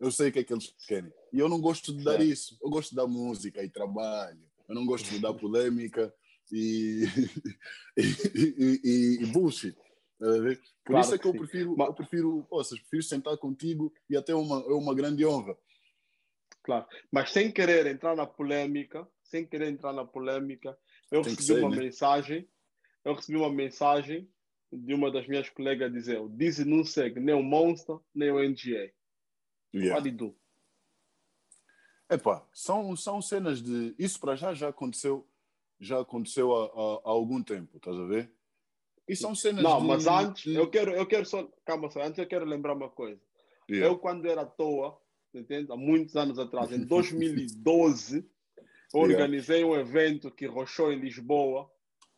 Eu 0.00 0.10
sei 0.10 0.30
o 0.30 0.32
que 0.32 0.38
é 0.38 0.44
que 0.44 0.52
eles 0.52 0.74
querem. 0.88 1.12
E 1.32 1.38
eu 1.38 1.48
não 1.48 1.60
gosto 1.60 1.94
de 1.94 2.02
dar 2.02 2.20
isso. 2.20 2.58
Eu 2.62 2.70
gosto 2.70 2.90
de 2.90 2.96
dar 2.96 3.06
música 3.06 3.62
e 3.62 3.68
trabalho 3.68 4.50
eu 4.70 4.74
não 4.74 4.86
gosto 4.86 5.10
de 5.10 5.18
dar 5.18 5.34
polêmica 5.34 6.14
e, 6.52 7.04
e, 7.96 8.80
e, 8.84 9.18
e 9.20 9.26
bullshit. 9.26 9.76
Por 10.16 10.56
claro 10.84 11.04
isso 11.04 11.14
é 11.14 11.18
que, 11.18 11.22
que 11.22 11.28
eu 11.28 11.32
prefiro, 11.32 11.76
Mas... 11.76 11.88
eu 11.88 11.94
prefiro, 11.94 12.46
poxa, 12.48 12.76
prefiro 12.76 13.02
sentar 13.02 13.36
contigo 13.36 13.92
e 14.08 14.16
até 14.16 14.34
uma, 14.34 14.60
é 14.60 14.72
uma 14.72 14.94
grande 14.94 15.26
honra. 15.26 15.56
Claro, 16.62 16.86
mas 17.10 17.32
sem 17.32 17.50
querer 17.50 17.86
entrar 17.86 18.14
na 18.14 18.26
polêmica, 18.26 19.08
sem 19.24 19.46
querer 19.46 19.68
entrar 19.68 19.92
na 19.92 20.04
polêmica, 20.04 20.76
eu 21.10 21.22
Tem 21.22 21.34
recebi 21.34 21.58
ser, 21.58 21.64
uma 21.64 21.70
né? 21.74 21.82
mensagem, 21.84 22.48
eu 23.04 23.14
recebi 23.14 23.38
uma 23.38 23.52
mensagem 23.52 24.30
de 24.70 24.94
uma 24.94 25.10
das 25.10 25.26
minhas 25.26 25.48
colegas 25.48 25.92
dizendo, 25.92 26.28
diz 26.28 26.58
não 26.64 26.84
segue 26.84 27.18
nem 27.18 27.34
o 27.34 27.42
Monster, 27.42 27.96
nem 28.14 28.30
o 28.30 28.38
NGA. 28.38 28.92
Yeah. 29.74 29.96
What 29.96 30.10
do 30.10 30.34
Epá, 32.10 32.44
são, 32.52 32.96
são 32.96 33.22
cenas 33.22 33.62
de. 33.62 33.94
Isso 33.96 34.18
para 34.18 34.34
já 34.34 34.52
já 34.52 34.68
aconteceu, 34.68 35.24
já 35.78 36.00
aconteceu 36.00 36.52
há, 36.52 36.64
há, 36.64 37.00
há, 37.04 37.10
algum 37.10 37.40
tempo, 37.40 37.76
estás 37.76 37.96
a 37.96 38.04
ver? 38.04 38.32
E 39.08 39.14
são 39.14 39.32
cenas 39.32 39.62
Não, 39.62 39.80
de, 39.80 39.86
mas 39.86 40.06
antes, 40.08 40.52
eu 40.52 40.68
quero, 40.68 40.90
eu 40.90 41.06
quero 41.06 41.24
só. 41.24 41.48
Calma 41.64 41.88
só, 41.88 42.02
antes 42.02 42.18
eu 42.18 42.26
quero 42.26 42.44
lembrar 42.44 42.74
uma 42.74 42.88
coisa. 42.88 43.20
Yeah. 43.70 43.88
Eu, 43.88 43.98
quando 43.98 44.26
era 44.26 44.42
à 44.42 44.46
toa, 44.46 45.00
entende? 45.32 45.70
há 45.70 45.76
muitos 45.76 46.16
anos 46.16 46.36
atrás, 46.36 46.72
em 46.72 46.84
2012, 46.84 48.28
organizei 48.92 49.60
yeah. 49.60 49.76
um 49.76 49.80
evento 49.80 50.32
que 50.32 50.46
rochou 50.46 50.92
em 50.92 50.98
Lisboa. 50.98 51.70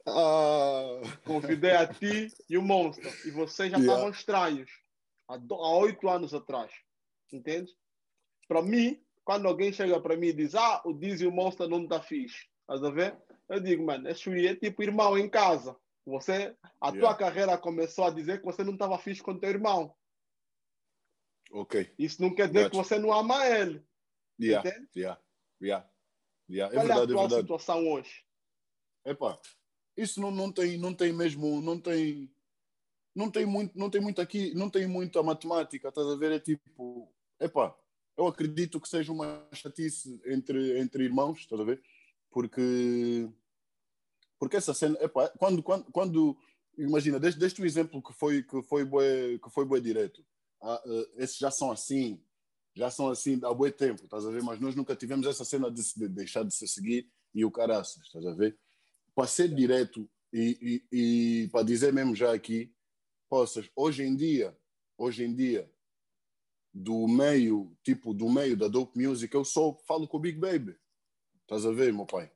Ah. 0.09 1.03
Convidei 1.25 1.73
a 1.73 1.87
ti 1.87 2.33
e 2.49 2.57
o 2.57 2.63
Monster. 2.63 3.13
E 3.27 3.31
vocês 3.31 3.71
já 3.71 3.77
yeah. 3.77 3.93
estavam 3.93 4.11
estranhos. 4.11 4.71
Há 5.29 5.39
oito 5.77 6.09
anos 6.09 6.33
atrás. 6.33 6.73
Entende? 7.33 7.75
Para 8.47 8.63
mim, 8.63 9.03
quando 9.25 9.49
alguém 9.49 9.73
chega 9.73 10.01
para 10.01 10.17
mim 10.17 10.29
e 10.29 10.33
diz, 10.33 10.55
ah, 10.55 10.83
o 10.85 10.93
Diz 10.93 11.21
o 11.23 11.31
Monster 11.31 11.69
não 11.69 11.85
está 11.85 12.01
fixe, 12.01 12.49
estás 12.61 12.83
a 12.83 12.91
ver? 12.91 13.17
Eu 13.49 13.61
digo, 13.61 13.85
mano, 13.85 14.09
esse 14.09 14.47
é 14.47 14.55
tipo 14.57 14.83
irmão 14.83 15.17
em 15.19 15.29
casa. 15.29 15.77
Você, 16.05 16.57
a 16.81 16.89
yeah. 16.89 17.01
tua 17.01 17.15
carreira 17.15 17.57
começou 17.57 18.05
a 18.05 18.11
dizer 18.11 18.41
que 18.41 18.45
você 18.45 18.65
não 18.65 18.73
estava 18.73 18.99
fixe 18.99 19.23
com 19.23 19.39
teu 19.39 19.51
irmão. 19.51 19.95
Ok. 21.53 21.93
Isso 21.99 22.21
não 22.21 22.35
quer 22.35 22.49
dizer 22.49 22.71
que 22.71 22.77
você 22.77 22.99
não 22.99 23.13
ama 23.13 23.47
ele. 23.47 23.85
Yeah. 24.41 24.69
Entende? 24.69 24.89
Yeah. 24.97 25.21
Yeah. 25.61 25.91
Yeah. 26.51 26.75
É 26.75 26.79
Qual 26.79 26.87
verdade, 26.87 27.13
é 27.13 27.15
a 27.15 27.29
tua 27.29 27.39
é 27.39 27.41
situação 27.41 27.89
hoje? 27.89 28.25
Epá, 29.05 29.39
isso 29.97 30.21
não, 30.21 30.31
não 30.31 30.51
tem, 30.51 30.79
não 30.79 30.95
tem 30.95 31.13
mesmo, 31.13 31.61
não 31.61 31.79
tem, 31.79 32.33
não 33.15 33.31
tem 33.31 33.45
muito, 33.45 33.77
não 33.79 33.91
tem 33.91 34.01
muito 34.01 34.21
aqui, 34.21 34.55
não 34.55 34.71
tem 34.71 34.87
muita 34.87 35.23
matemática, 35.23 35.89
estás 35.89 36.07
a 36.07 36.17
ver? 36.17 36.33
É 36.33 36.41
tipo, 36.41 37.13
epá, 37.45 37.77
eu 38.17 38.27
acredito 38.27 38.81
que 38.81 38.89
seja 38.89 39.13
uma 39.13 39.49
chatice 39.53 40.21
entre, 40.27 40.79
entre 40.79 41.05
irmãos, 41.05 41.41
estás 41.41 41.61
a 41.61 41.65
ver? 41.65 41.83
Porque, 42.31 43.29
porque 44.39 44.57
essa 44.57 44.75
cena, 44.75 44.97
epa, 45.01 45.29
quando, 45.39 45.63
quando, 45.63 45.85
quando 45.93 46.37
imagina, 46.79 47.19
desde, 47.19 47.39
desde 47.39 47.61
o 47.61 47.67
exemplo 47.67 48.03
que 48.03 48.13
foi, 48.13 48.43
que 48.43 48.63
foi, 48.63 48.85
bué, 48.85 49.39
que 49.39 49.51
foi 49.51 49.65
bué 49.65 49.81
direto, 49.81 50.25
ah, 50.63 50.83
uh, 50.87 51.23
esses 51.23 51.39
já 51.39 51.51
são 51.51 51.71
assim, 51.71 52.23
já 52.75 52.91
são 52.91 53.09
assim 53.09 53.41
há 53.45 53.53
bué 53.53 53.71
tempo, 53.71 54.05
estás 54.05 54.27
a 54.27 54.31
ver? 54.31 54.43
Mas 54.43 54.61
nós 54.61 54.75
nunca 54.75 54.95
tivemos 54.95 55.27
essa 55.27 55.45
cena 55.45 55.71
de, 55.71 55.83
de 55.95 56.09
deixar 56.09 56.45
de 56.45 56.55
se 56.55 56.67
seguir 56.69 57.11
e 57.35 57.45
o 57.45 57.51
caraças, 57.51 58.03
estás 58.05 58.27
a 58.27 58.35
ver? 58.35 58.59
Para 59.15 59.27
ser 59.27 59.55
direto 59.55 60.09
e, 60.33 60.83
e, 60.93 61.45
e 61.45 61.49
para 61.49 61.65
dizer 61.65 61.93
mesmo 61.93 62.15
já 62.15 62.33
aqui, 62.33 62.73
possas, 63.29 63.71
hoje 63.75 64.03
em 64.03 64.15
dia, 64.15 64.57
hoje 64.97 65.25
em 65.25 65.35
dia, 65.35 65.71
do 66.73 67.07
meio, 67.07 67.77
tipo, 67.83 68.15
do 68.15 68.29
meio 68.29 68.57
da 68.57 68.69
dope 68.69 68.99
music, 68.99 69.35
eu 69.35 69.45
só 69.45 69.75
falo 69.87 70.09
com 70.09 70.17
o 70.17 70.21
Big 70.21 70.39
Baby. 70.39 70.77
Estás 71.43 71.67
a 71.67 71.73
ver, 71.73 71.93
meu 71.93 72.07
pai? 72.07 72.31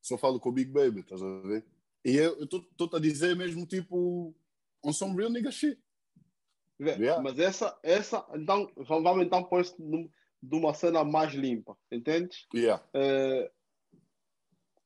Só 0.00 0.16
falo 0.16 0.38
com 0.38 0.50
o 0.50 0.52
Big 0.52 0.70
Baby, 0.70 1.00
estás 1.00 1.22
a 1.22 1.40
ver? 1.40 1.64
E 2.04 2.16
eu 2.16 2.44
estou-te 2.44 2.96
a 2.96 3.00
dizer 3.00 3.36
mesmo, 3.36 3.66
tipo, 3.66 4.34
on 4.82 4.92
some 4.92 5.16
real 5.16 5.30
nigga 5.30 5.50
shit. 5.50 5.78
Yeah. 6.80 7.20
Mas 7.20 7.38
essa, 7.38 7.78
essa, 7.82 8.26
então, 8.34 8.70
vamos 8.76 9.26
então 9.26 9.44
pôr 9.44 9.60
isso 9.60 9.76
de 9.78 10.56
uma 10.56 10.72
cena 10.72 11.04
mais 11.04 11.34
limpa, 11.34 11.76
entendes? 11.90 12.46
Yeah. 12.54 12.82
É, 12.94 13.50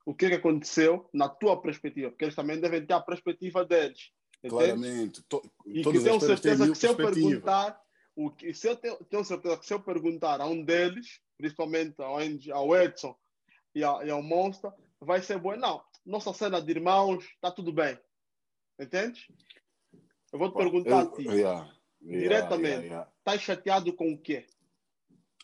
o 0.05 0.15
que, 0.15 0.29
que 0.29 0.35
aconteceu 0.35 1.09
na 1.13 1.29
tua 1.29 1.61
perspectiva? 1.61 2.11
Porque 2.11 2.25
eles 2.25 2.35
também 2.35 2.61
devem 2.61 2.85
ter 2.85 2.95
a 2.95 3.01
perspectiva 3.01 3.65
deles. 3.65 4.11
Claramente. 4.49 5.23
To, 5.29 5.41
e 5.67 5.83
que 5.83 6.03
tenho 6.03 6.21
certeza 6.21 6.69
que 6.69 6.75
se 6.75 6.87
eu 6.87 6.97
perguntar, 6.97 7.81
o 8.17 8.31
que, 8.31 8.55
se 8.55 8.69
eu 8.69 8.77
tenho, 8.77 8.97
tenho 9.05 9.25
certeza 9.25 9.57
que 9.59 9.67
se 9.67 9.75
eu 9.75 9.81
perguntar 9.81 10.41
a 10.41 10.47
um 10.47 10.65
deles, 10.65 11.21
principalmente 11.37 12.01
ao, 12.01 12.19
ao 12.53 12.77
Edson 12.77 13.17
e, 13.75 13.83
a, 13.83 14.05
e 14.05 14.11
ao 14.11 14.23
Monster, 14.23 14.73
vai 15.01 15.21
ser 15.23 15.39
bom. 15.39 15.57
Não, 15.57 15.83
nossa 16.07 16.33
cena 16.33 16.61
de 16.61 16.71
irmãos, 16.71 17.25
está 17.25 17.51
tudo 17.51 17.73
bem. 17.73 17.99
Entende? 18.79 19.27
Eu 20.33 20.39
vou 20.39 20.51
te 20.51 20.57
perguntar 20.57 21.05
eu, 21.05 21.13
a 21.13 21.17
ti, 21.17 21.23
yeah, 21.29 21.75
diretamente, 22.01 22.87
yeah, 22.87 23.11
estás 23.19 23.41
chateado 23.41 23.93
com 23.93 24.13
o 24.13 24.19
quê? 24.21 24.47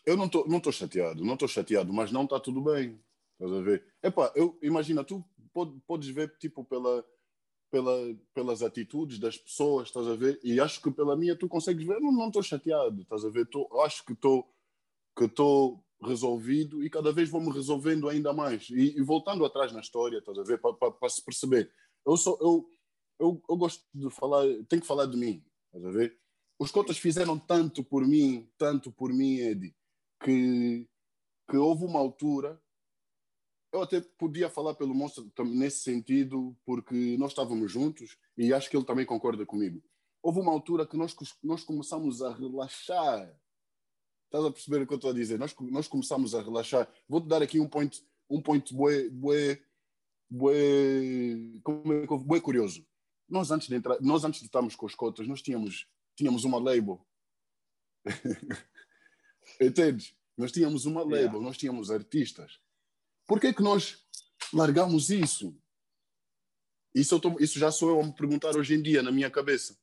Eu 0.05 0.17
não 0.17 0.25
estou 0.25 0.47
não 0.47 0.59
tô 0.59 0.71
chateado, 0.71 1.23
não 1.23 1.33
estou 1.33 1.47
chateado, 1.47 1.93
mas 1.93 2.11
não 2.11 2.23
está 2.23 2.39
tudo 2.39 2.61
bem. 2.61 3.01
Estás 3.33 3.53
a 3.53 3.61
ver? 3.61 3.85
Epá, 4.03 4.31
eu, 4.35 4.57
imagina, 4.61 5.03
tu 5.03 5.23
pode, 5.53 5.79
podes 5.87 6.09
ver, 6.09 6.35
tipo, 6.37 6.63
pela 6.65 7.05
pela, 7.71 8.15
pelas 8.33 8.61
atitudes 8.61 9.17
das 9.17 9.37
pessoas, 9.37 9.87
estás 9.87 10.05
a 10.07 10.15
ver? 10.15 10.39
E 10.43 10.59
acho 10.59 10.81
que 10.81 10.91
pela 10.91 11.15
minha 11.15 11.35
tu 11.35 11.47
consegues 11.47 11.87
ver, 11.87 11.99
não 11.99 12.27
estou 12.27 12.43
chateado, 12.43 13.01
estás 13.01 13.23
a 13.23 13.29
ver? 13.29 13.47
Tô, 13.47 13.67
acho 13.81 14.05
que 14.05 14.11
estou 14.11 14.53
que 15.15 15.25
resolvido 16.03 16.83
e 16.83 16.89
cada 16.89 17.11
vez 17.11 17.29
vou-me 17.29 17.51
resolvendo 17.51 18.09
ainda 18.09 18.33
mais. 18.33 18.69
E, 18.69 18.97
e, 18.97 19.01
voltando 19.01 19.45
atrás 19.45 19.71
na 19.71 19.79
história, 19.79 20.17
estás 20.17 20.37
a 20.37 20.43
ver? 20.43 20.59
Para 20.59 21.09
se 21.09 21.23
perceber. 21.23 21.71
Eu, 22.05 22.17
sou, 22.17 22.37
eu, 22.41 22.69
eu, 23.19 23.41
eu 23.49 23.57
gosto 23.57 23.85
de 23.93 24.09
falar, 24.09 24.43
tenho 24.67 24.81
que 24.81 24.87
falar 24.87 25.05
de 25.05 25.17
mim, 25.17 25.43
estás 25.67 25.85
a 25.85 25.91
ver? 25.91 26.17
Os 26.59 26.71
cotas 26.71 26.97
fizeram 26.97 27.39
tanto 27.39 27.83
por 27.83 28.05
mim, 28.05 28.49
tanto 28.57 28.91
por 28.91 29.13
mim, 29.13 29.37
Eddie, 29.37 29.75
que, 30.23 30.87
que 31.49 31.57
houve 31.57 31.85
uma 31.85 31.99
altura 31.99 32.61
eu 33.71 33.81
até 33.81 34.01
podia 34.01 34.49
falar 34.49 34.75
pelo 34.75 34.93
monstro 34.93 35.31
nesse 35.45 35.79
sentido, 35.79 36.55
porque 36.65 37.15
nós 37.17 37.31
estávamos 37.31 37.71
juntos 37.71 38.17
e 38.37 38.53
acho 38.53 38.69
que 38.69 38.75
ele 38.75 38.85
também 38.85 39.05
concorda 39.05 39.45
comigo. 39.45 39.81
Houve 40.21 40.39
uma 40.39 40.51
altura 40.51 40.85
que 40.85 40.97
nós, 40.97 41.15
nós 41.41 41.63
começamos 41.63 42.21
a 42.21 42.33
relaxar. 42.33 43.33
Estás 44.25 44.45
a 44.45 44.51
perceber 44.51 44.81
o 44.81 44.87
que 44.87 44.93
eu 44.93 44.97
estou 44.97 45.11
a 45.11 45.13
dizer? 45.13 45.39
Nós, 45.39 45.55
nós 45.61 45.87
começamos 45.87 46.35
a 46.35 46.41
relaxar. 46.41 46.87
Vou-te 47.07 47.27
dar 47.27 47.41
aqui 47.41 47.59
um 47.59 47.67
point, 47.67 48.05
um 48.29 48.41
point 48.41 48.73
bué, 48.73 49.09
bué, 49.09 49.61
bué, 50.29 50.55
como 51.63 51.93
é, 51.93 52.05
bué 52.05 52.39
curioso. 52.39 52.85
Nós 53.27 53.51
antes 53.51 53.67
de 53.67 53.75
entrar, 53.75 53.99
nós 54.01 54.23
antes 54.25 54.41
de 54.41 54.47
estarmos 54.47 54.75
com 54.75 54.85
os 54.85 54.95
cotas, 54.95 55.27
nós 55.27 55.41
tínhamos, 55.41 55.87
tínhamos 56.15 56.43
uma 56.43 56.59
label. 56.59 57.05
Entendes? 59.59 60.13
Nós 60.37 60.51
tínhamos 60.51 60.85
uma 60.85 61.01
label, 61.01 61.17
yeah. 61.17 61.39
nós 61.39 61.57
tínhamos 61.57 61.89
artistas. 61.89 62.59
Por 63.27 63.39
que 63.39 63.53
que 63.53 63.63
nós 63.63 63.97
largamos 64.53 65.09
isso? 65.09 65.55
Isso, 66.93 67.19
tô, 67.19 67.39
isso 67.39 67.57
já 67.57 67.71
sou 67.71 67.89
eu 67.89 68.01
a 68.01 68.05
me 68.05 68.13
perguntar 68.13 68.55
hoje 68.55 68.73
em 68.73 68.81
dia 68.81 69.01
na 69.01 69.11
minha 69.11 69.29
cabeça. 69.29 69.77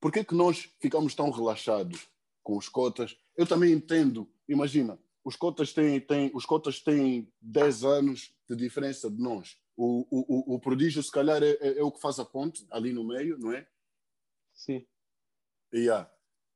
Por 0.00 0.12
que 0.12 0.24
que 0.24 0.34
nós 0.34 0.68
ficamos 0.80 1.14
tão 1.14 1.30
relaxados 1.30 2.08
com 2.42 2.56
os 2.56 2.68
cotas? 2.68 3.16
Eu 3.36 3.46
também 3.46 3.72
entendo. 3.72 4.30
Imagina, 4.48 4.98
os 5.24 5.36
cotas 5.36 5.72
têm, 5.72 6.00
têm, 6.00 6.30
os 6.34 6.44
cotas 6.44 6.80
têm 6.80 7.32
10 7.40 7.84
anos 7.84 8.34
de 8.48 8.56
diferença 8.56 9.10
de 9.10 9.20
nós. 9.20 9.56
O, 9.76 10.06
o, 10.10 10.52
o, 10.52 10.54
o 10.54 10.60
prodígio, 10.60 11.02
se 11.02 11.10
calhar, 11.10 11.42
é, 11.42 11.52
é, 11.52 11.78
é, 11.78 11.82
o 11.82 11.90
que 11.90 12.00
faz 12.00 12.18
a 12.18 12.24
ponte 12.24 12.66
ali 12.70 12.92
no 12.92 13.04
meio, 13.04 13.38
não 13.38 13.52
é? 13.52 13.66
Sim. 14.52 14.86
Yeah. 15.72 16.10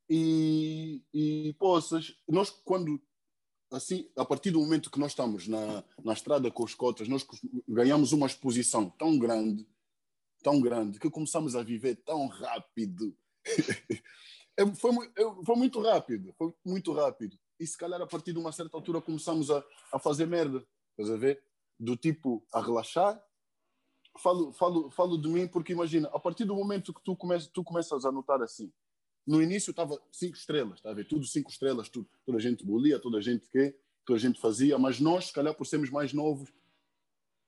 E, 0.09 1.03
e 1.15 1.55
poças, 1.59 2.15
nós 2.29 2.51
quando 2.51 3.01
assim, 3.71 4.09
a 4.17 4.25
partir 4.25 4.51
do 4.51 4.61
momento 4.61 4.91
que 4.91 4.99
nós 4.99 5.13
estamos 5.13 5.49
na, 5.49 5.83
na 6.03 6.13
estrada 6.13 6.51
com 6.51 6.65
os 6.65 6.75
cotas, 6.75 7.09
nós 7.09 7.27
ganhamos 7.69 8.13
uma 8.13 8.27
exposição 8.27 8.89
tão 8.91 9.19
grande, 9.19 9.67
tão 10.43 10.61
grande, 10.61 10.99
que 10.99 11.11
começamos 11.11 11.57
a 11.57 11.63
viver 11.63 11.97
tão 11.97 12.27
rápido. 12.27 13.17
é, 14.57 14.67
foi, 14.75 14.93
foi 15.45 15.57
muito 15.57 15.81
rápido, 15.81 16.33
foi 16.39 16.55
muito 16.65 16.93
rápido. 16.93 17.39
E 17.59 17.67
se 17.67 17.77
calhar 17.77 18.01
a 18.01 18.07
partir 18.07 18.33
de 18.33 18.39
uma 18.39 18.53
certa 18.53 18.77
altura 18.77 19.01
começamos 19.01 19.51
a, 19.51 19.65
a 19.93 19.99
fazer 19.99 20.27
merda, 20.27 20.67
estás 20.91 21.11
a 21.11 21.17
ver? 21.17 21.43
Do 21.79 21.97
tipo, 21.97 22.47
a 22.53 22.61
relaxar. 22.61 23.23
Falo, 24.19 24.53
falo, 24.53 24.91
falo 24.91 25.21
de 25.21 25.29
mim 25.29 25.47
porque 25.47 25.73
imagina, 25.73 26.09
a 26.09 26.19
partir 26.19 26.45
do 26.45 26.55
momento 26.55 26.95
que 26.95 27.03
tu, 27.03 27.15
come, 27.15 27.39
tu 27.53 27.63
começas 27.63 28.05
a 28.05 28.13
notar 28.13 28.41
assim, 28.43 28.73
no 29.27 29.43
início 29.43 29.71
estava 29.71 30.01
cinco 30.13 30.37
estrelas, 30.37 30.79
está 30.79 30.91
a 30.91 30.95
ver? 30.95 31.07
Tudo 31.07 31.27
cinco 31.27 31.51
estrelas, 31.51 31.89
tudo, 31.89 32.09
toda 32.25 32.39
a 32.39 32.41
gente 32.41 32.65
bolia, 32.65 32.99
toda 32.99 33.19
a 33.19 33.21
gente 33.21 33.49
que, 33.49 33.75
toda 34.05 34.19
a 34.19 34.21
gente 34.21 34.41
fazia, 34.41 34.79
mas 34.79 35.01
nós, 35.01 35.27
se 35.27 35.33
calhar 35.33 35.55
por 35.55 35.67
sermos 35.67 35.91
mais 35.91 36.13
novos, 36.13 36.53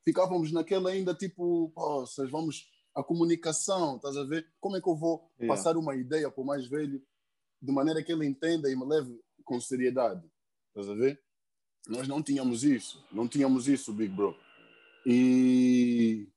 ficávamos 0.05 0.51
naquela 0.51 0.91
ainda 0.91 1.15
tipo, 1.15 1.71
poças, 1.71 2.31
vamos 2.31 2.69
a 2.95 3.03
comunicação, 3.03 3.97
estás 3.97 4.17
a 4.17 4.25
ver? 4.25 4.51
Como 4.61 4.77
é 4.77 4.81
que 4.81 4.89
eu 4.89 4.97
vou 4.97 5.31
yeah. 5.39 5.55
passar 5.55 5.77
uma 5.77 5.95
ideia 5.95 6.29
para 6.31 6.43
o 6.43 6.47
mais 6.47 6.67
velho 6.67 7.01
de 7.63 7.73
maneira 7.73 8.03
que 8.03 8.11
ele 8.11 8.27
entenda 8.27 8.69
e 8.71 8.75
me 8.75 8.85
leve 8.85 9.21
com 9.45 9.61
seriedade? 9.61 10.29
Estás 10.69 10.89
a 10.89 10.95
ver? 10.95 11.23
Nós 11.87 12.09
não 12.09 12.21
tínhamos 12.21 12.65
isso, 12.65 13.05
não 13.13 13.29
tínhamos 13.29 13.69
isso, 13.69 13.93
Big 13.93 14.13
Bro. 14.13 14.37
E 15.07 16.29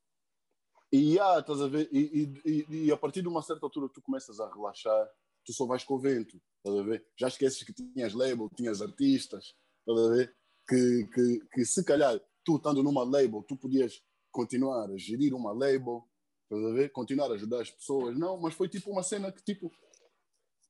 e, 0.94 1.18
ah, 1.20 1.40
estás 1.40 1.62
a 1.62 1.68
ver? 1.68 1.90
E, 1.92 2.30
e, 2.46 2.68
e, 2.70 2.92
a 2.92 2.98
partir 2.98 3.22
de 3.22 3.28
uma 3.30 3.42
certa 3.42 3.66
altura 3.66 3.88
tu 3.88 4.02
começas 4.02 4.42
a 4.42 4.54
relaxar 4.54 5.10
tu 5.52 5.54
só 5.54 5.66
vais 5.66 5.84
com 5.84 5.96
o 5.96 6.00
vento, 6.00 6.42
estás 6.58 6.80
a 6.80 6.84
ver? 6.84 7.06
Já 7.18 7.28
esqueces 7.28 7.64
que 7.64 7.74
tinhas 7.74 8.14
label, 8.14 8.50
tinhas 8.56 8.82
artistas, 8.82 9.54
estás 9.80 10.06
a 10.06 10.10
ver? 10.16 10.36
Que, 10.68 11.08
que, 11.14 11.40
que 11.54 11.66
se 11.66 11.84
calhar 11.84 12.20
tu 12.44 12.56
estando 12.56 12.82
numa 12.82 13.04
label, 13.04 13.44
tu 13.44 13.58
podias 13.58 14.02
continuar 14.32 14.90
a 14.90 14.98
gerir 14.98 15.34
uma 15.34 15.52
label, 15.52 16.08
estás 16.44 16.66
a 16.66 16.74
ver? 16.74 16.92
Continuar 16.92 17.30
a 17.32 17.34
ajudar 17.34 17.62
as 17.62 17.70
pessoas. 17.70 18.18
Não, 18.18 18.40
mas 18.40 18.54
foi 18.54 18.70
tipo 18.70 18.90
uma 18.90 19.04
cena 19.04 19.32
que 19.32 19.44
tipo. 19.44 19.72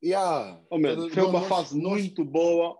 Yeah, 0.04 0.60
oh, 0.72 0.80
man, 0.80 1.10
foi 1.12 1.24
uma 1.24 1.44
fase 1.44 1.80
nós, 1.80 2.02
muito 2.02 2.26
boa. 2.26 2.76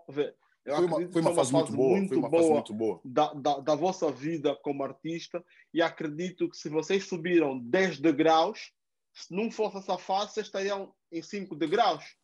Eu 0.64 0.76
foi 0.76 0.84
uma, 0.86 1.12
foi 1.12 1.22
uma, 1.22 1.34
fase, 1.34 1.52
muito 1.52 1.72
boa, 1.72 1.96
muito, 1.96 2.18
uma 2.18 2.28
boa, 2.28 2.54
muito 2.54 2.74
boa 2.74 3.00
da, 3.04 3.32
da, 3.34 3.58
da, 3.58 3.74
vossa 3.74 4.12
vida 4.12 4.54
como 4.62 4.84
artista 4.84 5.44
e 5.74 5.82
acredito 5.82 6.48
que 6.48 6.56
se 6.56 6.68
vocês 6.68 7.04
subiram 7.04 7.58
10 7.58 7.98
degraus, 7.98 8.72
se 9.12 9.34
não 9.34 9.50
fosse 9.50 9.78
essa 9.78 9.98
fase, 9.98 10.32
vocês 10.32 10.46
estariam 10.46 10.94
em 11.10 11.22
5 11.22 11.54
degraus. 11.54 12.16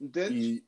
Entende? 0.00 0.64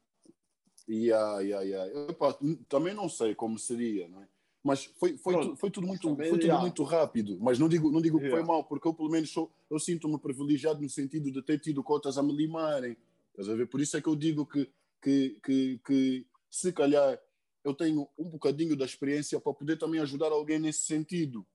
E, 0.88 1.06
yeah, 1.06 1.40
yeah, 1.40 1.64
yeah. 1.64 2.10
Epa, 2.10 2.38
também 2.68 2.94
não 2.94 3.08
sei 3.08 3.34
como 3.34 3.58
seria, 3.58 4.08
não 4.08 4.22
é? 4.22 4.28
Mas 4.64 4.84
foi, 4.84 5.16
foi, 5.16 5.34
tu, 5.40 5.56
foi 5.56 5.70
tudo, 5.70 5.86
muito, 5.86 6.16
foi 6.16 6.38
tudo 6.38 6.58
muito 6.58 6.84
rápido. 6.84 7.36
Mas 7.40 7.58
não 7.58 7.68
digo, 7.68 7.90
não 7.90 8.00
digo 8.00 8.20
que 8.20 8.30
foi 8.30 8.44
mal, 8.44 8.62
porque 8.64 8.86
eu 8.86 8.94
pelo 8.94 9.10
menos 9.10 9.30
sou, 9.30 9.50
eu 9.68 9.78
sinto-me 9.78 10.18
privilegiado 10.18 10.80
no 10.80 10.88
sentido 10.88 11.32
de 11.32 11.42
ter 11.42 11.58
tido 11.58 11.82
cotas 11.82 12.16
a 12.16 12.22
me 12.22 12.32
limarem. 12.32 12.96
Estás 13.30 13.48
a 13.48 13.54
ver? 13.56 13.66
Por 13.66 13.80
isso 13.80 13.96
é 13.96 14.00
que 14.00 14.08
eu 14.08 14.14
digo 14.14 14.46
que, 14.46 14.70
que, 15.00 15.40
que, 15.42 15.80
que 15.84 16.26
se 16.48 16.72
calhar 16.72 17.18
eu 17.64 17.74
tenho 17.74 18.08
um 18.18 18.28
bocadinho 18.28 18.76
da 18.76 18.84
experiência 18.84 19.40
para 19.40 19.52
poder 19.52 19.78
também 19.78 20.00
ajudar 20.00 20.30
alguém 20.30 20.58
nesse 20.58 20.82
sentido. 20.82 21.46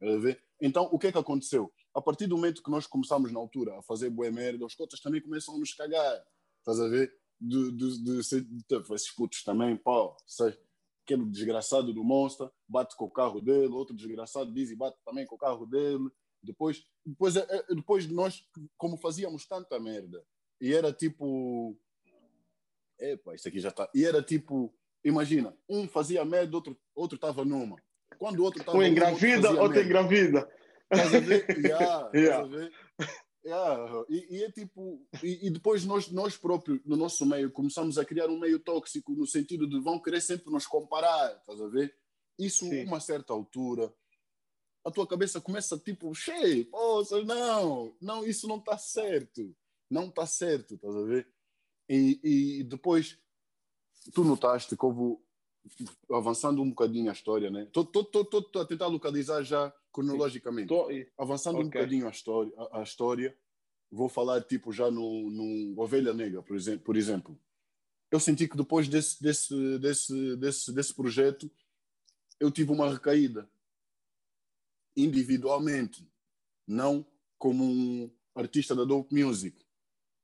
Estás 0.00 0.16
a 0.16 0.18
ver? 0.18 0.42
Então, 0.60 0.88
o 0.90 0.98
que 0.98 1.08
é 1.08 1.12
que 1.12 1.18
aconteceu? 1.18 1.72
A 1.96 2.02
partir 2.02 2.26
do 2.26 2.36
momento 2.36 2.62
que 2.62 2.70
nós 2.70 2.86
começamos 2.86 3.32
na 3.32 3.40
altura 3.40 3.78
a 3.78 3.82
fazer 3.82 4.10
boa 4.10 4.30
merda, 4.30 4.66
os 4.66 4.74
cotas 4.74 5.00
também 5.00 5.22
começam 5.22 5.54
a 5.54 5.58
nos 5.58 5.72
cagar. 5.72 6.22
Estás 6.58 6.78
a 6.78 6.88
ver? 6.88 7.10
De, 7.40 7.72
de, 7.72 8.04
de, 8.04 8.40
de, 8.42 8.94
esses 8.94 9.10
putos 9.12 9.42
também, 9.42 9.74
pá, 9.78 10.14
aquele 11.02 11.24
desgraçado 11.24 11.94
do 11.94 12.04
Monster 12.04 12.50
bate 12.68 12.94
com 12.96 13.06
o 13.06 13.10
carro 13.10 13.40
dele, 13.40 13.68
outro 13.68 13.96
desgraçado 13.96 14.52
diz 14.52 14.70
e 14.70 14.76
bate 14.76 14.98
também 15.06 15.24
com 15.24 15.36
o 15.36 15.38
carro 15.38 15.64
dele. 15.64 16.10
Depois, 16.42 16.84
depois, 17.04 17.34
é, 17.34 17.46
é, 17.48 17.74
depois 17.74 18.06
de 18.06 18.12
nós, 18.12 18.46
como 18.76 18.98
fazíamos 18.98 19.46
tanta 19.46 19.80
merda, 19.80 20.22
e 20.60 20.74
era 20.74 20.92
tipo. 20.92 21.78
Epa, 23.00 23.34
isso 23.34 23.48
aqui 23.48 23.58
já 23.58 23.70
está. 23.70 23.88
E 23.94 24.04
era 24.04 24.22
tipo, 24.22 24.74
imagina, 25.02 25.56
um 25.66 25.88
fazia 25.88 26.24
merda, 26.26 26.56
outro 26.56 26.78
outro 26.94 27.16
estava 27.16 27.42
numa. 27.42 27.76
Quando 28.18 28.40
o 28.40 28.44
outro 28.44 28.60
estava. 28.60 28.76
Um 28.76 28.82
engravida, 28.82 29.50
outro 29.62 29.80
engravida. 29.80 30.46
Estás 30.92 31.14
a 31.14 31.20
ver? 31.20 31.46
Yeah, 31.58 32.10
yeah. 32.14 32.44
A 32.44 32.46
ver? 32.46 32.72
Yeah. 33.44 34.04
E, 34.08 34.36
e, 34.36 34.44
é 34.44 34.50
tipo, 34.50 35.06
e, 35.22 35.46
e, 35.46 35.50
depois 35.50 35.84
nós, 35.84 36.10
nós 36.10 36.36
próprios, 36.36 36.80
no 36.84 36.96
nosso 36.96 37.24
meio, 37.24 37.50
começamos 37.50 37.96
a 37.96 38.04
criar 38.04 38.28
um 38.28 38.38
meio 38.38 38.58
tóxico 38.58 39.12
no 39.12 39.26
sentido 39.26 39.68
de 39.68 39.80
vão 39.80 40.00
querer 40.00 40.20
sempre 40.20 40.52
nos 40.52 40.66
comparar, 40.66 41.36
estás 41.36 41.60
a 41.60 41.68
ver? 41.68 41.96
Isso, 42.38 42.68
Sim. 42.68 42.84
uma 42.84 42.98
certa 42.98 43.32
altura, 43.32 43.92
a 44.84 44.90
tua 44.90 45.06
cabeça 45.06 45.40
começa 45.40 45.78
tipo, 45.78 46.12
cheio, 46.14 46.66
poxa, 46.66 47.22
não, 47.24 47.96
não, 48.00 48.24
isso 48.24 48.48
não 48.48 48.58
está 48.58 48.76
certo, 48.76 49.54
não 49.88 50.08
está 50.08 50.26
certo, 50.26 50.74
estás 50.74 50.96
a 50.96 51.02
ver? 51.02 51.28
E, 51.88 52.20
e 52.60 52.64
depois 52.64 53.18
tu 54.12 54.24
notaste 54.24 54.76
que 54.76 54.84
houve, 54.84 55.20
avançando 56.10 56.62
um 56.62 56.68
bocadinho 56.70 57.10
a 57.10 57.12
história, 57.12 57.50
né? 57.50 57.62
Estou 57.64 57.88
a 58.60 58.64
tentar 58.64 58.86
localizar 58.86 59.42
já 59.42 59.72
cronologicamente. 59.96 60.68
Tô... 60.68 60.88
Avançando 61.16 61.56
okay. 61.56 61.66
um 61.66 61.70
bocadinho 61.70 62.06
a 62.06 62.10
história, 62.10 62.52
a, 62.58 62.80
a, 62.80 62.82
história, 62.82 63.36
vou 63.90 64.10
falar 64.10 64.42
tipo 64.42 64.70
já 64.70 64.90
no, 64.90 65.30
no 65.30 65.80
Ovelha 65.80 66.12
Negra, 66.12 66.42
por 66.42 66.54
exemplo, 66.54 66.84
por 66.84 66.96
exemplo. 66.96 67.40
Eu 68.10 68.20
senti 68.20 68.46
que 68.46 68.56
depois 68.56 68.88
desse, 68.88 69.20
desse, 69.22 69.78
desse, 69.78 70.36
desse, 70.36 70.72
desse 70.72 70.94
projeto, 70.94 71.50
eu 72.38 72.50
tive 72.50 72.70
uma 72.70 72.92
recaída. 72.92 73.50
Individualmente, 74.94 76.06
não 76.66 77.04
como 77.38 77.64
um 77.64 78.10
artista 78.34 78.74
da 78.74 78.84
Dope 78.84 79.14
Music. 79.14 79.64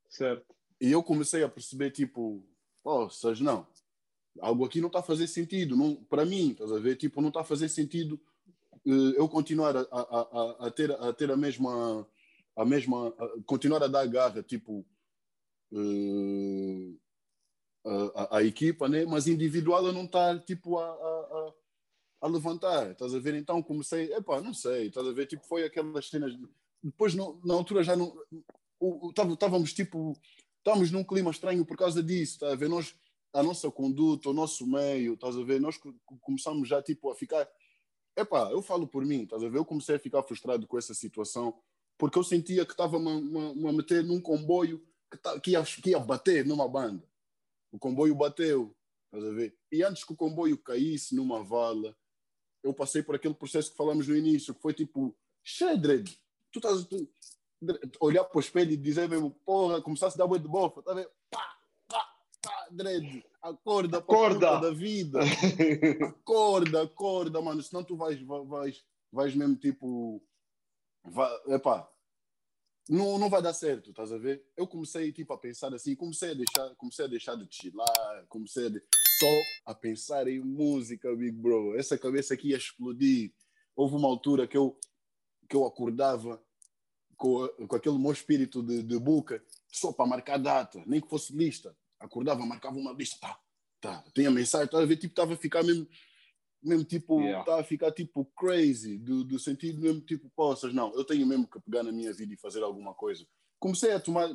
Certo. 0.09 0.55
E 0.81 0.93
eu 0.93 1.03
comecei 1.03 1.43
a 1.43 1.49
perceber, 1.49 1.91
tipo, 1.91 2.45
seja, 3.11 3.43
não, 3.43 3.67
algo 4.41 4.65
aqui 4.65 4.81
não 4.81 4.89
está 4.89 5.01
a 5.01 5.03
fazer 5.03 5.27
sentido. 5.27 5.77
Não, 5.77 5.97
para 5.97 6.25
mim, 6.25 6.51
estás 6.53 6.71
a 6.73 6.79
ver? 6.79 6.97
Tipo, 6.97 7.21
não 7.21 7.29
está 7.29 7.41
a 7.41 7.45
fazer 7.45 7.69
sentido 7.69 8.21
eu 8.85 9.29
continuar 9.29 9.77
a, 9.77 9.81
a, 9.81 10.67
a, 10.67 10.71
ter, 10.71 10.91
a 10.91 11.13
ter 11.13 11.31
a 11.31 11.37
mesma. 11.37 12.07
A 12.55 12.67
mesma 12.67 13.11
continuar 13.47 13.83
a 13.83 13.89
dar 13.89 14.07
garra, 14.07 14.43
tipo. 14.43 14.85
Uh, 15.73 16.99
a, 17.85 18.37
a, 18.39 18.45
equipa, 18.45 18.89
né? 18.89 19.05
mas 19.05 19.27
individual 19.27 19.87
eu 19.87 19.93
não 19.93 20.05
está 20.05 20.39
tipo 20.39 20.79
a, 20.79 20.85
a, 20.87 21.53
a, 22.21 22.29
levantar, 22.29 22.93
estás 22.93 23.15
a 23.15 23.19
ver? 23.19 23.35
Então 23.35 23.63
comecei, 23.63 24.13
epá, 24.13 24.41
não 24.41 24.55
sei, 24.55 24.87
estás 24.87 25.07
a 25.07 25.13
ver? 25.13 25.27
Tipo, 25.27 25.45
foi 25.47 25.65
aquelas 25.65 26.09
cenas. 26.09 26.33
Depois, 26.83 27.15
no, 27.15 27.41
na 27.45 27.55
altura, 27.55 27.83
já 27.83 27.97
não. 27.97 28.15
Estávamos 29.33 29.73
tipo. 29.73 30.17
Estávamos 30.59 30.93
num 30.93 31.03
clima 31.03 31.31
estranho 31.31 31.65
por 31.65 31.77
causa 31.77 32.03
disso, 32.03 32.35
estás 32.35 32.53
a 32.53 32.57
ver? 32.57 32.69
Nós 32.69 32.95
a 33.33 33.43
nossa 33.43 33.71
conduta, 33.71 34.29
o 34.29 34.35
nosso 34.35 34.67
meio, 34.67 35.15
estás 35.15 35.37
a 35.37 35.43
ver? 35.43 35.61
Nós 35.61 35.81
começamos 36.21 36.69
já 36.69 36.83
tipo 36.83 37.11
a 37.11 37.15
ficar. 37.15 37.49
Epá, 38.17 38.51
eu 38.51 38.61
falo 38.63 38.87
por 38.87 39.05
mim, 39.05 39.23
estás 39.23 39.43
a 39.43 39.49
ver? 39.49 39.59
Eu 39.59 39.65
comecei 39.65 39.97
a 39.97 39.99
ficar 39.99 40.23
frustrado 40.23 40.67
com 40.67 40.79
essa 40.79 40.95
situação 40.95 41.59
porque 41.99 42.19
eu 42.19 42.25
sentia 42.25 42.67
que 42.67 42.73
estava 42.73 42.97
a 42.97 43.73
meter 43.73 44.03
num 44.03 44.21
comboio 44.21 44.85
que, 45.11 45.17
tá, 45.17 45.39
que, 45.39 45.53
ia, 45.53 45.63
que 45.63 45.91
ia 45.91 46.01
bater 46.01 46.45
numa 46.45 46.69
banda. 46.69 47.07
O 47.71 47.79
comboio 47.79 48.15
bateu, 48.15 48.75
estás 49.07 49.25
a 49.25 49.35
ver? 49.35 49.57
E 49.71 49.83
antes 49.83 50.05
que 50.05 50.13
o 50.13 50.17
comboio 50.17 50.59
caísse 50.59 51.15
numa 51.15 51.43
vala, 51.43 51.97
eu 52.63 52.75
passei 52.75 53.03
por 53.03 53.15
aquele 53.15 53.35
processo 53.35 53.71
que 53.71 53.77
falamos 53.77 54.09
no 54.09 54.17
início, 54.17 54.55
que 54.55 54.61
foi 54.61 54.75
tipo, 54.75 55.17
Shedred, 55.43 56.19
tu 56.51 56.59
estás. 56.59 56.85
Tu, 56.85 57.09
olhar 58.01 58.25
para 58.25 58.37
o 58.37 58.41
espelho 58.41 58.73
e 58.73 58.77
dizer 58.77 59.09
mesmo, 59.09 59.31
porra, 59.31 59.81
começasse 59.81 60.17
a 60.17 60.19
dar 60.19 60.27
boi 60.27 60.41
de 60.41 60.49
bofa, 60.49 60.83
tá 60.83 60.91
a 60.91 60.95
ver? 60.95 61.09
Pá, 61.31 61.57
pá, 61.87 62.17
pá, 62.43 62.69
dread. 62.73 63.25
Acorda, 63.43 63.99
acorda 63.99 64.61
da 64.61 64.71
vida. 64.71 65.19
acorda, 66.07 66.83
acorda, 66.83 67.41
mano. 67.43 67.61
Senão 67.61 67.83
tu 67.83 67.97
vais, 67.97 68.21
vais, 68.23 68.85
vais 69.11 69.35
mesmo 69.35 69.57
tipo. 69.57 70.23
Vai, 71.05 71.31
epá, 71.49 71.93
não, 72.89 73.19
não 73.19 73.31
vai 73.31 73.41
dar 73.41 73.53
certo, 73.53 73.91
estás 73.91 74.13
a 74.13 74.19
ver? 74.19 74.45
Eu 74.57 74.67
comecei 74.67 75.13
tipo 75.13 75.33
a 75.33 75.39
pensar 75.39 75.73
assim, 75.73 75.95
comecei 75.95 76.31
a 76.31 76.35
deixar, 76.35 76.75
comecei 76.77 77.05
a 77.05 77.09
deixar 77.09 77.37
de 77.37 77.47
chilar, 77.51 78.27
comecei 78.29 78.67
a 78.67 78.69
de, 78.69 78.83
só 79.19 79.71
a 79.71 79.75
pensar 79.75 80.27
em 80.27 80.41
música, 80.41 81.15
big 81.15 81.33
bro. 81.33 81.77
Essa 81.77 81.97
cabeça 81.97 82.35
aqui 82.35 82.49
ia 82.49 82.57
explodir. 82.57 83.33
Houve 83.75 83.97
uma 83.97 84.09
altura 84.09 84.47
que 84.47 84.57
eu 84.57 84.79
que 85.49 85.57
eu 85.57 85.67
acordava 85.67 86.43
com, 87.17 87.47
com 87.69 87.77
aquele 87.77 87.99
meu 87.99 88.13
espírito 88.13 88.63
de, 88.63 88.83
de 88.83 88.99
boca 88.99 89.45
só 89.71 89.93
para 89.93 90.07
marcar 90.07 90.39
data, 90.39 90.83
nem 90.87 91.01
que 91.01 91.09
fosse 91.09 91.37
lista. 91.37 91.77
Acordava, 92.05 92.45
marcava 92.45 92.77
uma 92.77 92.93
lista, 92.93 93.17
tá, 93.21 93.39
tá, 93.81 94.05
tinha 94.15 94.31
mensagem, 94.31 94.67
estava 94.67 94.83
a 94.83 94.87
ver, 94.87 94.97
tipo, 94.97 95.13
estava 95.13 95.35
a 95.35 95.37
ficar 95.37 95.63
mesmo 95.63 95.87
mesmo 96.63 96.85
tipo, 96.85 97.21
yeah. 97.21 97.45
tá 97.45 97.59
a 97.59 97.65
ficar 97.65 97.91
tipo 97.91 98.25
crazy, 98.37 98.97
do, 98.97 99.25
do 99.25 99.39
sentido 99.39 99.81
mesmo 99.81 100.01
tipo, 100.01 100.31
poças, 100.31 100.73
não, 100.73 100.95
eu 100.95 101.05
tenho 101.05 101.27
mesmo 101.27 101.49
que 101.49 101.61
pegar 101.61 101.83
na 101.83 101.91
minha 101.91 102.13
vida 102.13 102.33
e 102.33 102.39
fazer 102.39 102.63
alguma 102.63 102.95
coisa. 102.95 103.27
Comecei 103.59 103.91
a 103.93 103.99
tomar, 103.99 104.29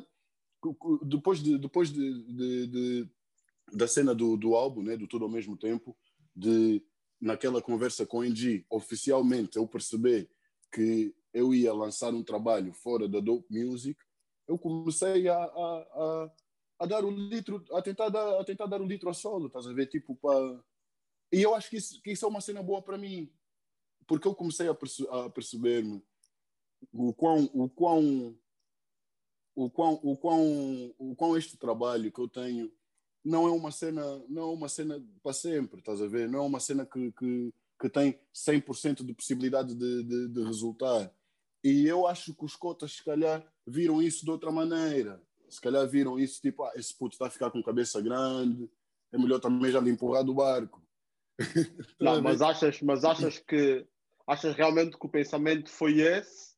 depois 1.04 1.42
de, 1.42 1.56
depois 1.56 1.90
de, 1.90 2.22
de, 2.24 2.66
de 2.66 3.10
da 3.72 3.88
cena 3.88 4.14
do, 4.14 4.36
do 4.36 4.54
álbum, 4.54 4.82
né, 4.82 4.96
do 4.96 5.06
Tudo 5.06 5.24
ao 5.24 5.30
Mesmo 5.30 5.56
Tempo, 5.56 5.96
de 6.34 6.82
naquela 7.20 7.60
conversa 7.60 8.06
com 8.06 8.18
o 8.18 8.24
NG, 8.24 8.64
oficialmente 8.70 9.56
eu 9.56 9.66
perceber 9.66 10.30
que 10.72 11.14
eu 11.32 11.52
ia 11.52 11.72
lançar 11.72 12.14
um 12.14 12.22
trabalho 12.22 12.72
fora 12.72 13.08
da 13.08 13.20
Dope 13.20 13.46
Music, 13.50 13.98
eu 14.46 14.56
comecei 14.58 15.28
a, 15.28 15.36
a, 15.36 15.42
a, 15.44 16.30
a 16.78 16.86
dar 16.86 17.04
o 17.04 17.10
litro, 17.10 17.64
a 17.72 17.82
tentar 17.82 18.08
dar, 18.08 18.40
a 18.40 18.44
tentar 18.44 18.66
dar 18.66 18.80
o 18.80 18.86
litro 18.86 19.10
a 19.10 19.14
solo, 19.14 19.46
estás 19.46 19.66
a 19.66 19.72
ver? 19.72 19.86
Tipo, 19.86 20.14
para 20.16 20.62
e 21.32 21.42
eu 21.42 21.54
acho 21.54 21.68
que 21.68 21.76
isso, 21.76 22.00
que 22.02 22.12
isso 22.12 22.24
é 22.24 22.28
uma 22.28 22.40
cena 22.40 22.62
boa 22.62 22.80
para 22.80 22.96
mim, 22.96 23.30
porque 24.06 24.26
eu 24.26 24.34
comecei 24.34 24.68
a, 24.68 24.74
perce 24.74 25.06
a 25.10 25.28
perceber-me 25.28 26.02
o 26.92 27.12
quão, 27.12 27.50
o 27.52 27.68
quão, 27.68 28.38
o 29.54 29.70
quão, 29.70 30.00
o 30.02 30.16
quão, 30.16 30.94
o 30.98 31.16
quão 31.16 31.36
este 31.36 31.56
trabalho 31.56 32.10
que 32.10 32.20
eu 32.20 32.28
tenho 32.28 32.72
não 33.24 33.46
é 33.46 33.50
uma 33.50 33.70
cena, 33.70 34.02
não 34.28 34.42
é 34.42 34.52
uma 34.52 34.68
cena 34.68 35.04
para 35.22 35.34
sempre, 35.34 35.80
estás 35.80 36.00
a 36.00 36.06
ver? 36.06 36.28
Não 36.30 36.38
é 36.38 36.42
uma 36.42 36.60
cena 36.60 36.86
que, 36.86 37.12
que, 37.12 37.52
que 37.78 37.90
tem 37.90 38.18
100% 38.34 39.04
de 39.04 39.12
possibilidade 39.12 39.74
de, 39.74 40.04
de, 40.04 40.28
de 40.28 40.44
resultar. 40.44 41.12
E 41.62 41.86
eu 41.86 42.06
acho 42.06 42.34
que 42.34 42.44
os 42.44 42.56
cotas, 42.56 42.92
se 42.92 43.04
calhar, 43.04 43.44
viram 43.66 44.00
isso 44.00 44.24
de 44.24 44.30
outra 44.30 44.50
maneira. 44.50 45.22
Se 45.48 45.60
calhar 45.60 45.86
viram 45.88 46.18
isso 46.18 46.40
tipo, 46.40 46.62
ah, 46.62 46.72
esse 46.74 46.96
puto 46.96 47.14
está 47.14 47.26
a 47.26 47.30
ficar 47.30 47.50
com 47.50 47.62
cabeça 47.62 48.00
grande, 48.00 48.70
é 49.12 49.18
melhor 49.18 49.40
também 49.40 49.70
já 49.70 49.80
lhe 49.80 49.90
empurrar 49.90 50.24
do 50.24 50.34
barco. 50.34 50.82
Não, 52.00 52.20
mas 52.20 52.42
achas, 52.42 52.80
mas 52.82 53.04
achas 53.04 53.38
que 53.38 53.86
achas 54.26 54.54
realmente 54.54 54.98
que 54.98 55.06
o 55.06 55.10
pensamento 55.10 55.70
foi 55.70 56.00
esse? 56.00 56.48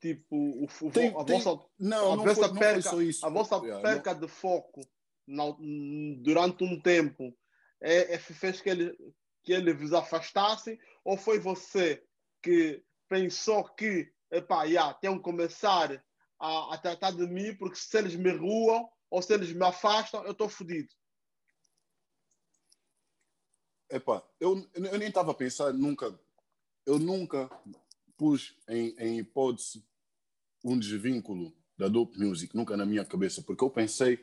Tipo, 0.00 0.36
o, 0.36 0.64
o 0.64 0.90
tem, 0.90 1.14
a 1.16 1.24
tem, 1.24 1.40
vossa, 1.40 1.64
não, 1.78 2.12
a 2.12 2.16
não 2.16 2.24
vossa 2.24 2.48
foi, 2.48 2.58
perca, 2.58 2.90
não 2.90 3.10
a 3.22 3.30
vossa 3.30 3.56
yeah, 3.64 3.80
perca 3.80 4.14
não. 4.14 4.20
de 4.20 4.28
foco 4.28 4.80
na, 5.28 5.44
durante 6.20 6.64
um 6.64 6.80
tempo 6.80 7.32
é, 7.80 8.14
é, 8.14 8.18
fez 8.18 8.60
que 8.60 8.68
ele 8.68 8.96
que 9.44 9.52
ele 9.52 9.72
vos 9.72 9.92
afastasse 9.92 10.76
ou 11.04 11.16
foi 11.16 11.38
você 11.38 12.02
que 12.42 12.82
pensou 13.08 13.62
que 13.74 14.12
epá, 14.32 14.64
yeah, 14.64 14.92
tenho 14.94 15.18
que 15.18 15.22
começar 15.22 16.04
a, 16.42 16.74
a 16.74 16.78
tratar 16.78 17.12
de 17.12 17.26
mim 17.26 17.54
porque 17.54 17.76
se 17.76 17.96
eles 17.96 18.16
me 18.16 18.30
ruam 18.30 18.88
ou 19.08 19.22
se 19.22 19.32
eles 19.32 19.52
me 19.52 19.64
afastam 19.64 20.24
eu 20.24 20.32
estou 20.32 20.48
fodido 20.48 20.90
Epá, 23.92 24.26
eu, 24.40 24.66
eu 24.74 24.98
nem 24.98 25.08
estava 25.08 25.32
a 25.32 25.34
pensar 25.34 25.70
nunca, 25.74 26.18
eu 26.86 26.98
nunca 26.98 27.50
pus 28.16 28.56
em, 28.66 28.94
em 28.98 29.18
hipótese 29.18 29.84
um 30.64 30.78
desvínculo 30.78 31.54
da 31.76 31.88
Dope 31.88 32.18
Music, 32.18 32.56
nunca 32.56 32.74
na 32.74 32.86
minha 32.86 33.04
cabeça, 33.04 33.42
porque 33.42 33.62
eu 33.62 33.68
pensei 33.68 34.16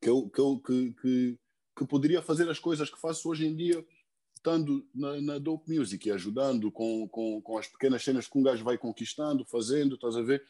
que 0.00 0.08
eu, 0.08 0.28
que, 0.28 0.40
eu, 0.40 0.58
que, 0.58 0.92
que, 0.94 1.38
que 1.78 1.86
poderia 1.86 2.20
fazer 2.20 2.48
as 2.48 2.58
coisas 2.58 2.90
que 2.90 3.00
faço 3.00 3.28
hoje 3.28 3.46
em 3.46 3.54
dia 3.54 3.86
estando 4.34 4.84
na, 4.92 5.20
na 5.20 5.38
Dope 5.38 5.72
Music 5.72 6.08
e 6.08 6.10
ajudando 6.10 6.72
com, 6.72 7.06
com, 7.08 7.40
com 7.40 7.58
as 7.58 7.68
pequenas 7.68 8.02
cenas 8.02 8.26
que 8.26 8.36
um 8.36 8.42
gajo 8.42 8.64
vai 8.64 8.76
conquistando, 8.76 9.44
fazendo, 9.44 9.94
estás 9.94 10.16
a 10.16 10.22
ver? 10.22 10.44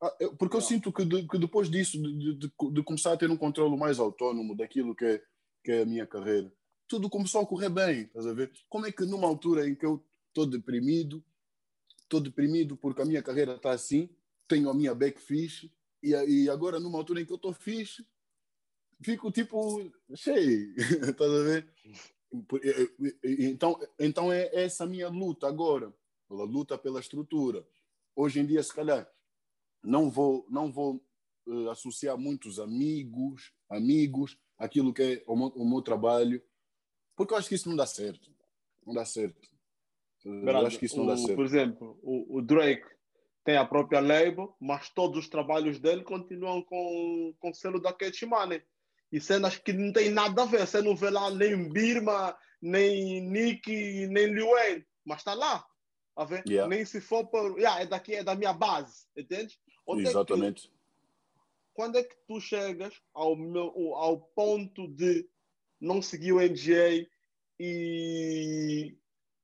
Ah, 0.00 0.14
porque 0.38 0.56
eu 0.56 0.60
sinto 0.60 0.92
que, 0.92 1.04
de, 1.04 1.26
que 1.26 1.38
depois 1.38 1.70
disso, 1.70 2.00
de, 2.00 2.34
de, 2.34 2.52
de, 2.72 2.82
começar 2.82 3.12
a 3.12 3.16
ter 3.16 3.30
um 3.30 3.36
controle 3.36 3.76
mais 3.76 3.98
autónomo 3.98 4.54
daquilo 4.54 4.94
que 4.94 5.04
é, 5.04 5.22
que 5.64 5.72
é 5.72 5.82
a 5.82 5.86
minha 5.86 6.06
carreira, 6.06 6.52
tudo 6.86 7.08
começou 7.08 7.40
a 7.40 7.46
correr 7.46 7.70
bem, 7.70 8.02
estás 8.02 8.26
a 8.26 8.34
ver? 8.34 8.52
Como 8.68 8.86
é 8.86 8.92
que 8.92 9.04
numa 9.04 9.26
altura 9.26 9.68
em 9.68 9.74
que 9.74 9.86
eu 9.86 10.04
estou 10.28 10.46
deprimido, 10.46 11.24
estou 12.02 12.20
deprimido 12.20 12.76
porque 12.76 13.02
a 13.02 13.06
minha 13.06 13.22
carreira 13.22 13.54
está 13.54 13.70
assim, 13.70 14.08
tenho 14.46 14.68
a 14.68 14.74
minha 14.74 14.94
back 14.94 15.20
fixe, 15.20 15.72
e, 16.02 16.10
e 16.10 16.50
agora 16.50 16.78
numa 16.78 16.98
altura 16.98 17.22
em 17.22 17.24
que 17.24 17.32
eu 17.32 17.36
estou 17.36 17.54
fixe, 17.54 18.06
fico 19.02 19.32
tipo 19.32 19.90
cheio, 20.14 20.74
estás 21.08 21.30
a 21.30 21.42
ver? 21.42 21.68
Então, 23.24 23.80
então 23.98 24.32
é 24.32 24.50
essa 24.52 24.84
a 24.84 24.86
minha 24.86 25.08
luta 25.08 25.48
agora, 25.48 25.92
a 26.30 26.34
luta 26.34 26.76
pela 26.76 27.00
estrutura. 27.00 27.66
Hoje 28.14 28.40
em 28.40 28.46
dia, 28.46 28.62
se 28.62 28.74
calhar, 28.74 29.10
não 29.82 30.10
vou, 30.10 30.46
não 30.48 30.70
vou 30.70 31.02
uh, 31.46 31.70
associar 31.70 32.18
muitos 32.18 32.58
amigos, 32.58 33.52
amigos, 33.68 34.36
aquilo 34.58 34.92
que 34.92 35.02
é 35.02 35.22
o 35.26 35.36
meu, 35.36 35.48
o 35.48 35.68
meu 35.68 35.82
trabalho, 35.82 36.42
porque 37.16 37.32
eu 37.32 37.38
acho 37.38 37.48
que 37.48 37.54
isso 37.54 37.68
não 37.68 37.76
dá 37.76 37.86
certo. 37.86 38.30
Não 38.86 38.94
dá 38.94 39.04
certo. 39.04 39.48
eu 40.24 40.66
acho 40.66 40.78
que 40.78 40.84
isso 40.84 40.96
não 40.96 41.04
o, 41.04 41.08
dá 41.08 41.16
certo. 41.16 41.34
Por 41.34 41.44
exemplo, 41.44 41.98
o, 42.02 42.38
o, 42.38 42.42
Drake 42.42 42.86
tem 43.42 43.56
a 43.56 43.64
própria 43.64 44.00
label, 44.00 44.54
mas 44.60 44.90
todos 44.90 45.18
os 45.18 45.28
trabalhos 45.28 45.80
dele 45.80 46.04
continuam 46.04 46.62
com, 46.62 47.34
com 47.38 47.50
o 47.50 47.54
selo 47.54 47.80
da 47.80 47.92
Cash 47.92 48.22
Money. 48.22 48.62
E 49.10 49.20
cenas 49.20 49.56
que 49.56 49.72
não 49.72 49.92
tem 49.92 50.10
nada 50.10 50.42
a 50.42 50.46
ver. 50.46 50.66
Você 50.66 50.82
não 50.82 50.94
vê 50.94 51.10
lá 51.10 51.30
nem 51.30 51.68
Birma, 51.72 52.36
nem 52.60 53.22
Nick, 53.22 54.06
nem 54.08 54.34
Wayne. 54.34 54.84
Mas 55.04 55.18
está 55.18 55.32
lá. 55.32 55.64
A 56.16 56.24
ver? 56.24 56.42
Yeah. 56.48 56.68
Nem 56.74 56.84
se 56.84 57.00
for 57.00 57.26
por. 57.26 57.58
Yeah, 57.58 57.82
é 57.82 57.86
daqui, 57.86 58.14
é 58.14 58.24
da 58.24 58.34
minha 58.34 58.54
base. 58.54 59.06
Entende? 59.14 59.58
Onde 59.86 60.02
Exatamente. 60.02 60.66
É 60.66 60.68
que, 60.68 60.76
quando 61.74 61.98
é 61.98 62.02
que 62.02 62.16
tu 62.26 62.40
chegas 62.40 62.94
ao, 63.12 63.36
meu, 63.36 63.94
ao 63.94 64.18
ponto 64.18 64.88
de 64.88 65.28
não 65.78 66.00
seguir 66.00 66.32
o 66.32 66.40
NGA 66.40 67.06
e 67.60 68.96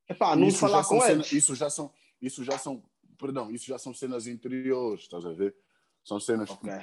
epá, 0.08 0.34
não 0.34 0.48
isso 0.48 0.58
falar 0.58 0.84
com 0.84 1.04
eles. 1.04 1.30
isso 1.30 1.54
já 1.54 1.68
são, 1.70 1.92
isso 2.20 2.42
já 2.42 2.58
são, 2.58 2.82
perdão, 3.18 3.50
isso 3.50 3.66
já 3.66 3.78
são 3.78 3.92
cenas 3.94 4.26
interiores, 4.26 5.02
estás 5.02 5.24
a 5.24 5.32
ver? 5.32 5.54
São 6.02 6.18
cenas 6.18 6.50
okay. 6.50 6.78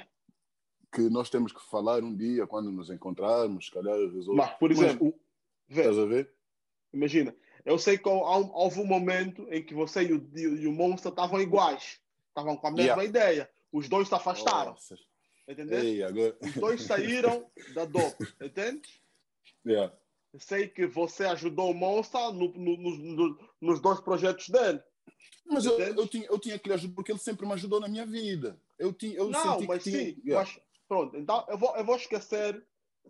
que, 0.92 1.02
que, 1.02 1.10
nós 1.10 1.28
temos 1.28 1.52
que 1.52 1.62
falar 1.68 2.02
um 2.02 2.14
dia 2.14 2.46
quando 2.46 2.70
nos 2.70 2.90
encontrarmos, 2.90 3.66
se 3.66 3.70
calhar 3.72 3.96
resolver. 3.96 4.36
Mas, 4.36 4.58
por 4.58 4.70
exemplo, 4.70 5.14
Mas, 5.68 5.78
estás 5.78 5.98
a 5.98 6.04
ver? 6.04 6.32
Imagina, 6.92 7.34
eu 7.64 7.78
sei 7.78 7.98
que 7.98 8.08
houve 8.08 8.80
um 8.80 8.86
momento 8.86 9.46
em 9.50 9.62
que 9.62 9.74
você 9.74 10.02
e 10.02 10.12
o, 10.12 10.30
e 10.34 10.66
o 10.66 10.72
Monster 10.72 11.10
estavam 11.10 11.40
iguais, 11.40 12.00
estavam 12.28 12.56
com 12.56 12.66
a 12.66 12.70
mesma 12.70 13.02
yeah. 13.02 13.04
ideia. 13.04 13.50
Os 13.72 13.88
dois 13.88 14.08
se 14.08 14.14
afastaram. 14.14 14.74
Entendeu? 15.48 16.06
agora... 16.06 16.36
Os 16.40 16.54
dois 16.54 16.82
saíram 16.82 17.50
da 17.74 17.84
dope, 17.84 18.26
entende? 18.40 19.00
Yeah. 19.66 19.92
Sei 20.38 20.68
que 20.68 20.86
você 20.86 21.24
ajudou 21.24 21.70
o 21.70 21.74
Monster 21.74 22.32
no, 22.32 22.52
no, 22.52 22.76
no, 22.76 23.38
nos 23.60 23.80
dois 23.80 24.00
projetos 24.00 24.48
dele. 24.48 24.80
Mas 25.44 25.66
eu, 25.66 25.78
eu, 25.78 26.06
tinha, 26.06 26.26
eu 26.26 26.38
tinha 26.38 26.58
que 26.58 26.68
lhe 26.68 26.74
ajudar 26.74 26.94
porque 26.94 27.10
ele 27.10 27.18
sempre 27.18 27.44
me 27.44 27.52
ajudou 27.54 27.80
na 27.80 27.88
minha 27.88 28.06
vida. 28.06 28.56
Eu 28.78 28.92
tinha, 28.92 29.16
eu 29.16 29.28
não, 29.28 29.60
mas 29.62 29.82
tinha... 29.82 29.98
sim. 29.98 30.22
Yeah. 30.24 30.48
Mas, 30.48 30.60
pronto, 30.86 31.16
então 31.16 31.44
eu 31.48 31.58
vou, 31.58 31.76
eu 31.76 31.84
vou 31.84 31.96
esquecer 31.96 32.64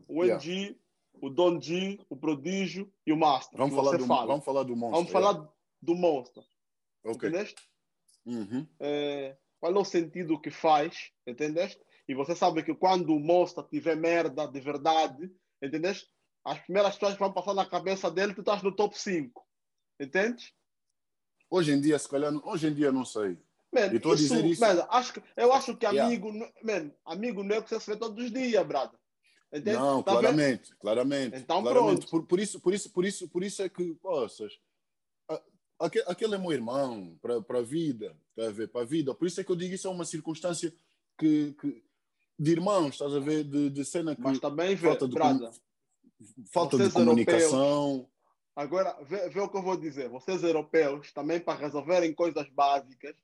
o 0.09 0.25
NG, 0.25 0.51
yeah. 0.51 0.75
O 1.21 1.31
Don 1.31 1.61
G, 1.61 1.99
o 2.09 2.17
Prodígio 2.17 2.93
e 3.07 3.13
o 3.13 3.17
Master. 3.17 3.59
Vamos, 3.59 3.75
falar 3.75 3.97
do, 3.97 4.07
fala. 4.07 4.27
vamos 4.27 4.45
falar 4.45 4.63
do 4.63 4.77
Monster. 4.77 4.97
Vamos 4.97 5.13
falar 5.13 5.33
yeah. 5.33 5.53
do 5.83 5.95
Monster. 5.95 6.45
Ok. 7.05 7.29
Entendeste? 7.29 7.63
Uhum. 8.27 8.67
É, 8.79 9.37
qual 9.59 9.75
é 9.75 9.79
o 9.79 9.85
sentido 9.85 10.41
que 10.41 10.51
faz? 10.51 11.11
Entendeste? 11.27 11.81
E 12.09 12.15
você 12.15 12.35
sabe 12.35 12.63
que 12.63 12.75
quando 12.75 13.15
o 13.15 13.21
Monster 13.21 13.65
tiver 13.65 13.97
merda 13.97 14.47
de 14.47 14.61
verdade, 14.61 15.31
entendeste? 15.63 16.09
as 16.45 16.59
primeiras 16.61 16.95
pessoas 16.95 17.15
que 17.15 17.21
vão 17.21 17.33
passar 17.33 17.55
na 17.55 17.67
cabeça 17.67 18.11
dele, 18.11 18.35
tu 18.35 18.41
estás 18.41 18.63
no 18.63 18.75
top 18.75 18.99
5. 18.99 19.47
Entende? 19.99 20.53
Hoje 21.51 21.73
em 21.73 21.81
dia, 21.81 21.99
se 21.99 22.09
calhar, 22.09 22.33
hoje 22.47 22.69
em 22.69 22.75
dia 22.75 22.91
não 22.91 23.05
sei. 23.05 23.39
Man, 23.73 23.95
estou 23.95 24.13
a 24.13 24.17
dizer 24.17 24.45
isso. 24.45 24.61
Man, 24.61 24.87
acho 24.91 25.13
que, 25.13 25.23
eu 25.37 25.53
acho 25.53 25.77
que 25.77 25.87
amigo, 25.87 26.29
yeah. 26.29 26.55
man, 26.63 26.91
amigo 27.05 27.43
não 27.43 27.57
é 27.57 27.63
que 27.63 27.69
você 27.69 27.79
se 27.79 27.91
vê 27.91 27.97
todos 27.97 28.25
os 28.25 28.33
dias, 28.33 28.67
brada. 28.67 28.99
Entende? 29.53 29.77
Não, 29.77 30.03
tá 30.03 30.13
claramente, 30.13 30.77
claramente. 30.77 31.37
Então 31.37 31.63
claramente. 31.63 32.07
pronto. 32.07 32.11
Por, 32.11 32.27
por, 32.27 32.41
isso, 32.41 32.61
por 32.61 32.73
isso, 32.73 32.91
por 32.91 33.05
isso, 33.05 33.29
por 33.29 33.43
isso 33.43 33.63
é 33.63 33.69
que, 33.69 33.95
poças, 33.95 34.61
aquele, 35.79 36.05
aquele 36.07 36.35
é 36.35 36.39
meu 36.39 36.53
irmão 36.53 37.19
para 37.21 37.59
a 37.59 37.63
vida, 37.63 38.17
tá 38.37 38.47
a 38.47 38.51
ver? 38.51 38.69
Para 38.69 38.83
a 38.83 38.85
vida. 38.85 39.15
Por 39.15 39.27
isso 39.27 39.41
é 39.41 39.45
que 39.45 39.51
eu 39.51 39.57
digo 39.57 39.75
isso 39.75 39.89
é 39.89 39.91
uma 39.91 40.05
circunstância 40.05 40.73
que, 41.19 41.53
que 41.61 41.83
de 42.39 42.53
irmãos, 42.53 42.95
estás 42.95 43.15
a 43.15 43.21
ver? 43.21 43.45
De, 43.45 43.69
de 43.71 43.85
cena 43.85 44.15
que. 44.15 44.23
Mas 44.23 44.39
também, 44.39 44.75
vê, 44.75 44.89
falta 46.53 46.77
Vocês 46.77 46.89
de 46.89 46.95
comunicação. 46.95 47.89
Europeus, 47.89 48.09
agora, 48.57 48.97
vê, 49.03 49.29
vê, 49.29 49.41
o 49.41 49.49
que 49.49 49.57
eu 49.57 49.63
vou 49.63 49.77
dizer. 49.77 50.09
Vocês 50.09 50.43
europeus, 50.43 51.13
também 51.13 51.41
para 51.41 51.59
resolverem 51.59 52.15
coisas 52.15 52.49
básicas, 52.51 53.15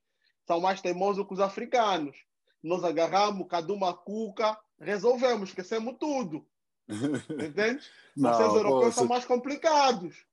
são 0.47 0.61
mais 0.61 0.81
teimosos 0.81 1.27
que 1.27 1.35
os 1.35 1.41
africanos. 1.41 2.17
Nós 2.63 2.85
agarramos 2.85 3.47
cada 3.49 3.73
uma 3.73 3.95
cuca, 3.95 4.59
resolvemos, 4.79 5.51
esquecemos 5.51 5.97
tudo. 5.99 6.47
Entende? 6.89 7.85
Não, 8.17 8.33
Vocês 8.33 8.55
europeus 8.55 8.95
são 8.95 9.07
mais 9.07 9.25
complicados. 9.25 10.25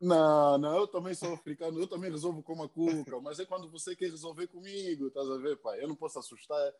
Não, 0.00 0.58
não, 0.58 0.78
eu 0.78 0.88
também 0.88 1.14
sou 1.14 1.32
africano, 1.32 1.78
eu 1.78 1.86
também 1.86 2.10
resolvo 2.10 2.42
com 2.42 2.54
uma 2.54 2.68
cuca, 2.68 3.20
mas 3.20 3.38
é 3.38 3.44
quando 3.44 3.70
você 3.70 3.94
quer 3.94 4.10
resolver 4.10 4.48
comigo, 4.48 5.06
estás 5.06 5.30
a 5.30 5.36
ver, 5.36 5.56
pai? 5.58 5.80
Eu 5.80 5.86
não 5.86 5.94
posso 5.94 6.18
assustar, 6.18 6.72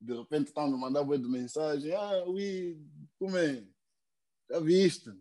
de 0.00 0.16
repente 0.16 0.46
estão 0.46 0.70
me 0.70 0.78
mandar 0.78 1.02
uma 1.02 1.18
de 1.18 1.28
mensagem, 1.28 1.92
ah, 1.92 2.24
ui, 2.26 2.80
como 3.18 3.36
é? 3.36 3.62
Já 4.50 4.58
viste? 4.58 5.12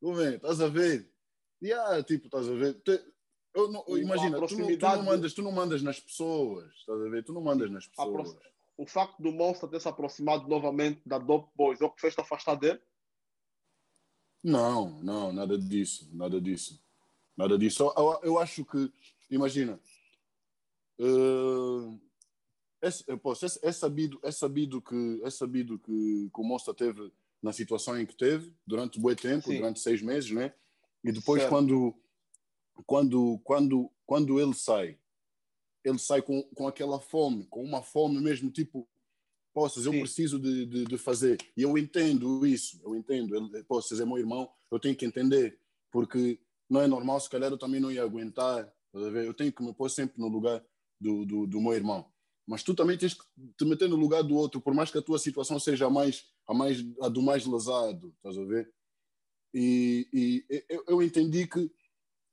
Como 0.00 0.20
é? 0.20 0.34
Estás 0.34 0.60
a 0.60 0.66
ver? 0.66 1.08
E 1.62 1.72
ah, 1.72 2.02
tipo, 2.02 2.26
estás 2.26 2.48
a 2.48 2.54
ver? 2.54 2.82
Eu 3.54 3.70
não, 3.70 3.84
imagina, 3.96 4.36
tu 4.46 4.58
não, 4.58 4.66
tu 4.66 4.86
não, 4.86 5.02
mandas, 5.04 5.34
tu 5.34 5.42
não 5.42 5.52
mandas 5.52 5.82
nas 5.82 6.00
pessoas, 6.00 6.72
estás 6.74 7.00
a 7.00 7.08
ver? 7.08 7.22
Tu 7.22 7.32
não 7.32 7.40
mandas 7.40 7.70
nas 7.70 7.86
pessoas. 7.86 8.36
O 8.78 8.86
facto 8.86 9.20
do 9.20 9.32
monstro 9.32 9.68
ter 9.68 9.80
se 9.80 9.88
aproximado 9.88 10.48
novamente 10.48 11.02
da 11.04 11.18
Dope 11.18 11.50
Boys, 11.56 11.80
é 11.80 11.84
o 11.84 11.90
que 11.90 12.00
fez 12.00 12.14
te 12.14 12.20
afastar 12.20 12.54
dele? 12.54 12.80
Não, 14.42 15.02
não, 15.02 15.32
nada 15.32 15.58
disso, 15.58 16.08
nada 16.12 16.40
disso. 16.40 16.80
Nada 17.36 17.58
disso. 17.58 17.92
Eu, 17.96 18.20
eu 18.22 18.38
acho 18.38 18.64
que, 18.64 18.92
imagina, 19.28 19.80
uh, 21.00 22.00
é, 22.80 23.16
posso, 23.16 23.46
é, 23.46 23.48
é, 23.62 23.72
sabido, 23.72 24.20
é, 24.22 24.30
sabido 24.30 24.80
que, 24.80 25.20
é 25.24 25.30
sabido 25.30 25.76
que, 25.80 26.30
que 26.32 26.40
o 26.40 26.44
Monster 26.44 26.72
teve 26.72 27.12
na 27.42 27.52
situação 27.52 28.00
em 28.00 28.06
que 28.06 28.14
teve 28.14 28.54
durante 28.64 28.98
um 28.98 29.02
bom 29.02 29.14
tempo, 29.14 29.48
Sim. 29.48 29.56
durante 29.56 29.80
seis 29.80 30.00
meses, 30.00 30.30
né? 30.30 30.54
E 31.02 31.10
depois, 31.10 31.44
quando, 31.46 31.94
quando, 32.86 33.40
quando, 33.42 33.90
quando 34.06 34.40
ele 34.40 34.54
sai, 34.54 34.96
ele 35.88 35.98
sai 35.98 36.22
com, 36.22 36.42
com 36.54 36.66
aquela 36.66 37.00
fome, 37.00 37.46
com 37.46 37.62
uma 37.62 37.82
fome 37.82 38.20
mesmo, 38.20 38.50
tipo, 38.50 38.88
possas, 39.52 39.86
eu 39.86 39.92
preciso 39.92 40.38
de, 40.38 40.66
de, 40.66 40.84
de, 40.84 40.98
fazer. 40.98 41.36
E 41.56 41.62
eu 41.62 41.76
entendo 41.76 42.46
isso, 42.46 42.80
eu 42.84 42.94
entendo. 42.94 43.34
Ele, 43.34 43.64
possas, 43.64 43.98
é 44.00 44.04
meu 44.04 44.18
irmão, 44.18 44.48
eu 44.70 44.78
tenho 44.78 44.94
que 44.94 45.04
entender, 45.04 45.58
porque 45.90 46.38
não 46.70 46.80
é 46.80 46.86
normal, 46.86 47.18
se 47.18 47.28
calhar 47.28 47.50
eu 47.50 47.58
também 47.58 47.80
não 47.80 47.90
ia 47.90 48.02
aguentar. 48.02 48.72
Eu 48.92 49.34
tenho 49.34 49.52
que 49.52 49.62
me 49.62 49.74
pôr 49.74 49.88
sempre 49.90 50.20
no 50.20 50.28
lugar 50.28 50.64
do, 51.00 51.24
do, 51.24 51.46
do, 51.46 51.60
meu 51.60 51.72
irmão. 51.72 52.06
Mas 52.46 52.62
tu 52.62 52.74
também 52.74 52.96
tens 52.96 53.14
que 53.14 53.24
te 53.56 53.64
meter 53.64 53.88
no 53.88 53.96
lugar 53.96 54.22
do 54.22 54.36
outro, 54.36 54.60
por 54.60 54.74
mais 54.74 54.90
que 54.90 54.98
a 54.98 55.02
tua 55.02 55.18
situação 55.18 55.58
seja 55.58 55.86
a, 55.86 55.90
mais, 55.90 56.24
a, 56.46 56.54
mais, 56.54 56.78
a 57.02 57.08
do 57.08 57.20
mais 57.20 57.44
lesado, 57.44 58.14
estás 58.16 58.38
a 58.38 58.44
ver? 58.44 58.72
E, 59.52 60.08
e 60.12 60.64
eu, 60.68 60.84
eu 60.88 61.02
entendi 61.02 61.46
que 61.46 61.70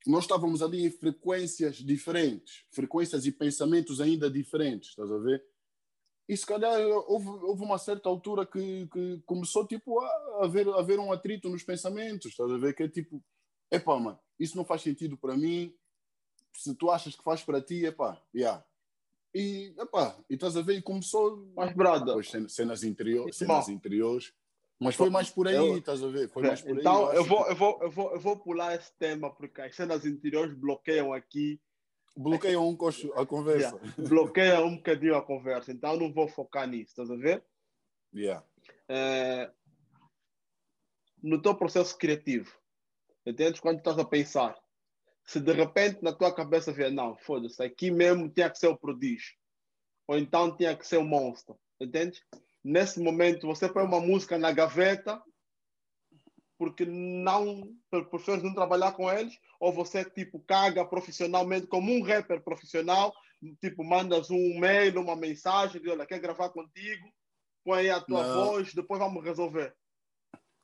nós 0.05 0.23
estávamos 0.23 0.61
ali 0.61 0.85
em 0.85 0.91
frequências 0.91 1.77
diferentes, 1.77 2.63
frequências 2.71 3.25
e 3.25 3.31
pensamentos 3.31 3.99
ainda 3.99 4.29
diferentes, 4.29 4.89
estás 4.89 5.11
a 5.11 5.17
ver? 5.17 5.43
E 6.27 6.35
se 6.35 6.45
calhar 6.45 6.79
houve, 7.07 7.27
houve 7.27 7.63
uma 7.63 7.77
certa 7.77 8.09
altura 8.09 8.45
que, 8.45 8.87
que 8.87 9.21
começou 9.25 9.65
tipo, 9.65 9.99
a 9.99 10.45
haver, 10.45 10.67
a 10.69 10.79
haver 10.79 10.99
um 10.99 11.11
atrito 11.11 11.49
nos 11.49 11.63
pensamentos, 11.63 12.31
estás 12.31 12.51
a 12.51 12.57
ver? 12.57 12.73
Que 12.73 12.83
é 12.83 12.87
tipo, 12.87 13.23
epá, 13.71 13.99
mano, 13.99 14.19
isso 14.39 14.57
não 14.57 14.65
faz 14.65 14.81
sentido 14.81 15.17
para 15.17 15.37
mim. 15.37 15.73
Se 16.53 16.73
tu 16.73 16.89
achas 16.89 17.15
que 17.15 17.23
faz 17.23 17.43
para 17.43 17.61
ti, 17.61 17.85
epá, 17.85 18.19
yeah. 18.33 18.65
E, 19.35 19.75
epá, 19.77 20.17
e 20.29 20.33
estás 20.33 20.55
a 20.57 20.61
ver, 20.61 20.77
e 20.77 20.81
começou. 20.81 21.45
Mas, 21.55 21.75
brada. 21.75 22.15
cenas, 22.23 22.83
interiores, 22.83 23.35
cenas 23.35 23.69
interiores. 23.69 24.33
Mas 24.79 24.95
foi 24.95 25.09
mais 25.09 25.29
por 25.29 25.47
aí, 25.47 25.55
eu, 25.55 25.77
estás 25.77 26.03
a 26.03 26.07
ver? 26.07 26.29
Foi 26.29 26.43
mais 26.43 26.61
por 26.61 26.77
então, 26.77 27.09
aí. 27.09 27.17
eu, 27.17 27.23
vou, 27.23 27.45
que... 27.45 27.51
eu, 27.51 27.55
vou, 27.55 27.79
eu, 27.81 27.91
vou, 27.91 28.11
eu 28.11 28.19
vou 28.19 28.37
pular 28.37 28.75
esse 28.75 28.93
tema, 28.97 29.33
porque 29.33 29.61
as 29.61 29.75
cenas 29.75 30.05
interiores 30.05 30.53
bloqueiam 30.53 31.13
aqui. 31.13 31.61
Bloqueiam 32.15 32.67
um 32.67 32.75
coxo 32.75 33.11
a 33.13 33.25
conversa. 33.25 33.77
Yeah. 33.77 34.09
Bloqueiam 34.09 34.67
um 34.67 34.75
bocadinho 34.75 35.15
a 35.15 35.21
conversa. 35.21 35.71
Então, 35.71 35.93
eu 35.93 35.99
não 35.99 36.13
vou 36.13 36.27
focar 36.27 36.67
nisso, 36.67 36.89
estás 36.89 37.09
a 37.09 37.15
ver? 37.15 37.43
Yeah. 38.13 38.45
É, 38.89 39.51
no 41.21 41.41
teu 41.41 41.55
processo 41.55 41.97
criativo, 41.97 42.51
Entendes? 43.25 43.59
Quando 43.59 43.79
estás 43.79 43.97
a 43.97 44.05
pensar. 44.05 44.55
Se 45.25 45.39
de 45.39 45.51
repente 45.51 46.03
na 46.03 46.13
tua 46.13 46.31
cabeça 46.33 46.71
vier, 46.71 46.91
não, 46.91 47.17
foda-se, 47.17 47.61
aqui 47.63 47.89
mesmo 47.89 48.29
tinha 48.29 48.49
que 48.49 48.59
ser 48.59 48.67
o 48.67 48.77
prodígio. 48.77 49.33
Ou 50.07 50.19
então 50.19 50.55
tinha 50.55 50.77
que 50.77 50.85
ser 50.85 50.97
o 50.97 51.03
monstro. 51.03 51.57
Entende? 51.81 52.21
Nesse 52.65 52.99
momento 52.99 53.45
você 53.45 53.69
põe 53.69 53.83
uma 53.83 53.99
música 53.99 54.39
na 54.39 54.51
gaveta 54.51 55.21
porque 56.57 56.83
não 56.83 57.77
preferes 58.09 58.41
não 58.41 58.55
trabalhar 58.55 58.93
com 58.93 59.07
eles 59.11 59.37
ou 59.59 59.71
você 59.71 60.03
tipo 60.03 60.39
caga 60.39 60.83
profissionalmente 60.83 61.67
como 61.67 61.93
um 61.93 62.01
rapper 62.01 62.41
profissional 62.41 63.13
tipo 63.61 63.83
mandas 63.83 64.31
um 64.31 64.57
mail 64.57 64.99
uma 64.99 65.15
mensagem 65.15 65.79
de 65.79 65.89
olha 65.89 66.07
quer 66.07 66.17
gravar 66.17 66.49
contigo 66.49 67.13
põe 67.63 67.81
aí 67.81 67.89
a 67.89 67.99
tua 67.99 68.25
não. 68.25 68.45
voz 68.45 68.73
depois 68.73 68.99
vamos 68.99 69.23
resolver 69.23 69.75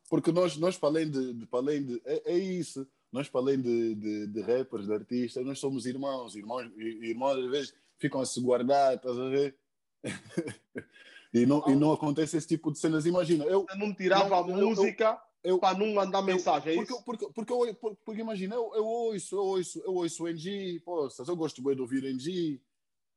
porque 0.10 0.32
nós, 0.32 0.58
nós 0.58 0.78
para 0.78 0.90
além 0.90 1.10
de, 1.10 1.34
de, 1.36 1.46
para 1.46 1.60
além 1.60 1.86
de 1.86 2.02
é, 2.04 2.34
é, 2.34 2.38
isso, 2.38 2.86
nós 3.12 3.30
para 3.30 3.42
além 3.42 3.62
de, 3.62 3.96
de, 3.96 4.28
de, 4.28 4.42
rappers, 4.42 4.86
de 4.86 4.94
artistas, 4.94 5.46
nós 5.46 5.58
somos 5.58 5.86
irmãos, 5.86 6.36
irmãos, 6.36 6.70
irmãos 6.76 7.38
às 7.38 7.50
vezes 7.50 7.76
ficam 7.98 8.20
a 8.20 8.26
se 8.26 8.42
guardar, 8.42 8.96
estás 8.96 9.18
a 9.18 9.30
ver? 9.30 9.56
e, 11.34 11.46
não, 11.46 11.64
e 11.68 11.76
não 11.76 11.94
acontece 11.94 12.38
esse 12.38 12.48
tipo 12.48 12.72
de 12.72 12.80
cenas. 12.80 13.06
Imagina, 13.06 13.46
eu. 13.46 13.66
eu 13.70 13.78
não 13.78 13.94
tirava 13.94 14.38
a 14.38 14.44
música 14.44 15.22
eu, 15.44 15.52
eu, 15.52 15.60
para 15.60 15.78
não 15.78 15.94
mandar 15.94 16.22
mensagem, 16.22 16.74
é 16.74 16.76
porque, 16.76 17.04
porque, 17.04 17.28
porque, 17.34 17.54
eu, 17.54 17.76
porque, 17.76 17.98
porque 18.06 18.22
imagina, 18.22 18.56
eu, 18.56 18.72
eu 18.76 18.86
ouço, 18.86 19.36
eu 19.36 19.44
ouço, 19.44 19.80
eu 19.80 19.94
ouço 19.96 20.24
o 20.24 20.28
NG, 20.28 20.80
poças, 20.82 21.28
eu 21.28 21.36
gosto 21.36 21.62
bem 21.64 21.76
de 21.76 21.82
ouvir 21.82 22.04
NG. 22.04 22.62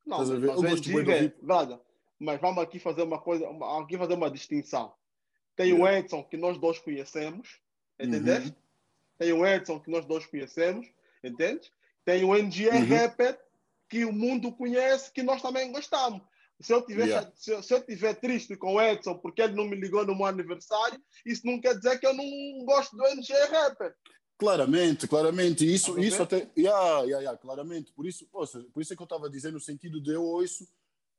Não, 0.06 0.18
mas, 0.18 0.30
eu 0.30 0.40
gosto 0.40 0.64
NG, 0.64 0.94
bem 0.94 1.04
de 1.04 1.12
ouvir. 1.12 1.34
Brada, 1.42 1.80
mas 2.18 2.40
vamos 2.40 2.62
aqui 2.62 2.78
fazer 2.78 3.02
uma 3.02 3.20
coisa, 3.20 3.46
aqui 3.80 3.98
fazer 3.98 4.14
uma 4.14 4.30
distinção. 4.30 4.92
Tem 5.56 5.72
o 5.72 5.86
Edson, 5.86 6.22
que 6.24 6.36
nós 6.36 6.58
dois 6.58 6.78
conhecemos, 6.78 7.60
entendeste? 7.98 8.48
Uhum. 8.48 8.54
Tem 9.18 9.32
o 9.32 9.46
Edson, 9.46 9.78
que 9.78 9.90
nós 9.90 10.04
dois 10.04 10.26
conhecemos, 10.26 10.90
entende? 11.22 11.70
Tem 12.04 12.24
o 12.24 12.34
NGR 12.34 12.74
uhum. 12.74 12.88
Rapper, 12.88 13.38
que 13.88 14.04
o 14.04 14.12
mundo 14.12 14.50
conhece, 14.52 15.12
que 15.12 15.22
nós 15.22 15.40
também 15.40 15.70
gostamos. 15.70 16.22
Se 16.64 16.72
eu, 16.72 16.82
tiver, 16.82 17.06
yeah. 17.06 17.32
se, 17.36 17.50
eu, 17.50 17.62
se 17.62 17.74
eu 17.74 17.82
tiver 17.84 18.14
triste 18.14 18.56
com 18.56 18.74
o 18.74 18.80
Edson 18.80 19.18
porque 19.18 19.42
ele 19.42 19.54
não 19.54 19.66
me 19.66 19.76
ligou 19.76 20.04
no 20.06 20.16
meu 20.16 20.26
aniversário, 20.26 21.00
isso 21.26 21.46
não 21.46 21.60
quer 21.60 21.76
dizer 21.76 21.98
que 21.98 22.06
eu 22.06 22.14
não 22.14 22.64
gosto 22.64 22.96
do 22.96 23.06
NGR 23.06 23.50
Rapper. 23.50 23.94
Claramente, 24.38 25.06
claramente. 25.06 25.72
Isso, 25.72 25.98
isso 26.00 26.22
até. 26.22 26.50
Yeah, 26.56 27.00
yeah, 27.02 27.18
yeah, 27.18 27.38
claramente. 27.38 27.92
Por 27.92 28.06
isso, 28.06 28.26
poxa, 28.32 28.64
por 28.72 28.80
isso 28.80 28.92
é 28.92 28.96
que 28.96 29.02
eu 29.02 29.04
estava 29.04 29.30
dizendo 29.30 29.54
no 29.54 29.60
sentido 29.60 30.00
de 30.00 30.12
eu 30.12 30.22
ouço, 30.22 30.66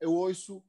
eu 0.02 0.14
ouço. 0.14 0.64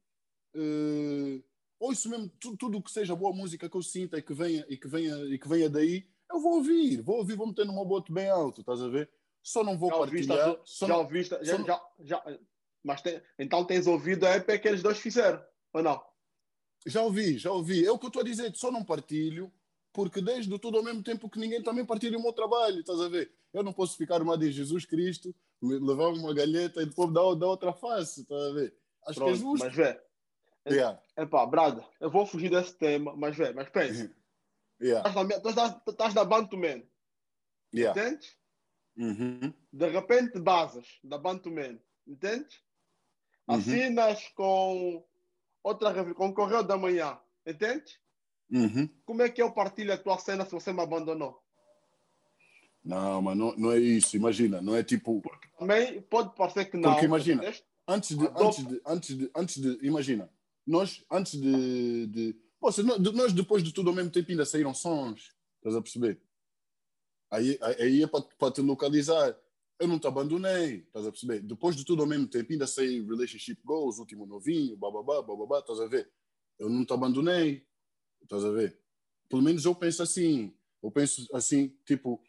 Uh 0.55 1.43
ouço 1.79 2.09
mesmo 2.09 2.29
tudo, 2.41 2.57
tudo 2.57 2.83
que 2.83 2.91
seja 2.91 3.15
boa 3.15 3.33
música 3.33 3.69
que 3.69 3.77
eu 3.77 3.83
sinta 3.83 4.19
e 4.19 4.23
que 4.23 4.35
venha 4.35 4.65
e 4.69 4.77
que 4.77 4.89
venha 4.89 5.17
e 5.27 5.39
que 5.39 5.49
venha 5.49 5.69
daí, 5.69 6.07
eu 6.31 6.41
vou 6.41 6.57
ouvir, 6.57 7.01
vou 7.03 7.19
ouvir, 7.19 7.37
vou 7.37 7.47
meter 7.47 7.67
numa 7.67 7.85
bote 7.85 8.13
bem 8.13 8.29
alto, 8.29 8.61
estás 8.61 8.83
a 8.83 8.89
ver? 8.89 9.11
Só 9.43 9.63
não 9.63 9.79
vou 9.79 9.91
já 9.91 9.99
partilhar. 9.99 10.49
Ouviste, 10.49 10.63
só 10.65 10.87
já 10.87 10.93
não, 10.93 11.01
ouviste, 11.01 11.39
já, 11.43 11.59
não... 11.59 11.67
já, 11.67 11.83
já, 12.01 12.39
mas 12.87 13.03
tem, 13.03 13.21
então 13.39 13.65
tens 13.65 13.87
ouvido 13.87 14.27
a 14.27 14.37
EP 14.37 14.61
que 14.61 14.69
eles 14.69 14.83
dois 14.83 14.99
fizeram, 14.99 15.43
ou 15.73 15.83
não? 15.83 16.03
Já 16.87 17.03
ouvi, 17.03 17.37
já 17.37 17.51
ouvi. 17.51 17.85
É 17.85 17.91
o 17.91 17.99
que 17.99 18.07
eu 18.07 18.09
estou 18.09 18.23
a 18.23 18.25
dizer, 18.25 18.55
só 18.55 18.71
não 18.71 18.85
partilho, 18.85 19.53
porque 19.93 20.21
desde 20.23 20.57
tudo 20.59 20.79
ao 20.79 20.85
mesmo 20.85 21.03
tempo 21.03 21.29
que 21.29 21.39
ninguém 21.39 21.63
também 21.63 21.85
partilha 21.85 22.19
o 22.19 22.23
meu 22.23 22.33
trabalho, 22.33 22.81
estás 22.81 23.01
a 23.01 23.09
ver? 23.09 23.33
Eu 23.53 23.63
não 23.63 23.73
posso 23.73 23.97
ficar 23.97 24.23
uma 24.23 24.39
de 24.39 24.53
Jesus 24.53 24.85
Cristo, 24.85 25.35
levar 25.61 26.09
uma 26.09 26.33
galheta 26.33 26.81
e 26.83 26.87
depois 26.87 27.13
dar, 27.13 27.35
dar 27.35 27.47
outra 27.47 27.73
face, 27.73 28.23
estás 28.23 28.43
a 28.43 28.53
ver? 28.53 28.75
Acho 29.07 29.19
Pronto, 29.19 29.33
que 29.33 29.39
é 29.39 29.41
justo. 29.41 29.65
Mas 29.67 29.75
vê, 29.75 30.01
Yeah. 30.69 31.01
É 31.15 31.25
pá, 31.25 31.47
Brada, 31.47 31.85
eu 32.01 32.11
vou 32.11 32.27
fugir 32.27 32.51
desse 32.51 32.75
tema, 32.75 33.15
mas 33.17 33.37
velho, 33.37 33.55
mas 33.55 33.69
pensa. 33.69 34.13
Yeah. 34.83 35.09
Estás 35.89 36.13
da 36.13 36.25
Bantuman. 36.25 36.83
Yeah. 37.75 38.01
Entende? 38.01 38.37
Uhum. 38.97 39.55
De 39.73 39.89
repente 39.89 40.41
basas 40.41 40.99
da 41.05 41.19
Bantuman. 41.19 41.79
Entende? 42.07 42.49
Uhum. 43.49 43.57
Assinas 43.57 44.29
com 44.35 45.05
outra 45.63 46.15
com 46.15 46.29
o 46.29 46.35
Correio 46.35 46.63
da 46.63 46.77
Manhã. 46.77 47.19
Entende? 47.47 48.01
Uhum. 48.51 48.89
Como 49.05 49.23
é 49.23 49.29
que 49.29 49.43
eu 49.43 49.53
partilho 49.53 49.93
a 49.93 49.99
tua 49.99 50.19
cena 50.19 50.45
se 50.45 50.53
você 50.53 50.73
me 50.73 50.81
abandonou? 50.81 51.41
Não, 52.85 53.21
mas 53.21 53.37
não, 53.37 53.57
não 53.57 53.73
é 53.73 53.79
isso. 53.79 54.17
Imagina, 54.17 54.63
não 54.63 54.77
é 54.77 54.83
tipo. 54.83 55.21
Porque 55.21 55.49
também 55.59 56.01
pode 56.03 56.35
parecer 56.37 56.67
que 56.67 56.77
não. 56.77 56.93
Porque 56.93 57.07
imagina, 57.07 57.43
antes 57.87 58.17
de, 58.17 58.27
antes 58.37 58.67
de, 58.67 58.81
antes 58.87 59.17
de, 59.17 59.31
antes 59.35 59.57
de, 59.61 59.87
imagina, 59.87 60.31
nós, 60.65 61.05
antes 61.11 61.41
de. 61.41 62.07
de 62.07 62.37
poxa, 62.61 62.83
nós, 62.85 63.33
depois 63.33 63.63
de 63.63 63.73
tudo 63.73 63.91
ao 63.91 63.97
mesmo 63.97 64.11
tempo, 64.11 64.31
ainda 64.31 64.45
saíram 64.45 64.73
sons. 64.73 65.35
Estás 65.57 65.75
a 65.75 65.83
perceber? 65.83 66.21
Aí, 67.29 67.59
aí 67.61 68.03
é 68.05 68.07
para 68.07 68.53
te 68.53 68.61
localizar. 68.61 69.37
Eu 69.79 69.87
não 69.87 69.99
te 69.99 70.07
abandonei, 70.07 70.79
estás 70.79 71.07
a 71.07 71.11
perceber? 71.11 71.41
Depois 71.43 71.77
de 71.77 71.85
tudo 71.85 72.03
ao 72.03 72.09
mesmo 72.09 72.27
tempo, 72.27 72.51
ainda 72.51 72.67
sei 72.67 73.05
Relationship 73.05 73.61
Goals, 73.63 73.99
último 73.99 74.25
novinho, 74.25 74.77
bababá, 74.77 75.21
bababá, 75.21 75.59
estás 75.59 75.81
a 75.81 75.87
ver? 75.87 76.11
Eu 76.59 76.71
não 76.71 76.85
te 76.85 76.95
abandonei, 76.95 77.67
estás 78.23 78.45
a 78.45 78.51
ver? 78.51 78.81
Pelo 79.29 79.43
menos 79.43 79.65
eu 79.65 79.75
penso 79.75 80.03
assim. 80.03 80.57
Eu 80.83 80.91
penso 80.91 81.27
assim, 81.35 81.69
tipo, 81.85 82.23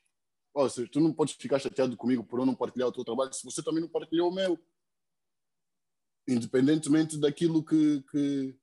oh, 0.53 0.67
se 0.67 0.87
tu 0.87 0.99
não 0.99 1.13
podes 1.13 1.35
ficar 1.35 1.59
chateado 1.59 1.95
comigo 1.95 2.23
por 2.23 2.39
eu 2.39 2.45
não 2.45 2.55
partilhar 2.55 2.89
o 2.89 2.91
teu 2.91 3.05
trabalho, 3.05 3.33
se 3.33 3.45
você 3.45 3.63
também 3.63 3.81
não 3.81 3.89
partilhou 3.89 4.29
o 4.29 4.33
meu. 4.33 4.59
Independentemente 6.27 7.17
daquilo 7.17 7.63
que, 7.63 8.03
que, 8.11 8.59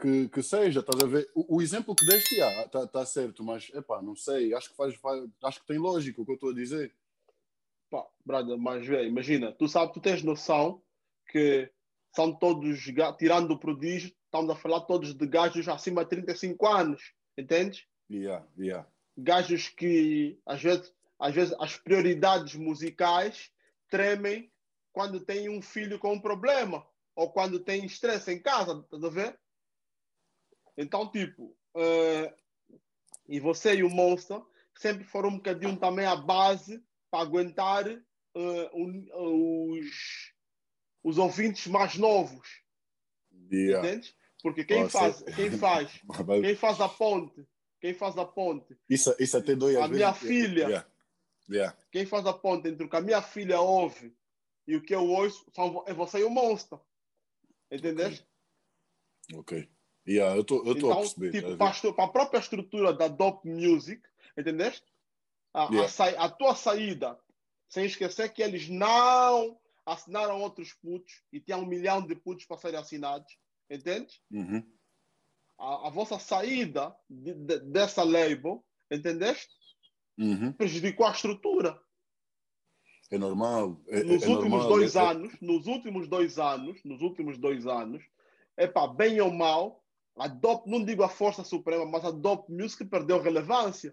que, 0.00 0.28
que 0.28 0.42
seja, 0.42 0.80
estás 0.80 1.00
a 1.00 1.06
ver? 1.06 1.30
O, 1.34 1.56
o 1.56 1.62
exemplo 1.62 1.94
que 1.94 2.06
deste, 2.06 2.40
está 2.40 2.86
tá 2.86 3.06
certo, 3.06 3.44
mas, 3.44 3.68
epá, 3.74 4.02
não 4.02 4.16
sei, 4.16 4.52
acho 4.54 4.70
que 4.70 4.76
faz, 4.76 4.94
faz, 4.96 5.28
acho 5.44 5.60
que 5.60 5.66
tem 5.66 5.78
lógica 5.78 6.20
o 6.20 6.24
que 6.24 6.32
eu 6.32 6.34
estou 6.34 6.50
a 6.50 6.54
dizer. 6.54 6.92
Pá, 7.90 8.06
brother, 8.24 8.58
mas 8.58 8.86
vê, 8.86 9.06
imagina, 9.06 9.52
tu 9.52 9.66
sabes, 9.66 9.94
tu 9.94 10.00
tens 10.00 10.22
noção 10.22 10.82
que 11.30 11.70
são 12.14 12.32
todos, 12.32 12.84
tirando 13.18 13.52
o 13.52 13.58
prodígio, 13.58 14.14
estamos 14.24 14.50
a 14.50 14.56
falar 14.56 14.80
todos 14.82 15.14
de 15.14 15.26
gajos 15.26 15.68
acima 15.68 16.04
de 16.04 16.10
35 16.10 16.66
anos, 16.66 17.12
entendes? 17.36 17.86
Yeah, 18.10 18.46
yeah. 18.58 18.88
Gajos 19.16 19.68
que, 19.68 20.38
às 20.44 20.62
vezes, 20.62 20.92
às 21.18 21.34
vezes, 21.34 21.54
as 21.58 21.76
prioridades 21.76 22.54
musicais 22.54 23.50
tremem 23.88 24.50
quando 24.92 25.20
tem 25.20 25.48
um 25.48 25.62
filho 25.62 25.98
com 25.98 26.14
um 26.14 26.20
problema 26.20 26.86
ou 27.14 27.30
quando 27.30 27.60
tem 27.60 27.84
estresse 27.84 28.32
em 28.32 28.40
casa, 28.40 28.82
tá 28.82 28.96
a 28.96 29.10
ver? 29.10 29.38
Então, 30.76 31.10
tipo, 31.10 31.56
uh, 31.74 32.32
e 33.28 33.40
você 33.40 33.76
e 33.76 33.82
o 33.82 33.90
Monster 33.90 34.40
sempre 34.76 35.04
foram 35.04 35.30
um 35.30 35.36
bocadinho 35.36 35.76
também 35.76 36.06
a 36.06 36.14
base 36.14 36.82
para 37.10 37.22
aguentar 37.22 37.88
uh, 37.88 38.70
um, 38.74 39.06
os, 39.72 40.32
os 41.02 41.18
ouvintes 41.18 41.66
mais 41.66 41.96
novos. 41.96 42.46
Yeah. 43.50 43.86
Entende? 43.86 44.14
Porque 44.42 44.64
quem 44.64 44.82
Nossa. 44.84 44.98
faz, 44.98 45.22
quem 45.34 45.50
faz, 45.58 46.00
quem 46.42 46.56
faz 46.56 46.80
a 46.80 46.88
ponte, 46.88 47.46
quem 47.80 47.94
faz 47.94 48.16
a 48.16 48.24
ponte. 48.24 48.76
Isso, 48.88 49.14
isso 49.18 49.36
até 49.36 49.54
dói 49.54 49.76
A 49.76 49.88
minha 49.88 50.12
vezes. 50.12 50.28
filha. 50.28 50.66
Yeah. 50.66 50.88
Yeah. 51.50 51.76
Quem 51.90 52.04
faz 52.04 52.26
a 52.26 52.32
ponte 52.32 52.68
entre 52.68 52.84
o 52.84 52.90
que 52.90 52.96
a 52.96 53.00
minha 53.00 53.22
filha 53.22 53.60
ouve 53.60 54.14
e 54.66 54.76
o 54.76 54.82
que 54.82 54.94
eu 54.94 55.06
ouço 55.08 55.50
são, 55.54 55.82
é 55.86 55.94
você 55.94 56.18
e 56.18 56.24
o 56.24 56.30
monstro. 56.30 56.80
Entendeste? 57.70 58.26
Ok. 59.32 59.58
okay. 59.58 59.78
Yeah, 60.06 60.34
eu 60.36 60.40
estou 60.40 60.62
então, 60.66 60.92
a 60.92 60.96
perceber. 60.96 61.32
Tipo, 61.32 61.56
para, 61.58 61.92
para 61.92 62.04
a 62.04 62.08
própria 62.08 62.38
estrutura 62.38 62.94
da 62.94 63.08
Dope 63.08 63.46
Music, 63.46 64.02
entendeste? 64.38 64.86
A, 65.58 65.68
yeah. 65.72 66.20
a, 66.22 66.26
a, 66.26 66.28
tua 66.28 66.54
saída, 66.54 67.18
sem 67.68 67.84
esquecer 67.84 68.32
que 68.32 68.42
eles 68.42 68.68
não 68.68 69.58
assinaram 69.84 70.40
outros 70.40 70.72
putos 70.72 71.22
e 71.32 71.40
tinha 71.40 71.56
um 71.56 71.66
milhão 71.66 72.00
de 72.00 72.14
putos 72.14 72.44
para 72.44 72.58
serem 72.58 72.78
assinados, 72.78 73.36
entende? 73.68 74.22
Uhum. 74.30 74.62
A, 75.58 75.88
a, 75.88 75.90
vossa 75.90 76.16
saída 76.20 76.94
de, 77.10 77.34
de, 77.34 77.58
dessa 77.58 78.04
label, 78.04 78.64
entendeste? 78.88 79.52
Uhum. 80.16 80.52
Prejudicou 80.52 81.04
a 81.04 81.10
estrutura. 81.10 81.80
É 83.10 83.18
normal. 83.18 83.80
É, 83.88 84.04
nos 84.04 84.22
é 84.22 84.28
últimos 84.28 84.60
normal. 84.60 84.68
dois 84.68 84.94
é, 84.94 85.00
anos, 85.00 85.40
nos 85.40 85.66
últimos 85.66 86.08
dois 86.08 86.38
anos, 86.38 86.78
nos 86.84 87.02
últimos 87.02 87.36
dois 87.36 87.66
anos, 87.66 88.04
é 88.56 88.68
para 88.68 88.86
bem 88.86 89.20
ou 89.20 89.32
mal, 89.32 89.84
a 90.16 90.28
DOP, 90.28 90.68
não 90.70 90.84
digo 90.84 91.02
a 91.02 91.08
força 91.08 91.42
suprema, 91.42 91.84
mas 91.84 92.04
a 92.04 92.12
DOP 92.12 92.48
Music 92.48 92.84
perdeu 92.84 93.20
relevância. 93.20 93.92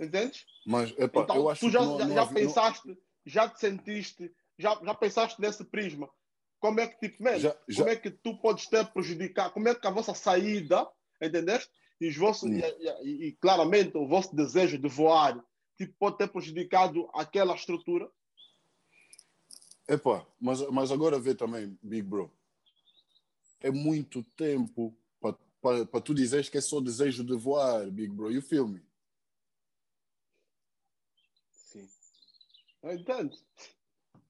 Entende? 0.00 0.44
Mas, 0.66 0.92
epa, 0.98 1.20
então, 1.22 1.36
eu 1.36 1.48
acho 1.48 1.60
tu 1.60 1.70
já, 1.70 1.78
que 1.80 1.84
não, 1.84 1.98
já, 1.98 2.06
não 2.06 2.14
já 2.14 2.26
pensaste, 2.26 2.98
já 3.24 3.48
te 3.48 3.60
sentiste, 3.60 4.34
já, 4.58 4.78
já 4.82 4.94
pensaste 4.94 5.40
nesse 5.40 5.64
prisma? 5.64 6.08
Como 6.58 6.80
é 6.80 6.86
que, 6.86 6.98
tipo, 7.08 7.22
man, 7.22 7.38
Já- 7.38 7.54
como 7.76 7.88
é 7.88 7.96
que 7.96 8.10
tu 8.10 8.36
podes 8.38 8.66
ter 8.66 8.86
prejudicado? 8.86 9.52
Como 9.52 9.68
é 9.68 9.74
que 9.74 9.86
a 9.86 9.90
vossa 9.90 10.14
saída, 10.14 10.88
entendeste? 11.22 11.70
E, 12.00 12.08
os 12.08 12.16
vossos, 12.16 12.50
Hum. 12.50 12.58
e, 12.58 12.62
e- 13.02 13.28
e, 13.28 13.32
claramente 13.32 13.96
o 13.96 14.08
vosso 14.08 14.34
desejo 14.34 14.78
de 14.78 14.88
voar 14.88 15.42
tipo, 15.76 15.94
pode 15.98 16.18
ter 16.18 16.28
prejudicado 16.28 17.08
aquela 17.14 17.54
estrutura? 17.54 18.10
Epá, 19.88 20.26
mas, 20.40 20.60
mas 20.70 20.90
agora 20.90 21.18
vê 21.18 21.34
também, 21.34 21.78
Big 21.82 22.02
Bro. 22.02 22.32
É 23.60 23.70
muito 23.70 24.22
tempo 24.36 24.96
para 25.20 26.00
tu 26.02 26.14
dizeres 26.14 26.50
que 26.50 26.58
é 26.58 26.60
só 26.60 26.78
desejo 26.80 27.24
de 27.24 27.34
voar, 27.34 27.90
Big 27.90 28.12
Bro. 28.12 28.30
You 28.30 28.42
feel 28.42 28.68
me? 28.68 28.82
Eu 32.84 32.92
entendo. 32.92 33.36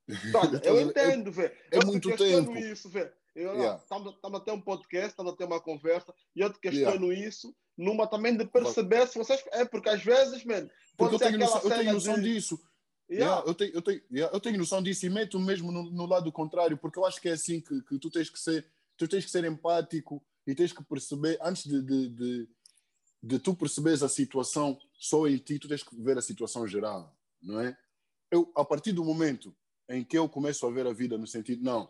Olha, 0.34 0.60
eu 0.64 0.80
entendo, 0.80 1.32
velho. 1.32 1.52
é 1.70 1.76
eu 1.76 1.80
te 1.80 1.86
muito 1.86 2.08
questiono 2.08 2.46
tempo. 2.54 2.58
isso, 2.58 2.88
velho. 2.88 3.12
Yeah. 3.36 3.82
Estamos 3.82 4.14
a 4.22 4.40
ter 4.40 4.52
um 4.52 4.60
podcast, 4.60 5.08
estamos 5.08 5.32
a 5.32 5.36
ter 5.36 5.44
uma 5.44 5.60
conversa, 5.60 6.14
e 6.36 6.40
eu 6.40 6.52
te 6.52 6.60
questiono 6.60 7.12
isso 7.12 7.54
numa 7.76 8.06
também 8.06 8.36
de 8.36 8.46
perceber 8.46 9.08
se 9.08 9.18
vocês. 9.18 9.42
É 9.50 9.64
porque 9.64 9.88
às 9.88 10.04
vezes, 10.04 10.44
mano, 10.44 10.70
Porque 10.96 11.16
eu 11.16 11.18
tenho, 11.18 11.34
aquela 11.44 11.58
eu 11.58 11.70
tenho 11.70 11.92
noção 11.92 12.14
de... 12.14 12.32
disso. 12.32 12.60
Yeah. 13.10 13.26
Yeah, 13.26 13.48
eu, 13.48 13.54
tenho, 13.54 13.74
eu, 13.74 13.82
tenho, 13.82 14.02
yeah, 14.10 14.34
eu 14.34 14.40
tenho 14.40 14.58
noção 14.58 14.82
disso 14.82 15.04
e 15.04 15.10
meto 15.10 15.38
mesmo 15.38 15.70
no, 15.70 15.90
no 15.90 16.06
lado 16.06 16.30
contrário, 16.32 16.78
porque 16.78 16.98
eu 16.98 17.04
acho 17.04 17.20
que 17.20 17.28
é 17.28 17.32
assim 17.32 17.60
que, 17.60 17.82
que 17.82 17.98
tu 17.98 18.08
tens 18.08 18.30
que 18.30 18.38
ser, 18.38 18.66
tu 18.96 19.06
tens 19.08 19.24
que 19.24 19.30
ser 19.30 19.44
empático 19.44 20.24
e 20.46 20.54
tens 20.54 20.72
que 20.72 20.82
perceber, 20.84 21.38
antes 21.42 21.64
de, 21.64 21.82
de, 21.82 22.08
de, 22.08 22.48
de 23.22 23.38
tu 23.40 23.54
perceberes 23.54 24.02
a 24.02 24.08
situação 24.08 24.78
só 24.94 25.26
em 25.26 25.36
ti, 25.36 25.58
tu 25.58 25.68
tens 25.68 25.82
que 25.82 25.94
ver 26.00 26.16
a 26.16 26.22
situação 26.22 26.66
geral, 26.66 27.14
não 27.42 27.60
é? 27.60 27.76
Eu, 28.34 28.50
a 28.56 28.64
partir 28.64 28.90
do 28.90 29.04
momento 29.04 29.54
em 29.88 30.02
que 30.02 30.18
eu 30.18 30.28
começo 30.28 30.66
a 30.66 30.70
ver 30.70 30.88
a 30.88 30.92
vida 30.92 31.16
no 31.16 31.26
sentido, 31.26 31.62
não, 31.62 31.88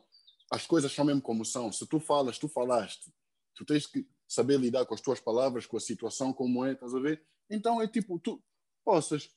as 0.51 0.67
coisas 0.67 0.93
são 0.93 1.05
mesmo 1.05 1.23
como 1.23 1.43
são, 1.43 1.73
se 1.73 1.87
tu 1.87 1.99
falas, 1.99 2.39
tu 2.39 2.49
falaste, 2.49 3.11
tu 3.55 3.65
tens 3.65 3.87
que 3.87 4.07
saber 4.29 4.61
lidar 4.61 4.85
com 4.85 4.95
as 4.95 5.01
tuas 5.01 5.21
palavras, 5.21 5.65
com 5.65 5.79
a 5.79 5.81
situação 5.81 6.35
como 6.35 6.63
é, 6.65 6.73
estás 6.73 6.95
a 6.95 7.01
ver? 7.01 7.25
Então 7.49 7.81
é 7.81 7.89
tipo, 7.89 8.19
tu 8.19 8.43
possas 8.85 9.31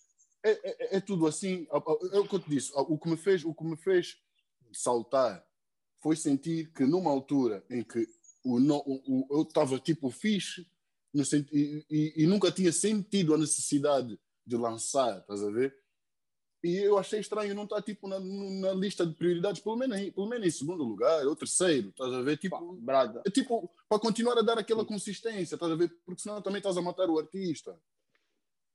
é, 0.43 0.51
é, 0.51 0.97
é, 0.97 0.99
tudo 0.99 1.27
assim. 1.27 1.65
É 2.11 2.19
o 2.19 2.27
que 2.27 2.35
eu 2.35 2.39
te 2.39 2.49
disse. 2.49 2.71
O 2.75 2.97
que 2.97 3.09
me 3.09 3.17
fez, 3.17 3.45
o 3.45 3.53
que 3.53 3.63
me 3.63 3.77
fez 3.77 4.17
saltar 4.73 5.45
foi 6.01 6.15
sentir 6.15 6.71
que 6.73 6.85
numa 6.85 7.09
altura 7.09 7.65
em 7.69 7.83
que 7.83 8.05
o, 8.43 8.57
o, 8.57 9.01
o 9.07 9.27
eu 9.29 9.41
estava 9.43 9.79
tipo 9.79 10.09
fixe 10.09 10.67
no 11.13 11.23
e, 11.53 11.85
e, 11.89 12.23
e, 12.23 12.27
nunca 12.27 12.51
tinha 12.51 12.71
sentido 12.71 13.33
a 13.33 13.37
necessidade 13.37 14.19
de 14.45 14.55
lançar, 14.57 15.19
estás 15.19 15.41
a 15.41 15.49
ver? 15.49 15.75
E 16.63 16.77
eu 16.77 16.97
achei 16.97 17.19
estranho 17.19 17.53
não 17.53 17.63
estar 17.63 17.81
tipo 17.81 18.07
na, 18.07 18.19
na 18.19 18.73
lista 18.73 19.05
de 19.05 19.13
prioridades, 19.13 19.61
pelo 19.61 19.75
menos, 19.75 20.09
pelo 20.09 20.27
menos 20.27 20.47
em 20.47 20.51
segundo 20.51 20.83
lugar, 20.83 21.25
ou 21.25 21.35
terceiro, 21.35 21.89
estás 21.89 22.11
a 22.11 22.21
ver? 22.21 22.37
Tipo, 22.37 22.73
Brada. 22.73 23.21
é 23.25 23.29
tipo 23.29 23.69
para 23.87 23.99
continuar 23.99 24.37
a 24.37 24.41
dar 24.41 24.57
aquela 24.57 24.83
consistência, 24.83 25.55
estás 25.55 25.71
a 25.71 25.75
ver? 25.75 25.93
Porque 26.05 26.21
senão 26.21 26.41
também 26.41 26.57
estás 26.57 26.77
a 26.77 26.81
matar 26.81 27.09
o 27.09 27.19
artista. 27.19 27.79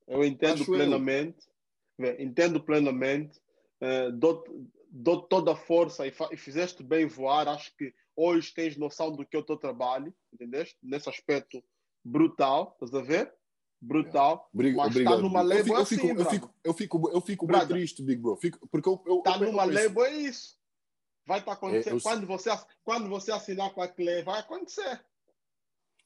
Eu 0.07 0.24
entendo 0.24 0.62
Acho 0.62 0.66
plenamente, 0.66 1.47
entendo 2.18 2.61
plenamente, 2.61 3.39
uh, 3.80 4.12
dou, 4.12 4.45
dou 4.89 5.22
toda 5.22 5.53
a 5.53 5.57
força 5.57 6.07
e, 6.07 6.12
e, 6.30 6.37
fizeste 6.37 6.83
bem 6.83 7.07
voar. 7.07 7.49
Acho 7.49 7.74
que 7.76 7.93
hoje 8.14 8.53
tens 8.55 8.76
noção 8.76 9.11
do 9.14 9.24
que 9.26 9.37
é 9.37 9.39
o 9.39 9.45
teu 9.45 9.57
trabalho, 9.57 10.14
entendeste? 10.33 10.76
Nesse 10.83 11.09
aspecto 11.09 11.62
brutal, 12.05 12.76
estás 12.80 12.95
a 12.95 13.05
ver? 13.05 13.33
Brutal. 13.85 14.49
Brig 14.55 14.76
mas 14.76 14.87
obrigado. 14.87 15.14
está 15.14 15.22
numa 15.22 15.43
label 15.43 15.74
eu 15.74 15.83
assim, 15.83 15.97
fico, 15.97 16.07
eu 16.07 16.24
fico, 16.24 16.55
eu 16.62 16.72
fico, 16.74 17.11
eu 17.12 17.20
fico 17.20 17.47
bem 17.49 17.66
triste, 17.66 18.01
Big 18.01 18.22
Bro. 18.22 18.37
Fico, 18.37 18.68
porque 18.68 18.89
eu, 18.89 19.03
eu, 19.05 19.18
está 19.18 19.33
eu, 19.33 19.51
numa 19.51 19.64
eu, 19.64 19.74
label, 19.74 20.05
é 20.05 20.14
isso. 20.18 20.57
Vai 21.26 21.41
estar 21.41 21.51
tá 21.51 21.57
acontecendo. 21.57 21.95
É, 21.95 21.97
eu, 21.97 22.01
quando, 22.01 22.26
você, 22.26 22.51
quando 22.85 23.09
você 23.09 23.33
assinar 23.33 23.74
com 23.74 23.83
a 23.83 23.89
Clé, 23.89 24.22
vai 24.22 24.39
acontecer. 24.39 25.05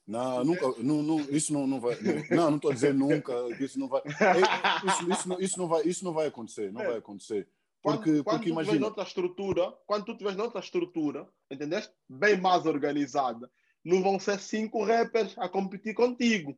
Não, 0.06 0.42
nunca, 0.42 0.66
não, 0.78 1.02
não, 1.02 1.20
isso 1.20 1.52
não, 1.52 1.66
não 1.66 1.80
vai. 1.80 1.96
Não, 2.30 2.50
não 2.50 2.56
estou 2.56 2.72
dizer 2.72 2.94
nunca, 2.94 3.34
isso 3.60 3.78
não 3.78 3.88
vai. 3.88 4.02
É, 4.06 4.86
isso, 4.86 5.10
isso, 5.10 5.28
não, 5.28 5.40
isso, 5.40 5.58
não 5.58 5.68
vai, 5.68 5.82
isso 5.82 6.04
não 6.04 6.12
vai 6.14 6.26
acontecer, 6.28 6.72
não 6.72 6.80
É. 6.80 6.86
vai 6.86 6.96
acontecer. 6.98 7.48
Quando, 7.82 7.96
Porque, 7.98 8.10
quando 8.10 8.24
porque 8.24 8.36
tu 8.38 8.42
tiveres 8.44 8.68
imagina. 8.68 8.86
noutra 8.86 9.02
estrutura, 9.04 9.78
quando 9.86 10.04
tu 10.04 10.16
tiveres 10.16 10.38
noutra 10.38 10.60
estrutura, 10.60 11.28
entendeste? 11.50 11.92
Bem 12.08 12.40
mais 12.40 12.64
organizada, 12.66 13.50
não 13.84 14.02
vão 14.02 14.18
ser 14.18 14.38
cinco 14.40 14.84
rappers 14.84 15.36
a 15.36 15.48
competir 15.48 15.92
contigo. 15.94 16.56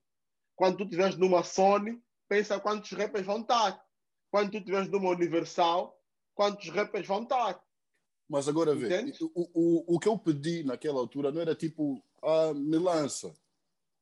Quando 0.58 0.78
tu 0.78 0.82
estiveres 0.82 1.16
numa 1.16 1.44
Sony, 1.44 2.02
pensa 2.28 2.58
quantos 2.58 2.90
rappers 2.90 3.24
vão 3.24 3.42
estar. 3.42 3.80
Quando 4.28 4.50
tu 4.50 4.58
estiveres 4.58 4.90
numa 4.90 5.10
Universal, 5.10 5.96
quantos 6.34 6.68
rappers 6.70 7.06
vão 7.06 7.22
estar. 7.22 7.62
Mas 8.28 8.48
agora 8.48 8.74
vê, 8.74 9.12
o, 9.20 9.48
o, 9.54 9.94
o 9.94 10.00
que 10.00 10.08
eu 10.08 10.18
pedi 10.18 10.64
naquela 10.64 10.98
altura 10.98 11.30
não 11.30 11.40
era 11.40 11.54
tipo, 11.54 12.02
ah, 12.20 12.52
me 12.52 12.76
lança. 12.76 13.32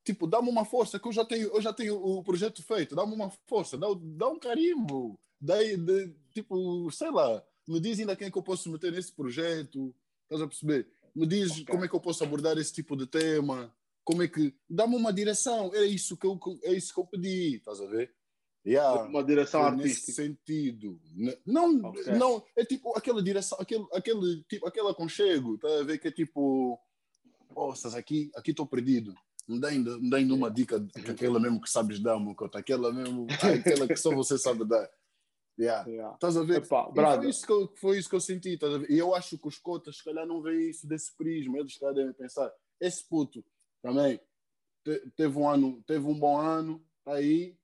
Tipo, 0.03 0.27
dá-me 0.27 0.49
uma 0.49 0.65
força, 0.65 0.99
que 0.99 1.07
eu 1.07 1.13
já 1.13 1.27
tenho, 1.27 1.49
eu 1.49 1.61
já 1.61 1.75
tenho 1.75 1.95
o 2.03 2.25
projeto 2.25 2.63
feito, 2.63 2.97
dá-me 2.97 3.15
uma 3.15 3.31
força, 3.47 3.77
dá, 3.77 3.89
dá 4.01 4.29
um 4.29 4.39
carimbo. 4.39 5.21
Daí, 5.39 5.77
de, 5.77 6.15
tipo, 6.33 6.91
sei 6.91 7.11
lá, 7.11 7.45
me 7.69 7.79
diz 7.79 8.01
ainda 8.01 8.17
quem 8.17 8.29
é 8.29 8.31
que 8.31 8.39
eu 8.39 8.43
posso 8.43 8.73
meter 8.73 8.91
nesse 8.93 9.13
projeto, 9.13 9.95
estás 10.23 10.41
a 10.41 10.47
perceber? 10.47 10.89
Me 11.15 11.27
diz 11.27 11.51
Ok. 11.51 11.67
como 11.67 11.85
é 11.85 11.89
que 11.89 11.95
eu 11.95 12.01
posso 12.01 12.25
abordar 12.25 12.57
esse 12.57 12.73
tipo 12.73 12.97
de 12.97 13.07
tema, 13.07 13.71
como 14.07 14.23
é 14.23 14.29
que. 14.29 14.55
Dá-me 14.71 14.95
uma 14.97 15.13
direção, 15.13 15.75
é 15.75 15.85
isso 15.85 16.17
que 16.17 16.27
eu, 16.27 16.39
é 16.63 16.73
isso 16.73 16.95
que 16.95 17.01
eu 17.01 17.07
pedi, 17.07 17.57
estás 17.57 17.81
a 17.81 17.87
ver? 17.87 18.15
Yeah. 18.65 19.03
Uma 19.03 19.23
direção 19.23 19.63
Foi 19.63 19.71
nesse 19.73 20.11
artística. 20.13 20.23
sentido. 20.23 21.01
Não, 21.45 21.85
Ok. 21.85 22.13
não, 22.15 22.43
é 22.57 22.65
tipo 22.65 22.97
aquela 22.97 23.23
direção, 23.23 23.59
aquele, 23.61 23.85
aquele, 23.93 24.45
tipo, 24.49 24.67
aquele 24.67 24.89
aconchego, 24.89 25.59
tá 25.59 25.69
a 25.81 25.83
ver 25.83 25.99
que 25.99 26.09
é 26.09 26.13
tipo, 26.13 26.81
poças, 27.53 27.95
aqui 27.95 28.31
aqui 28.35 28.53
estou 28.53 28.67
perdido. 28.67 29.13
Me 29.47 29.61
dá 29.61 29.69
ainda, 29.69 29.99
me 29.99 30.09
dá 30.09 30.17
ainda 30.17 30.35
uma 30.35 30.51
dica, 30.51 30.85
aquela 31.09 31.39
mesmo 31.39 31.61
que 31.61 31.71
sabes 31.71 32.01
dar, 32.01 32.19
Mocota, 32.19 32.59
aquela 32.59 32.93
mesmo, 32.93 33.27
aquela 33.31 33.87
que 33.89 33.97
só 33.97 34.15
você 34.15 34.39
sabe 34.39 34.65
dar. 34.65 34.89
Yeah. 35.59 35.87
yeah. 35.91 36.15
Estás 36.15 36.37
a 36.37 36.45
ver? 36.45 36.63
Epa, 36.63 36.93
foi, 36.93 37.29
isso 37.29 37.47
que 37.47 37.53
eu, 37.53 37.73
foi 37.77 37.99
isso 37.99 38.09
que 38.09 38.17
eu 38.17 38.21
senti. 38.21 38.51
Estás? 38.51 38.89
E 38.89 38.99
eu 38.99 39.15
acho 39.15 39.39
que 39.39 39.49
os 39.49 39.59
cotas, 39.59 39.97
se 39.99 40.05
calhar, 40.05 40.27
não 40.27 40.43
veem 40.43 40.71
isso 40.71 40.87
desse 40.87 41.17
prisma. 41.17 41.59
Eles, 41.59 41.75
se 41.75 41.81
calhar, 41.81 41.95
devem 41.95 42.13
pensar: 42.13 42.53
esse 42.81 43.09
puto 43.09 43.45
também 43.87 44.20
te, 44.84 45.11
teve 45.16 45.39
um 45.39 45.49
ano, 45.49 45.82
teve 45.87 46.07
um 46.07 46.18
bom 46.18 46.39
ano, 46.39 46.84
está 46.99 47.14
aí, 47.14 47.57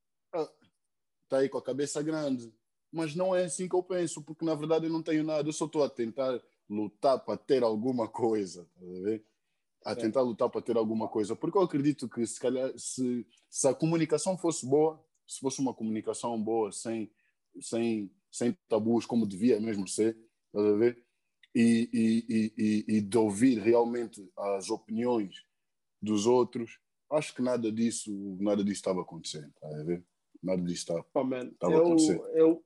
está 1.25 1.39
aí 1.39 1.49
com 1.49 1.59
a 1.59 1.63
cabeça 1.63 2.03
grande. 2.03 2.53
Mas 2.91 3.15
não 3.15 3.35
é 3.35 3.45
assim 3.45 3.69
que 3.69 3.75
eu 3.75 3.83
penso, 3.83 4.23
porque 4.23 4.45
na 4.45 4.55
verdade 4.55 4.87
eu 4.87 4.93
não 4.93 5.03
tenho 5.03 5.25
nada, 5.25 5.49
eu 5.49 5.53
só 5.53 5.65
estou 5.65 5.83
a 5.83 5.89
tentar 5.89 6.41
lutar 6.69 7.19
para 7.19 7.39
ter 7.39 7.63
alguma 7.63 8.07
coisa. 8.09 8.69
Estás 8.81 9.25
a 9.85 9.97
tentar 9.97 10.21
lutar 10.21 10.51
para 10.51 10.61
ter 10.61 10.77
alguma 10.77 11.09
coisa. 11.09 11.35
Porque 11.35 11.57
eu 11.57 11.63
acredito 11.63 12.09
que, 12.09 12.25
se 12.27 12.39
calhar, 12.39 12.71
se, 12.77 13.27
se 13.49 13.67
a 13.67 13.75
comunicação 13.75 14.37
fosse 14.37 14.67
boa, 14.67 15.03
se 15.27 15.41
fosse 15.41 15.61
uma 15.61 15.75
comunicação 15.75 16.41
boa, 16.41 16.71
sem 16.71 17.11
sem, 17.61 18.11
sem 18.31 18.57
tabus, 18.69 19.07
como 19.07 19.27
devia 19.27 19.61
mesmo 19.61 19.87
ser, 19.87 20.17
estás 20.47 20.67
a 20.67 20.77
ver? 20.77 21.05
E, 21.55 21.91
e, 21.93 22.55
e, 22.57 22.97
e, 22.97 23.01
de 23.01 23.19
ouvir 23.19 23.59
realmente 23.59 24.27
as 24.37 24.71
opiniões 24.71 25.45
dos 26.03 26.27
outros, 26.27 26.79
acho 27.11 27.35
que 27.35 27.43
nada 27.43 27.71
disso, 27.71 28.11
nada 28.41 28.65
disso 28.65 28.81
estava 28.81 29.03
acontecendo, 29.03 29.49
estás 29.49 29.75
a 29.75 29.85
ver? 29.85 30.05
Nada 30.43 30.63
disso 30.63 30.81
estava, 30.81 31.07
oh, 31.15 31.35
estava 31.45 31.79
acontecendo. 31.79 32.27
Eu, 32.35 32.65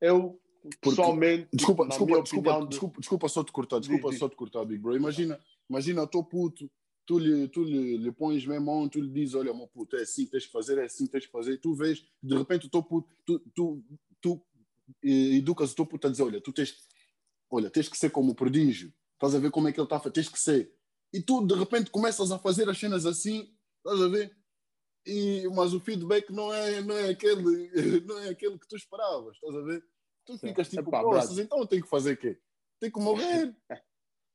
eu 0.00 0.40
pessoalmente, 0.80 1.48
desculpa, 1.52 1.86
desculpa, 1.86 2.22
desculpa, 2.22 2.60
de... 2.60 2.68
desculpa, 2.68 3.00
desculpa 3.00 3.28
só 3.28 3.44
te 3.44 3.52
cortar, 3.52 3.78
desculpa 3.78 4.12
só 4.12 4.28
te 4.28 4.36
cortar, 4.36 4.64
Big 4.64 4.80
Bro. 4.80 4.96
Imagina, 4.96 5.40
imagina, 5.70 6.02
estou 6.02 6.22
puto, 6.22 6.70
tu 7.06 7.18
lhe, 7.18 7.48
tu 7.48 7.64
lhe, 7.64 7.96
lhe 7.96 8.12
pões 8.12 8.44
mesmo 8.44 8.66
mão, 8.66 8.88
tu 8.88 9.00
lhe 9.00 9.10
dizes, 9.10 9.34
olha, 9.34 9.54
meu 9.54 9.68
puto, 9.68 9.96
é 9.96 10.02
assim, 10.02 10.26
tens 10.26 10.44
que 10.46 10.52
fazer, 10.52 10.78
é 10.78 10.84
assim, 10.84 11.06
tens 11.06 11.24
que 11.24 11.32
fazer, 11.32 11.58
tu 11.58 11.74
vês, 11.74 12.04
de 12.22 12.36
repente, 12.36 12.66
estou 12.66 12.82
puto, 12.82 13.08
tu, 13.24 13.38
tu 13.54 13.82
tu 14.20 14.42
educas 15.02 15.72
o 15.72 15.76
teu 15.76 15.86
puto 15.86 16.06
a 16.06 16.10
dizer, 16.10 16.22
olha, 16.22 16.40
tu 16.40 16.52
tens, 16.52 16.76
olha, 17.50 17.70
tens 17.70 17.88
que 17.88 17.96
ser 17.96 18.10
como 18.10 18.32
o 18.32 18.34
prodígio, 18.34 18.92
estás 19.14 19.34
a 19.34 19.38
ver 19.38 19.50
como 19.50 19.68
é 19.68 19.72
que 19.72 19.78
ele 19.78 19.86
está 19.86 19.96
a 19.96 20.00
fazer, 20.00 20.12
tens 20.12 20.28
que 20.28 20.38
ser. 20.38 20.72
E 21.16 21.22
tu, 21.22 21.46
de 21.46 21.54
repente, 21.54 21.90
começas 21.90 22.30
a 22.30 22.38
fazer 22.38 22.68
as 22.68 22.78
cenas 22.78 23.06
assim, 23.06 23.50
estás 23.78 24.02
a 24.02 24.08
ver? 24.08 24.36
E, 25.06 25.48
mas 25.54 25.72
o 25.72 25.80
feedback 25.80 26.30
não 26.30 26.52
é, 26.52 26.82
não, 26.82 26.94
é 26.94 27.08
aquele, 27.08 27.70
não 28.04 28.18
é 28.18 28.28
aquele 28.28 28.58
que 28.58 28.68
tu 28.68 28.76
esperavas, 28.76 29.34
estás 29.36 29.56
a 29.56 29.62
ver? 29.62 29.82
Tu 30.26 30.36
ficas 30.36 30.68
tipo, 30.68 30.90
Epá, 30.90 31.00
então 31.38 31.58
eu 31.58 31.66
tenho 31.66 31.82
que 31.82 31.88
fazer 31.88 32.12
o 32.12 32.16
quê? 32.18 32.38
Tenho 32.78 32.92
que 32.92 33.00
morrer. 33.00 33.56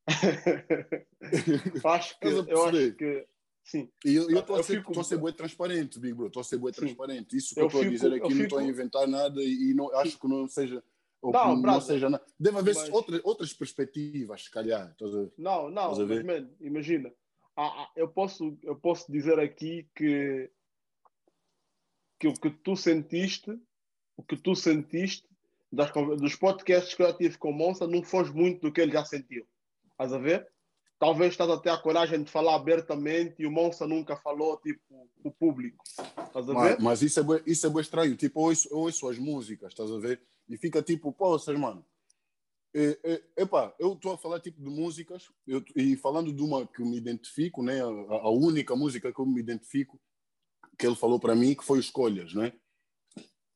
acho 1.85 2.19
que, 2.19 2.27
eu 2.27 2.65
acho 2.65 2.95
que 2.95 3.27
Sim. 3.63 3.91
E 4.03 4.15
eu 4.15 4.27
estou 4.39 4.55
a, 4.55 4.63
ser, 4.63 4.83
a 4.83 5.03
ser 5.03 5.21
bem 5.21 5.33
transparente, 5.33 5.99
Big 5.99 6.15
Bro. 6.15 6.27
Estou 6.27 6.41
a 6.41 6.43
ser 6.43 6.57
bem 6.57 6.71
transparente. 6.71 7.37
Isso 7.37 7.53
que 7.53 7.61
eu 7.61 7.67
estou 7.67 7.81
a 7.81 7.87
dizer 7.87 8.07
aqui, 8.13 8.21
fico... 8.21 8.33
não 8.33 8.43
estou 8.43 8.57
a 8.57 8.63
inventar 8.63 9.07
nada 9.07 9.39
e 9.43 9.71
não, 9.75 9.93
acho 9.97 10.17
que 10.17 10.27
não 10.27 10.47
seja. 10.47 10.83
Ou 11.21 11.31
não, 11.31 11.55
não 11.55 11.81
seja 11.81 12.09
nada. 12.09 12.25
Deve 12.39 12.57
haver 12.57 12.75
mas... 12.75 12.89
outra, 12.89 13.21
outras 13.23 13.53
perspectivas, 13.53 14.45
se 14.45 14.51
calhar. 14.51 14.95
Não, 15.37 15.69
não, 15.69 15.95
mas, 15.95 16.23
man, 16.23 16.49
imagina. 16.59 17.13
Ah, 17.55 17.83
ah, 17.83 17.91
eu, 17.95 18.07
posso, 18.07 18.57
eu 18.63 18.75
posso 18.75 19.11
dizer 19.11 19.39
aqui 19.39 19.87
que, 19.95 20.49
que 22.19 22.27
o 22.27 22.33
que 22.33 22.49
tu 22.49 22.75
sentiste, 22.75 23.51
o 24.17 24.23
que 24.23 24.35
tu 24.35 24.55
sentiste 24.55 25.27
das, 25.71 25.91
dos 25.91 26.35
podcasts 26.35 26.95
que 26.95 27.03
eu 27.03 27.15
tive 27.15 27.37
com 27.37 27.51
o 27.51 27.53
Monza 27.53 27.85
não 27.85 28.01
foge 28.01 28.33
muito 28.33 28.61
do 28.61 28.71
que 28.71 28.81
ele 28.81 28.93
já 28.93 29.05
sentiu. 29.05 29.45
Estás 29.91 30.13
a 30.13 30.17
ver? 30.17 30.51
talvez 31.01 31.31
estás 31.31 31.49
até 31.49 31.71
a 31.71 31.77
coragem 31.77 32.21
de 32.21 32.29
falar 32.29 32.53
abertamente 32.53 33.33
e 33.39 33.47
o 33.47 33.51
Monza 33.51 33.87
nunca 33.87 34.15
falou, 34.15 34.55
tipo, 34.57 35.09
o 35.23 35.31
público. 35.31 35.83
Estás 35.87 36.47
a 36.47 36.53
ver? 36.53 36.53
Mas, 36.53 36.77
mas 36.79 37.01
isso, 37.01 37.19
é 37.19 37.41
isso 37.47 37.65
é 37.65 37.69
bem 37.71 37.81
estranho. 37.81 38.15
Tipo, 38.15 38.39
eu 38.39 38.43
ouço, 38.43 38.69
eu 38.69 38.77
ouço 38.77 39.09
as 39.09 39.17
músicas, 39.17 39.71
estás 39.71 39.91
a 39.91 39.97
ver? 39.97 40.21
E 40.53 40.57
fica 40.57 40.81
tipo, 40.81 41.11
poças, 41.11 41.57
mano. 41.57 41.85
É, 42.73 42.99
é, 43.03 43.41
epá, 43.43 43.75
eu 43.77 43.93
estou 43.93 44.13
a 44.13 44.17
falar 44.17 44.39
tipo 44.39 44.61
de 44.61 44.69
músicas 44.69 45.29
eu, 45.45 45.61
e 45.75 45.97
falando 45.97 46.31
de 46.31 46.41
uma 46.41 46.65
que 46.65 46.81
me 46.81 46.95
identifico, 46.95 47.61
né? 47.61 47.81
A, 47.81 47.85
a, 47.85 48.29
única 48.29 48.75
música 48.75 49.11
que 49.11 49.19
eu 49.19 49.25
me 49.25 49.41
identifico 49.41 49.99
que 50.77 50.87
ele 50.87 50.95
falou 50.95 51.19
para 51.19 51.35
mim 51.35 51.53
que 51.53 51.65
foi 51.65 51.79
escolhas, 51.79 52.33
né? 52.33 52.53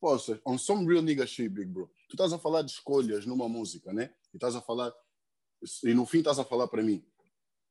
Poxa, 0.01 0.41
on 0.45 0.57
some 0.57 0.85
real 0.85 1.01
nigga 1.01 1.25
shit, 1.25 1.47
big 1.47 1.67
bro. 1.67 1.89
Tu 2.09 2.15
estás 2.15 2.33
a 2.33 2.37
falar 2.37 2.61
de 2.61 2.71
escolhas 2.71 3.25
numa 3.25 3.47
música, 3.47 3.93
né? 3.93 4.13
E 4.33 4.37
estás 4.37 4.53
a 4.53 4.61
falar 4.61 4.93
e 5.83 5.93
no 5.93 6.05
fim 6.05 6.19
estás 6.19 6.37
a 6.37 6.43
falar 6.43 6.67
para 6.67 6.83
mim 6.83 7.03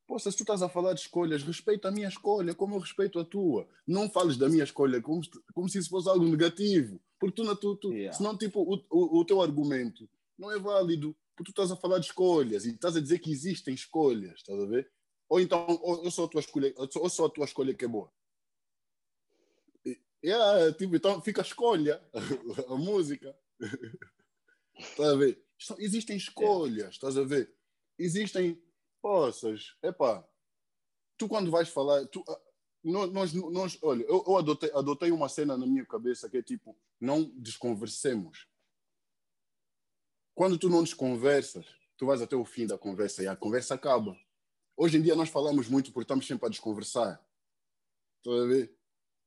Pô, 0.06 0.18
se 0.18 0.30
tu 0.32 0.42
estás 0.42 0.60
a 0.60 0.68
falar 0.68 0.92
de 0.92 1.00
escolhas, 1.00 1.42
respeita 1.42 1.88
a 1.88 1.90
minha 1.90 2.08
escolha 2.08 2.54
como 2.54 2.74
eu 2.74 2.78
respeito 2.78 3.18
a 3.18 3.24
tua. 3.24 3.66
Não 3.86 4.08
fales 4.10 4.36
da 4.36 4.48
minha 4.48 4.64
escolha 4.64 5.00
como, 5.00 5.22
como 5.54 5.68
se 5.68 5.78
isso 5.78 5.88
fosse 5.88 6.08
algo 6.08 6.24
negativo. 6.24 7.00
Porque 7.18 7.42
tu, 7.42 7.56
tu, 7.56 7.76
tu 7.76 7.92
yeah. 7.92 8.14
senão, 8.14 8.36
tipo, 8.36 8.60
o, 8.60 8.84
o, 8.90 9.20
o, 9.20 9.24
teu 9.24 9.40
argumento 9.40 10.08
não 10.38 10.50
é 10.50 10.58
válido. 10.58 11.16
Porque 11.34 11.50
tu 11.50 11.62
estás 11.62 11.72
a 11.72 11.80
falar 11.80 11.98
de 11.98 12.06
escolhas 12.06 12.66
e 12.66 12.70
estás 12.70 12.96
a 12.96 13.00
dizer 13.00 13.18
que 13.18 13.32
existem 13.32 13.74
escolhas, 13.74 14.34
estás 14.36 14.60
a 14.60 14.66
ver? 14.66 14.90
Ou 15.28 15.40
então, 15.40 15.66
ou, 15.68 16.04
ou 16.04 16.10
só, 16.10 16.24
a 16.24 16.28
tua 16.28 16.40
escolha, 16.40 16.72
ou 16.76 17.08
só 17.08 17.24
a 17.24 17.30
tua 17.30 17.44
escolha 17.44 17.74
que 17.74 17.84
é 17.84 17.88
boa. 17.88 18.12
Yeah, 20.22 20.72
tipo, 20.74 20.96
então 20.96 21.20
fica 21.20 21.40
a 21.40 21.44
escolha, 21.44 22.00
a 22.68 22.76
música. 22.76 23.36
estás 24.78 25.08
a 25.08 25.16
ver? 25.16 25.42
Existem 25.78 26.16
escolhas, 26.16 26.94
estás 26.94 27.16
a 27.16 27.24
ver? 27.24 27.52
Existem 27.98 28.62
Poças, 29.04 29.76
epá, 29.82 30.26
tu 31.18 31.28
quando 31.28 31.50
vais 31.50 31.68
falar, 31.68 32.06
tu, 32.06 32.24
ah, 32.26 32.40
nós, 32.82 33.34
nós, 33.34 33.78
olha, 33.82 34.02
eu, 34.04 34.24
eu 34.26 34.38
adotei, 34.38 34.70
adotei 34.72 35.10
uma 35.10 35.28
cena 35.28 35.58
na 35.58 35.66
minha 35.66 35.84
cabeça 35.84 36.26
que 36.26 36.38
é 36.38 36.42
tipo, 36.42 36.74
não 36.98 37.24
desconversemos. 37.36 38.48
Quando 40.34 40.56
tu 40.56 40.70
não 40.70 40.82
desconversas, 40.82 41.66
tu 41.98 42.06
vais 42.06 42.22
até 42.22 42.34
o 42.34 42.46
fim 42.46 42.66
da 42.66 42.78
conversa 42.78 43.22
e 43.22 43.26
a 43.26 43.36
conversa 43.36 43.74
acaba. 43.74 44.18
Hoje 44.74 44.96
em 44.96 45.02
dia 45.02 45.14
nós 45.14 45.28
falamos 45.28 45.68
muito 45.68 45.92
porque 45.92 46.04
estamos 46.04 46.26
sempre 46.26 46.46
a 46.46 46.48
desconversar. 46.50 47.22
Tá 48.22 48.30
a 48.30 48.46
ver? 48.46 48.74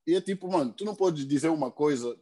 E 0.08 0.16
é 0.16 0.22
tipo, 0.22 0.48
mano, 0.52 0.74
tu 0.74 0.86
não 0.86 0.96
podes 0.96 1.24
dizer 1.28 1.50
uma 1.50 1.70
coisa 1.70 2.20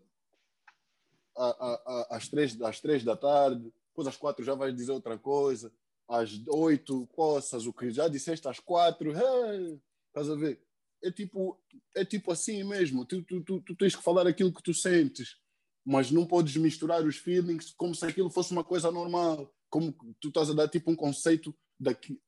às, 2.10 2.28
três, 2.28 2.62
às 2.62 2.82
três 2.82 3.01
da 3.01 3.16
tarde, 3.16 3.74
depois 3.88 4.10
às 4.10 4.18
quatro 4.18 4.43
já 4.43 4.56
vais 4.56 4.76
dizer 4.76 4.91
outra 4.91 5.18
coisa 5.18 5.72
às 6.08 6.32
oito, 6.47 7.08
poças, 7.16 7.66
o 7.66 7.74
que 7.74 7.89
já 7.89 8.08
disseste 8.08 8.47
às 8.47 8.60
quatro, 8.60 9.12
hey, 9.12 9.80
estás 10.08 10.30
a 10.30 10.36
ver? 10.36 10.62
É 11.03 11.12
tipo, 11.12 11.60
é 11.95 12.06
tipo 12.06 12.32
assim 12.32 12.64
mesmo, 12.64 13.06
tu, 13.06 13.24
tu, 13.24 13.41
tu, 13.43 13.62
tu 13.62 13.76
tens 13.76 13.95
que 13.95 14.03
falar 14.03 14.28
aquilo 14.28 14.53
que 14.53 14.64
tu 14.64 14.74
sentes, 14.74 15.38
mas 15.86 16.12
não 16.12 16.26
podes 16.26 16.56
misturar 16.58 17.06
os 17.06 17.18
feelings 17.18 17.74
como 17.76 17.93
se 17.93 18.06
aquilo 18.06 18.30
fosse 18.30 18.51
uma 18.51 18.64
coisa 18.64 18.91
normal, 18.91 19.53
como 19.70 19.93
tu 20.20 20.30
estás 20.30 20.49
a 20.49 20.53
dar 20.53 20.68
tipo 20.68 20.89
um 20.89 20.95
conceito 20.95 21.56
daqui, 21.80 22.20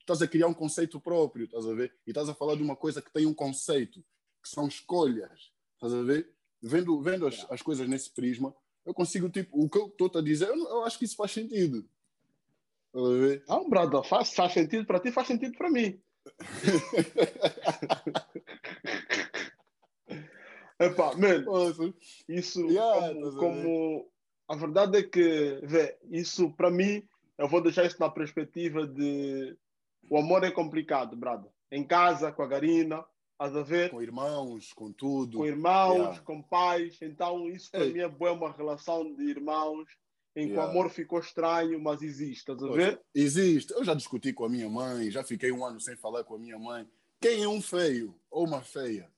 estás 0.00 0.22
a 0.22 0.28
criar 0.28 0.48
um 0.48 0.54
conceito 0.54 1.00
próprio, 1.00 1.44
estás 1.44 1.66
a 1.66 1.74
ver? 1.74 1.94
E 2.06 2.10
estás 2.10 2.28
a 2.28 2.34
falar 2.34 2.56
de 2.56 2.62
uma 2.62 2.76
coisa 2.76 3.02
que 3.02 3.12
tem 3.12 3.26
um 3.26 3.34
conceito, 3.34 4.00
que 4.42 4.48
são 4.48 4.66
escolhas, 4.66 5.52
estás 5.74 5.92
a 5.92 6.02
ver? 6.02 6.32
Vendo, 6.62 7.00
vendo 7.02 7.26
as, 7.26 7.46
as 7.50 7.62
coisas 7.62 7.88
nesse 7.88 8.10
prisma, 8.10 8.54
eu 8.84 8.94
consigo, 8.94 9.28
tipo, 9.28 9.62
o 9.62 9.68
que 9.68 9.78
eu 9.78 9.86
estou 9.88 10.10
a 10.20 10.22
dizer, 10.22 10.48
eu, 10.48 10.56
eu 10.56 10.84
acho 10.84 10.98
que 10.98 11.04
isso 11.04 11.16
faz 11.16 11.32
sentido. 11.32 11.88
Não, 13.48 13.68
brother, 13.68 14.04
faz, 14.04 14.32
faz 14.34 14.52
sentido 14.52 14.86
para 14.86 15.00
ti, 15.00 15.10
faz 15.10 15.26
sentido 15.26 15.58
para 15.58 15.68
mim. 15.68 16.00
Epá, 20.78 21.14
mano, 21.16 21.92
isso 22.28 22.64
yeah, 22.66 23.08
como, 23.08 23.36
como, 23.36 24.08
a 24.48 24.56
verdade 24.56 24.98
é 24.98 25.02
que, 25.02 25.60
vê, 25.62 25.96
isso 26.10 26.50
para 26.52 26.70
mim, 26.70 27.02
eu 27.38 27.48
vou 27.48 27.60
deixar 27.60 27.84
isso 27.84 28.00
na 28.00 28.10
perspectiva 28.10 28.86
de 28.86 29.56
o 30.08 30.18
amor 30.18 30.44
é 30.44 30.50
complicado, 30.50 31.16
brother. 31.16 31.50
Em 31.70 31.84
casa, 31.84 32.30
com 32.30 32.42
a 32.42 32.46
Garina, 32.46 33.04
a 33.38 33.48
ver? 33.48 33.90
Com 33.90 34.02
irmãos, 34.02 34.72
com 34.72 34.92
tudo. 34.92 35.38
Com 35.38 35.46
irmãos, 35.46 35.96
yeah. 35.96 36.20
com 36.20 36.42
pais. 36.42 36.98
Então, 37.02 37.48
isso 37.48 37.70
para 37.70 37.86
mim 37.86 38.00
é 38.00 38.06
uma 38.06 38.52
relação 38.52 39.14
de 39.14 39.24
irmãos 39.24 39.88
em 40.36 40.48
que 40.48 40.52
yeah. 40.52 40.66
o 40.66 40.70
amor 40.70 40.90
ficou 40.90 41.20
estranho, 41.20 41.80
mas 41.80 42.02
existe, 42.02 42.50
estás 42.50 42.62
a 42.62 42.68
ver? 42.68 43.00
Existe. 43.14 43.72
Eu 43.72 43.84
já 43.84 43.94
discuti 43.94 44.32
com 44.32 44.44
a 44.44 44.48
minha 44.48 44.68
mãe, 44.68 45.10
já 45.10 45.22
fiquei 45.22 45.52
um 45.52 45.64
ano 45.64 45.80
sem 45.80 45.96
falar 45.96 46.24
com 46.24 46.34
a 46.34 46.38
minha 46.38 46.58
mãe. 46.58 46.88
Quem 47.20 47.42
é 47.42 47.48
um 47.48 47.62
feio 47.62 48.14
ou 48.30 48.44
uma 48.44 48.60
feia? 48.60 49.08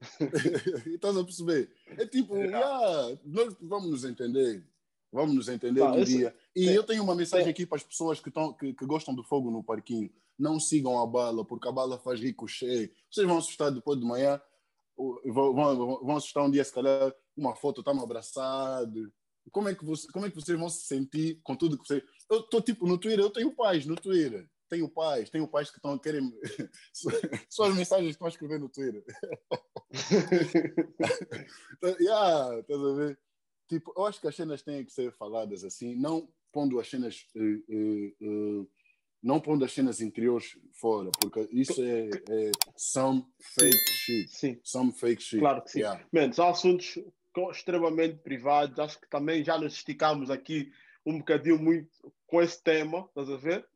estás 0.86 1.16
a 1.16 1.24
perceber? 1.24 1.70
É 1.96 2.06
tipo, 2.06 2.36
yeah. 2.36 2.58
Yeah, 2.58 3.20
nós 3.24 3.56
vamos 3.60 3.90
nos 3.90 4.04
entender. 4.04 4.66
Vamos 5.12 5.34
nos 5.34 5.48
entender 5.48 5.80
tá, 5.80 5.92
um 5.92 5.98
esse, 6.00 6.16
dia. 6.16 6.36
E 6.54 6.66
eu 6.66 6.82
tenho 6.82 7.04
uma 7.04 7.14
mensagem 7.14 7.48
aqui 7.48 7.64
para 7.64 7.76
as 7.76 7.84
pessoas 7.84 8.20
que, 8.20 8.30
tão, 8.30 8.52
que, 8.52 8.74
que, 8.74 8.84
gostam 8.84 9.14
do 9.14 9.22
fogo 9.22 9.50
no 9.50 9.62
parquinho. 9.62 10.10
Não 10.36 10.58
sigam 10.58 11.00
a 11.00 11.06
bala, 11.06 11.44
porque 11.44 11.68
a 11.68 11.72
bala 11.72 11.98
faz 11.98 12.20
ricochete. 12.20 12.92
Vocês 13.08 13.26
vão 13.26 13.38
assustar 13.38 13.70
depois 13.70 13.98
de 13.98 14.04
manhã. 14.04 14.40
Vão, 15.24 15.54
vão, 15.54 16.04
vão 16.04 16.16
assustar 16.16 16.44
um 16.44 16.50
dia, 16.50 16.64
se 16.64 16.72
calhar, 16.72 17.14
uma 17.36 17.54
foto, 17.54 17.80
estamos 17.80 18.02
abraçados 18.02 19.10
como 19.50 19.68
é 19.68 19.74
que, 19.74 19.84
você, 19.84 20.06
como 20.12 20.26
é 20.26 20.30
que 20.30 20.36
vocês 20.36 20.58
vão 20.58 20.68
se 20.68 20.86
sentir 20.86 21.40
com 21.42 21.56
tudo 21.56 21.78
que 21.78 21.86
você. 21.86 22.04
Eu 22.30 22.40
estou 22.40 22.60
tipo 22.60 22.86
no 22.86 22.98
Twitter, 22.98 23.20
eu 23.20 23.30
tenho 23.30 23.54
pais 23.54 23.86
no 23.86 23.96
Twitter. 23.96 24.48
tenho 24.68 24.88
pais, 24.88 25.30
tenho 25.30 25.48
pais 25.48 25.70
que 25.70 25.78
estão 25.78 25.92
a 25.92 26.00
querer. 26.00 26.22
Só 27.48 27.64
as 27.64 27.76
mensagens 27.76 28.08
que 28.08 28.12
estão 28.12 28.26
a 28.26 28.30
escrever 28.30 28.58
no 28.58 28.68
Twitter. 28.68 29.04
yeah, 32.00 32.58
estás 32.58 32.80
a 32.80 32.94
ver? 32.94 33.18
Tipo, 33.68 33.92
eu 33.96 34.06
acho 34.06 34.20
que 34.20 34.28
as 34.28 34.36
cenas 34.36 34.62
têm 34.62 34.84
que 34.84 34.92
ser 34.92 35.12
faladas 35.12 35.64
assim, 35.64 35.96
não 35.96 36.28
pondo 36.52 36.78
as 36.78 36.88
cenas. 36.88 37.26
Uh, 37.34 37.64
uh, 37.68 38.60
uh, 38.60 38.70
não 39.22 39.40
pondo 39.40 39.64
as 39.64 39.72
cenas 39.72 40.00
interiores 40.00 40.56
fora, 40.72 41.10
porque 41.20 41.48
isso 41.50 41.82
é, 41.82 42.08
é 42.28 42.50
some 42.76 43.26
fake 43.40 43.76
sim. 43.76 43.92
shit. 43.92 44.30
Sim. 44.30 44.60
Some 44.62 44.92
fake 44.92 45.22
shit. 45.22 45.40
Claro 45.40 45.62
que 45.62 45.72
sim. 45.72 45.80
Yeah. 45.80 46.06
Man, 46.12 46.32
são 46.32 46.48
assuntos 46.48 46.98
extremamente 47.50 48.18
privados. 48.18 48.78
Acho 48.78 49.00
que 49.00 49.08
também 49.08 49.44
já 49.44 49.58
nos 49.58 49.74
esticamos 49.74 50.30
aqui 50.30 50.72
um 51.04 51.18
bocadinho 51.18 51.58
muito 51.58 52.12
com 52.26 52.42
esse 52.42 52.60
tema, 52.62 53.06
estás 53.08 53.30
a 53.30 53.36
ver? 53.36 53.66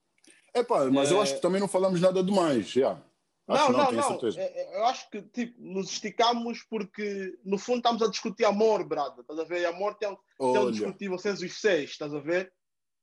É 0.52 0.62
pá, 0.62 0.84
mas 0.86 1.11
é... 1.11 1.14
eu 1.14 1.20
acho 1.20 1.36
que 1.36 1.42
também 1.42 1.61
não 1.61 1.68
falamos 1.68 2.00
nada 2.00 2.22
demais, 2.22 2.68
já. 2.68 3.00
Acho 3.46 3.72
não, 3.72 3.78
não, 3.78 3.92
não. 3.92 4.20
não. 4.20 4.28
É, 4.28 4.42
é, 4.42 4.76
eu 4.76 4.84
acho 4.86 5.11
que 5.11 5.22
tipo, 5.22 5.61
nos 5.61 5.90
esticamos 5.90 6.62
porque, 6.62 7.36
no 7.44 7.58
fundo, 7.58 7.78
estamos 7.78 8.02
a 8.02 8.08
discutir 8.08 8.44
amor, 8.44 8.84
brada. 8.84 9.20
Estás 9.20 9.38
a 9.40 9.44
ver? 9.44 9.62
E 9.62 9.66
amor 9.66 9.94
tem, 9.94 10.16
tem 10.38 10.58
um 10.58 10.70
discutir 10.70 11.08
vocês 11.08 11.40
os 11.40 11.61
seis, 11.61 11.90
estás 11.90 12.14
a 12.14 12.20
ver? 12.20 12.52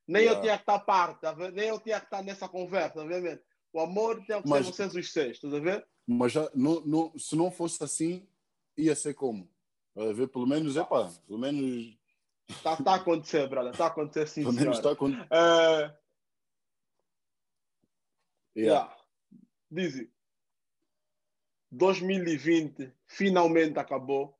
Nem 0.08 0.24
yeah. 0.24 0.38
eu 0.38 0.41
tinha 0.41 0.55
que 0.55 0.64
estar 0.64 0.80
parte, 0.80 1.20
tá 1.20 1.36
nem 1.51 1.68
eu 1.68 1.80
tinha 1.82 1.99
que 1.99 2.05
estar 2.05 2.24
nessa 2.24 2.47
conversa, 2.47 3.01
obviamente. 3.01 3.41
O 3.74 3.82
amor 3.82 4.24
tem 4.26 4.41
que 4.41 4.47
mas, 4.47 4.66
ser 4.66 4.72
vocês 4.72 4.95
os 4.95 5.12
seis, 5.12 5.32
estás 5.32 5.53
a 5.53 5.60
ver? 5.60 5.86
Mas 6.08 6.32
já, 6.32 6.49
não, 6.55 6.80
não, 6.86 7.20
se 7.20 7.36
não 7.36 7.51
fosse 7.51 7.84
assim, 7.84 8.26
ia 8.78 8.95
ser 8.95 9.14
como? 9.14 9.49
A 9.98 10.14
ver, 10.14 10.28
pelo 10.28 10.45
menos, 10.45 10.78
é 10.78 10.84
pá, 10.84 11.12
pelo 11.26 11.39
menos. 11.39 11.98
Está 12.48 12.78
tá 12.78 12.91
a 12.93 12.95
acontecer, 12.95 13.50
brother, 13.50 13.72
está 13.72 13.86
a 13.86 13.88
acontecer 13.88 14.28
sim. 14.28 14.43
Pelo 14.43 14.54
menos 14.54 14.78
está 14.78 14.89
a 14.89 14.93
acontecer. 14.93 15.24
Uh... 15.24 15.91
Yeah. 18.56 18.56
yeah. 18.56 18.95
Dizzy, 19.70 20.10
2020 21.72 22.93
finalmente 23.08 23.80
acabou, 23.80 24.38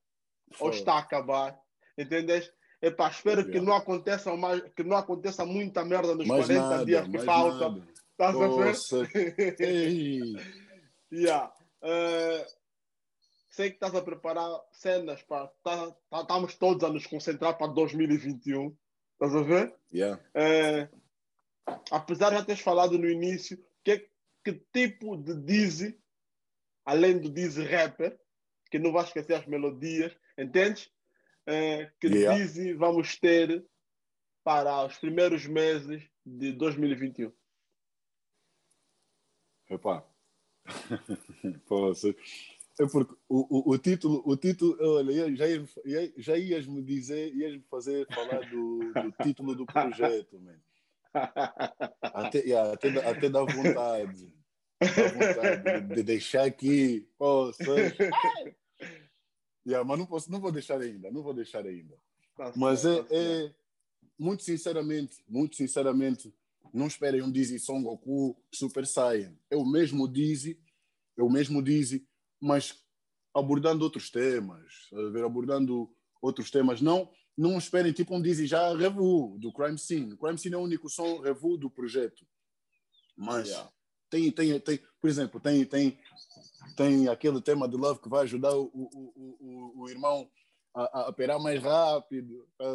Foi. 0.54 0.68
ou 0.68 0.74
está 0.74 0.94
a 0.94 1.00
acabar, 1.00 1.60
entendeste? 1.98 2.54
Epá, 2.82 3.10
espero 3.10 3.42
yeah. 3.42 3.52
que 3.52 3.60
não 3.60 3.74
aconteça 3.74 4.34
mais, 4.36 4.62
que 4.76 4.84
não 4.84 4.96
aconteça 4.96 5.46
muita 5.46 5.84
merda 5.84 6.16
nos 6.16 6.28
mais 6.28 6.46
40 6.46 6.70
nada, 6.70 6.86
dias 6.86 7.08
que 7.08 7.20
faltam. 7.20 7.84
Estás 8.12 8.36
a 8.36 8.48
ver? 8.48 8.76
yeah. 11.12 11.52
Uh, 11.82 12.46
sei 13.58 13.72
que 13.72 13.78
estás 13.78 13.96
a 13.96 14.04
preparar 14.04 14.64
cenas 14.72 15.24
para. 15.24 15.48
Tá, 15.64 15.92
tá, 16.12 16.22
estamos 16.22 16.56
todos 16.56 16.84
a 16.84 16.94
nos 16.94 17.08
concentrar 17.08 17.58
para 17.58 17.72
2021. 17.74 18.78
Estás 19.14 19.36
a 19.36 19.42
ver? 19.42 19.76
Yeah. 19.92 20.22
Uh, 20.36 21.02
apesar 21.92 22.30
de 22.30 22.36
já 22.36 22.46
teres 22.46 22.62
falado 22.62 23.00
no 23.00 23.10
início, 23.10 23.58
que, 23.84 24.08
que 24.46 24.54
tipo 24.72 25.18
de 25.18 25.34
Dizzy, 25.42 26.00
além 26.86 27.18
do 27.18 27.32
Dizzy 27.32 27.64
rapper, 27.64 28.20
que 28.70 28.78
não 28.78 28.92
vai 28.92 29.04
esquecer 29.04 29.34
as 29.34 29.48
melodias, 29.48 30.16
entendes? 30.38 30.86
Uh, 31.48 31.90
que 32.00 32.10
yeah. 32.10 32.38
Dizzy 32.38 32.74
vamos 32.76 33.18
ter 33.18 33.66
para 34.44 34.86
os 34.86 34.98
primeiros 35.00 35.48
meses 35.48 36.08
de 36.24 36.52
2021? 36.54 37.34
Epá. 39.72 40.06
Posso. 41.68 42.14
É 42.80 42.86
porque 42.86 43.16
o, 43.28 43.72
o, 43.72 43.74
o, 43.74 43.78
título, 43.78 44.22
o 44.24 44.38
título, 44.38 44.78
olha, 44.80 45.36
já, 45.36 45.48
ia, 45.48 45.66
já 46.16 46.38
ias 46.38 46.68
me 46.68 46.84
dizer, 46.84 47.34
ias 47.36 47.54
me 47.54 47.64
fazer 47.70 48.06
falar 48.14 48.48
do, 48.52 48.94
do 48.94 49.12
título 49.24 49.56
do 49.56 49.66
projeto, 49.66 50.40
man. 50.40 50.60
Até, 52.02 52.40
yeah, 52.40 52.74
até, 52.74 52.90
até 52.90 53.30
dá 53.30 53.44
vontade. 53.44 54.34
Dá 54.80 55.08
vontade 55.08 55.88
de, 55.88 55.96
de 55.96 56.04
deixar 56.04 56.44
aqui. 56.44 57.10
Oh, 57.18 57.52
yeah, 59.66 59.84
mas 59.84 59.98
não, 59.98 60.06
posso, 60.06 60.32
não 60.32 60.40
vou 60.40 60.52
deixar 60.52 60.80
ainda, 60.80 61.10
não 61.10 61.24
vou 61.24 61.34
deixar 61.34 61.66
ainda. 61.66 61.98
Tá 62.36 62.54
mas 62.56 62.86
é, 62.86 63.02
tá 63.02 63.08
é, 63.10 63.56
muito 64.20 64.44
sinceramente, 64.44 65.18
muito 65.28 65.56
sinceramente, 65.56 66.32
não 66.72 66.86
esperem 66.86 67.24
um 67.24 67.32
Dizzy 67.32 67.58
Son 67.58 67.82
Goku 67.82 68.38
Super 68.54 68.86
Saiyan. 68.86 69.36
É 69.50 69.56
o 69.56 69.66
mesmo 69.66 70.08
Dizzy, 70.08 70.60
é 71.18 71.24
o 71.24 71.30
mesmo 71.30 71.64
Dizzy, 71.64 72.08
mas 72.40 72.76
abordando 73.34 73.84
outros 73.84 74.10
temas, 74.10 74.90
abordando 75.24 75.90
outros 76.22 76.50
temas. 76.50 76.82
Não, 76.82 77.10
não 77.38 77.58
esperem 77.58 77.94
tipo 77.94 78.16
um 78.16 78.22
Dizzy 78.22 78.48
já 78.48 78.76
revu 78.76 79.38
do 79.40 79.54
Crime 79.54 79.78
Scene. 79.78 80.14
O 80.14 80.18
Crime 80.18 80.38
Scene 80.38 80.56
é 80.56 80.58
o 80.58 80.62
único 80.62 80.90
som 80.90 81.20
revu 81.20 81.58
do 81.58 81.70
projeto. 81.70 82.26
Mas 83.16 83.50
yeah. 83.50 83.72
tem, 84.10 84.32
tem, 84.32 84.60
tem, 84.60 84.80
por 85.00 85.10
exemplo, 85.10 85.40
tem, 85.40 85.66
tem, 85.66 86.00
tem 86.76 87.08
aquele 87.08 87.42
tema 87.42 87.68
de 87.68 87.76
Love 87.76 88.02
que 88.02 88.10
vai 88.10 88.24
ajudar 88.24 88.56
o, 88.56 88.66
o, 88.74 89.36
o, 89.40 89.82
o 89.82 89.90
irmão 89.90 90.30
a, 90.74 91.00
a 91.00 91.10
operar 91.10 91.40
mais 91.40 91.62
rápido, 91.62 92.48
tá 92.58 92.66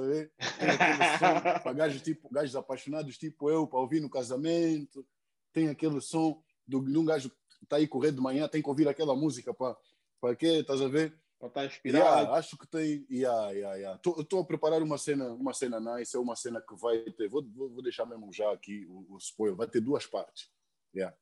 para 1.62 1.72
gajos, 1.72 2.02
tipo, 2.02 2.28
gajos 2.32 2.56
apaixonados 2.56 3.16
tipo 3.16 3.48
eu, 3.48 3.66
para 3.66 3.78
ouvir 3.78 4.00
no 4.00 4.10
casamento. 4.10 5.06
Tem 5.52 5.68
aquele 5.68 6.00
som 6.00 6.42
do, 6.66 6.80
de 6.80 6.98
um 6.98 7.04
gajo 7.04 7.30
está 7.62 7.76
aí 7.76 7.86
correr 7.86 8.12
de 8.12 8.20
manhã, 8.20 8.48
tem 8.48 8.62
que 8.62 8.68
ouvir 8.68 8.88
aquela 8.88 9.14
música 9.14 9.54
para 9.54 10.36
quê? 10.36 10.58
Estás 10.60 10.80
a 10.80 10.88
ver? 10.88 11.18
Para 11.38 11.48
estar 11.48 11.66
inspirado. 11.66 12.04
Yeah, 12.04 12.32
acho 12.34 12.56
que 12.56 12.66
tem. 12.68 13.04
Yeah, 13.10 13.50
yeah, 13.50 13.76
yeah. 13.76 14.00
Estou 14.18 14.40
a 14.40 14.44
preparar 14.44 14.80
uma 14.80 14.96
cena, 14.96 15.32
uma 15.32 15.52
cena 15.52 15.80
nice, 15.80 16.16
é 16.16 16.20
uma 16.20 16.36
cena 16.36 16.60
que 16.60 16.76
vai 16.76 16.98
ter. 17.10 17.28
Vou, 17.28 17.42
vou, 17.42 17.68
vou 17.68 17.82
deixar 17.82 18.06
mesmo 18.06 18.32
já 18.32 18.52
aqui 18.52 18.86
o, 18.88 19.14
o 19.14 19.18
spoiler. 19.18 19.56
Vai 19.56 19.66
ter 19.66 19.80
duas 19.80 20.06
partes. 20.06 20.48
Yeah. 20.94 21.16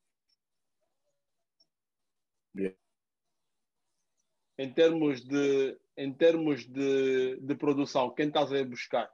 Yeah. 2.55 2.77
Em 4.59 4.71
termos 4.75 5.25
de, 5.25 5.81
em 5.97 6.13
termos 6.13 6.67
de, 6.67 7.37
de 7.41 7.55
produção, 7.55 8.11
quem 8.11 8.29
estás 8.29 8.53
a 8.53 8.63
buscar? 8.63 9.11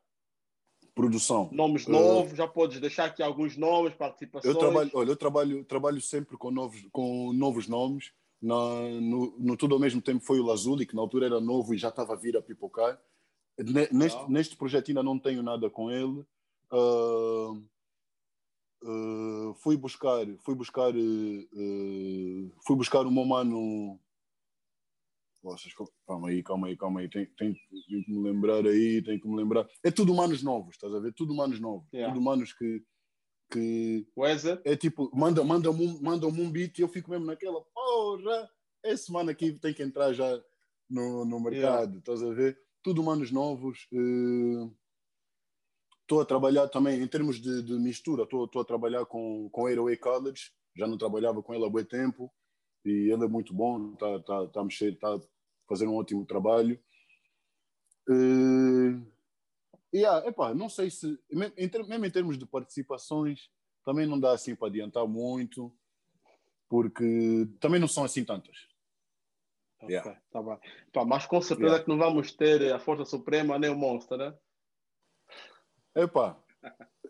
Produção. 0.97 1.51
Nomes 1.53 1.87
uh, 1.87 1.91
novos, 1.91 2.39
já 2.39 2.49
podes 2.49 2.81
deixar 2.81 3.05
aqui 3.05 3.23
alguns 3.23 3.55
nomes, 3.55 3.93
participações. 3.93 4.55
Eu 4.55 4.59
trabalho, 4.59 4.91
olha, 4.95 5.11
eu 5.11 5.17
trabalho, 5.17 5.65
trabalho 5.67 6.01
sempre 6.01 6.39
com 6.39 6.51
novos, 6.51 6.89
com 6.91 7.35
novos 7.35 7.69
nomes. 7.69 8.13
Na, 8.41 8.55
no, 8.55 9.39
no, 9.39 9.57
Tudo 9.59 9.75
ao 9.75 9.81
Mesmo 9.81 10.01
Tempo 10.01 10.25
foi 10.25 10.41
o 10.41 10.47
Lazuli, 10.47 10.87
que 10.87 10.97
na 10.97 11.03
altura 11.03 11.27
era 11.27 11.39
novo 11.39 11.75
e 11.75 11.79
já 11.79 11.91
estava 11.91 12.15
a 12.15 12.17
vir 12.17 12.35
a 12.35 12.41
pipocar. 12.41 12.99
Neste, 13.93 14.31
neste 14.31 14.57
projeto 14.57 14.89
ainda 14.89 15.03
não 15.03 15.19
tenho 15.19 15.43
nada 15.43 15.69
com 15.69 15.91
ele. 15.91 16.25
Uh, 16.73 17.63
uh, 18.83 19.55
fui 19.57 19.77
buscar, 19.77 20.27
fui 20.39 20.55
buscar, 20.55 20.95
uh, 20.95 22.53
fui 22.67 22.75
buscar 22.75 23.07
o 23.07 23.11
meu 23.11 23.27
mano. 23.27 24.01
Vocês, 25.47 25.73
calma 26.07 26.29
aí, 26.29 26.43
calma 26.43 26.67
aí, 26.67 26.77
calma 26.77 27.01
aí. 27.01 27.09
Tem, 27.09 27.27
tem, 27.37 27.55
tem, 27.55 28.03
que 28.03 28.11
me 28.11 28.23
lembrar 28.23 28.67
aí, 28.67 29.03
tem 29.03 29.19
que 29.19 29.29
me 29.29 29.37
lembrar. 29.37 29.67
É 29.85 29.91
tudo 29.91 30.15
manos 30.15 30.43
novos, 30.43 30.75
estás 30.75 30.93
a 30.93 30.99
ver? 30.99 31.13
Tudo 31.13 31.35
manos 31.35 31.61
novos. 31.61 31.87
Yeah. 31.93 32.13
Tudo 32.13 32.25
manos 32.25 32.53
que 32.53 32.83
que 33.49 34.07
Weather. 34.17 34.61
é 34.65 34.77
tipo, 34.77 35.09
manda, 35.15 35.45
manda, 35.45 35.71
manda 36.01 36.27
um 36.27 36.51
beat 36.51 36.79
e 36.79 36.83
eu 36.83 36.89
fico 36.89 37.09
mesmo 37.11 37.27
naquela, 37.27 37.61
porra, 37.61 38.51
esse 38.83 39.13
mano 39.13 39.31
aqui 39.31 39.53
tem 39.53 39.73
que 39.73 39.85
entrar 39.85 40.13
já 40.13 40.43
no, 40.91 41.25
no 41.25 41.41
mercado, 41.41 41.95
yeah. 41.95 41.99
estás 41.99 42.23
a 42.23 42.33
ver? 42.33 42.59
Tudo 42.83 43.03
manos 43.03 43.31
novos. 43.31 43.87
Estou 46.03 46.19
uh, 46.19 46.23
a 46.23 46.25
trabalhar 46.25 46.69
também, 46.69 47.01
em 47.01 47.07
termos 47.07 47.41
de, 47.41 47.63
de 47.63 47.75
mistura, 47.75 48.25
estou 48.25 48.49
a 48.61 48.65
trabalhar 48.65 49.07
com, 49.07 49.49
com 49.51 49.67
Airway 49.67 49.97
College, 49.97 50.51
já 50.77 50.87
não 50.87 50.99
trabalhava 50.99 51.43
com 51.43 51.55
ele 51.55 51.65
há 51.65 51.71
muito 51.71 51.89
tempo, 51.89 52.33
e 52.85 53.11
ele 53.13 53.25
é 53.25 53.29
muito 53.29 53.55
bom, 53.55 53.93
está 53.93 54.21
tá, 54.21 54.47
tá 54.49 54.61
a 54.61 54.65
mexer, 54.65 54.93
está 54.93 55.21
fazer 55.69 55.87
um 55.87 55.97
ótimo 55.97 56.25
trabalho. 56.25 56.79
Uh, 58.09 59.05
Yeah, 59.97 60.27
epá, 60.29 60.53
não 60.53 60.69
sei 60.69 60.91
se, 60.91 61.19
mesmo 61.31 61.55
em 61.57 62.11
termos 62.11 62.37
de 62.37 62.45
participações, 62.45 63.49
também 63.83 64.07
não 64.07 64.21
dá 64.21 64.33
assim 64.33 64.55
para 64.55 64.69
adiantar 64.69 65.07
muito, 65.07 65.73
porque 66.69 67.49
também 67.61 67.81
não 67.81 67.89
são 67.89 68.05
assim 68.05 68.23
tantas. 68.23 68.69
Okay, 69.81 69.95
yeah. 69.95 70.21
tá 70.31 70.43
bem. 70.43 70.59
Pá, 70.93 71.05
mas 71.05 71.27
com 71.27 71.41
certeza 71.41 71.69
yeah. 71.69 71.85
que 71.85 71.89
não 71.89 71.97
vamos 71.97 72.33
ter 72.33 72.73
a 72.73 72.79
Força 72.79 73.05
Suprema 73.07 73.59
nem 73.59 73.71
o 73.71 73.77
Monster, 73.77 74.19
né? 74.19 74.35
Epá, 75.95 76.39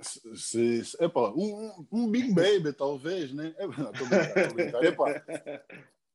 se, 0.00 0.36
se, 0.84 0.96
epá 1.02 1.30
um, 1.30 1.86
um 1.90 2.10
Big 2.10 2.32
Baby, 2.32 2.72
talvez, 2.72 3.32
né? 3.32 3.52
Epá, 4.82 5.24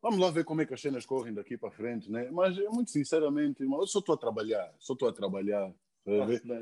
vamos 0.01 0.19
lá 0.19 0.31
ver 0.31 0.43
como 0.43 0.61
é 0.61 0.65
que 0.65 0.73
as 0.73 0.81
cenas 0.81 1.05
correm 1.05 1.33
daqui 1.33 1.57
para 1.57 1.71
frente, 1.71 2.11
né? 2.11 2.29
Mas, 2.31 2.57
muito 2.71 2.91
sinceramente, 2.91 3.61
irmão, 3.61 3.79
eu 3.79 3.87
só 3.87 3.99
estou 3.99 4.15
a 4.15 4.17
trabalhar, 4.17 4.73
só 4.79 4.93
estou 4.93 5.07
a 5.07 5.13
trabalhar 5.13 5.73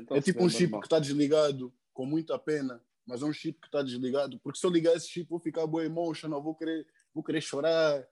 Tá 0.06 0.16
é 0.16 0.20
tipo 0.20 0.44
um 0.44 0.48
chip 0.48 0.70
que 0.78 0.86
está 0.86 0.98
desligado, 0.98 1.72
com 1.94 2.04
muita 2.04 2.38
pena, 2.38 2.82
mas 3.06 3.22
é 3.22 3.24
um 3.24 3.32
chip 3.32 3.58
que 3.58 3.68
está 3.68 3.82
desligado, 3.82 4.38
porque 4.40 4.58
se 4.58 4.66
eu 4.66 4.70
ligar 4.70 4.94
esse 4.94 5.08
chip, 5.08 5.28
vou 5.28 5.40
ficar 5.40 5.66
boa 5.66 5.84
emotional, 5.84 6.42
vou 6.42 6.54
querer, 6.54 6.86
vou 7.14 7.24
querer 7.24 7.40
chorar. 7.40 8.06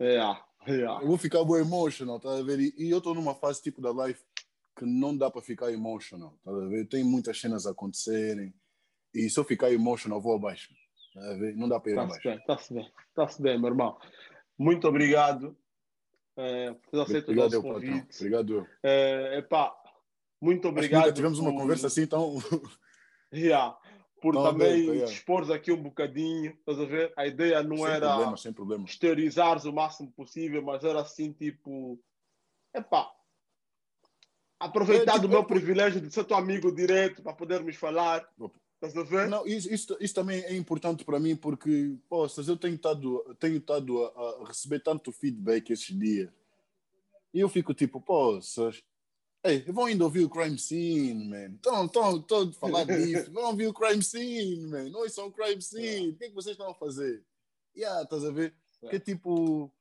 Yeah, 0.00 0.44
yeah. 0.66 1.00
Eu 1.00 1.06
vou 1.06 1.16
ficar 1.16 1.44
boa 1.44 1.60
emotional, 1.60 2.18
tá 2.18 2.36
a 2.36 2.42
ver? 2.42 2.58
E, 2.58 2.74
e 2.76 2.90
eu 2.90 2.98
estou 2.98 3.14
numa 3.14 3.36
fase 3.36 3.62
tipo 3.62 3.80
da 3.80 3.92
life 4.04 4.20
que 4.76 4.84
não 4.84 5.16
dá 5.16 5.30
para 5.30 5.40
ficar 5.40 5.70
emotional, 5.70 6.36
tá 6.44 6.50
a 6.50 6.66
ver? 6.66 6.88
Tem 6.88 7.04
muitas 7.04 7.38
cenas 7.40 7.66
a 7.66 7.70
acontecerem 7.70 8.52
E 9.14 9.30
se 9.30 9.38
eu 9.38 9.44
ficar 9.44 9.70
emotional, 9.70 10.20
vou 10.20 10.34
abaixo. 10.34 10.74
Não 11.14 11.68
dá 11.68 11.78
para 11.78 11.92
ir 11.92 11.98
abaixo. 11.98 12.28
Está-se 12.28 12.74
bem, 12.74 12.90
está-se 13.08 13.42
bem, 13.42 13.58
meu 13.58 13.68
irmão. 13.68 13.98
Muito 14.58 14.86
obrigado 14.88 15.56
uh, 16.36 16.74
por 16.74 16.90
ter 16.90 17.00
aceito 17.00 17.32
o 17.32 17.34
nosso 17.34 17.62
convite. 17.62 18.16
Obrigado. 18.16 18.60
Uh, 18.60 19.34
epá, 19.38 19.74
muito 20.40 20.68
obrigado. 20.68 21.02
nunca 21.02 21.12
tivemos 21.12 21.38
por... 21.38 21.48
uma 21.48 21.60
conversa 21.60 21.86
assim 21.86 22.06
tão... 22.06 22.38
yeah. 23.32 23.76
Por 24.20 24.34
não 24.34 24.44
também 24.44 25.04
dispor 25.04 25.50
aqui 25.50 25.72
um 25.72 25.82
bocadinho, 25.82 26.52
estás 26.52 26.78
a 26.78 26.84
ver? 26.84 27.12
A 27.16 27.26
ideia 27.26 27.62
não 27.62 27.78
sem 27.78 27.86
era 27.86 28.08
problema, 28.08 28.36
sem 28.36 28.52
problema. 28.52 28.84
exteriorizares 28.84 29.64
o 29.64 29.72
máximo 29.72 30.12
possível, 30.12 30.62
mas 30.62 30.84
era 30.84 31.00
assim, 31.00 31.32
tipo... 31.32 31.98
Epá, 32.72 33.10
aproveitar 34.62 35.12
é, 35.12 35.14
tipo, 35.14 35.26
do 35.26 35.28
meu 35.28 35.44
privilégio 35.44 36.00
de 36.00 36.12
ser 36.12 36.24
teu 36.24 36.36
amigo 36.36 36.72
direto 36.72 37.22
para 37.22 37.32
podermos 37.32 37.76
falar. 37.76 38.26
Estás 38.82 38.96
a 38.96 39.04
ver? 39.04 39.28
Não, 39.28 39.46
isso, 39.46 39.72
isso, 39.72 39.96
isso, 40.00 40.12
também 40.12 40.42
é 40.42 40.56
importante 40.56 41.04
para 41.04 41.20
mim 41.20 41.36
porque, 41.36 41.96
poças, 42.08 42.48
eu 42.48 42.56
tenho 42.56 42.74
estado, 42.74 43.36
tenho 43.38 43.58
estado 43.58 44.04
a, 44.04 44.42
a, 44.42 44.48
receber 44.48 44.80
tanto 44.80 45.12
feedback 45.12 45.70
esses 45.70 45.96
dias. 45.96 46.28
E 47.32 47.38
eu 47.38 47.48
fico 47.48 47.72
tipo, 47.72 48.00
poças, 48.00 48.82
ei, 49.44 49.60
vão 49.68 49.84
ainda 49.84 50.02
ouvir 50.02 50.24
o 50.24 50.28
Crime 50.28 50.58
Scene, 50.58 51.28
man. 51.28 51.54
Estão, 51.54 51.86
estão, 51.86 52.16
estão 52.16 52.48
a 52.48 52.52
falar 52.54 52.84
disso. 52.84 53.30
Vão 53.30 53.50
ouvir 53.50 53.68
o 53.68 53.72
Crime 53.72 54.02
Scene, 54.02 54.66
man. 54.66 54.88
Não 54.88 55.08
são 55.08 55.28
o 55.28 55.32
Crime 55.32 55.62
Scene. 55.62 56.08
O 56.08 56.16
que 56.16 56.24
é 56.24 56.28
que 56.28 56.34
vocês 56.34 56.54
estão 56.54 56.68
a 56.68 56.74
fazer? 56.74 57.24
Yeah, 57.76 58.02
estás 58.02 58.24
a 58.24 58.32
ver? 58.32 58.52
É. 58.82 58.88
Que 58.88 58.98
tipo 58.98 59.72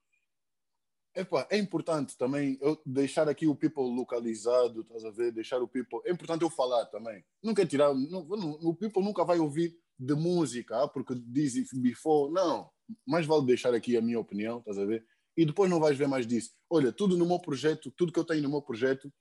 Epa, 1.13 1.45
é 1.49 1.57
importante 1.57 2.17
também 2.17 2.57
eu 2.61 2.81
deixar 2.85 3.27
aqui 3.27 3.45
o 3.45 3.55
people 3.55 3.83
localizado, 3.83 4.81
estás 4.81 5.03
a 5.03 5.11
ver? 5.11 5.31
Deixar 5.33 5.61
o 5.61 5.67
people. 5.67 5.99
É 6.05 6.11
importante 6.11 6.43
eu 6.43 6.49
falar 6.49 6.85
também. 6.85 7.23
Nunca 7.43 7.65
tirar. 7.65 7.93
Não, 7.93 8.21
o 8.61 8.73
people 8.73 9.03
nunca 9.03 9.25
vai 9.25 9.37
ouvir 9.37 9.77
de 9.99 10.15
música, 10.15 10.83
ah, 10.83 10.87
porque 10.87 11.13
diz 11.15 11.53
before. 11.73 12.31
Não. 12.31 12.69
Mais 13.05 13.25
vale 13.25 13.45
deixar 13.45 13.73
aqui 13.73 13.97
a 13.97 14.01
minha 14.01 14.19
opinião, 14.19 14.59
estás 14.59 14.77
a 14.77 14.85
ver? 14.85 15.05
E 15.35 15.45
depois 15.45 15.69
não 15.69 15.79
vais 15.79 15.97
ver 15.97 16.07
mais 16.07 16.25
disso. 16.25 16.51
Olha, 16.69 16.91
tudo 16.91 17.17
no 17.17 17.25
meu 17.25 17.39
projeto, 17.39 17.91
tudo 17.91 18.11
que 18.11 18.19
eu 18.19 18.25
tenho 18.25 18.43
no 18.43 18.49
meu 18.49 18.61
projeto, 18.61 19.11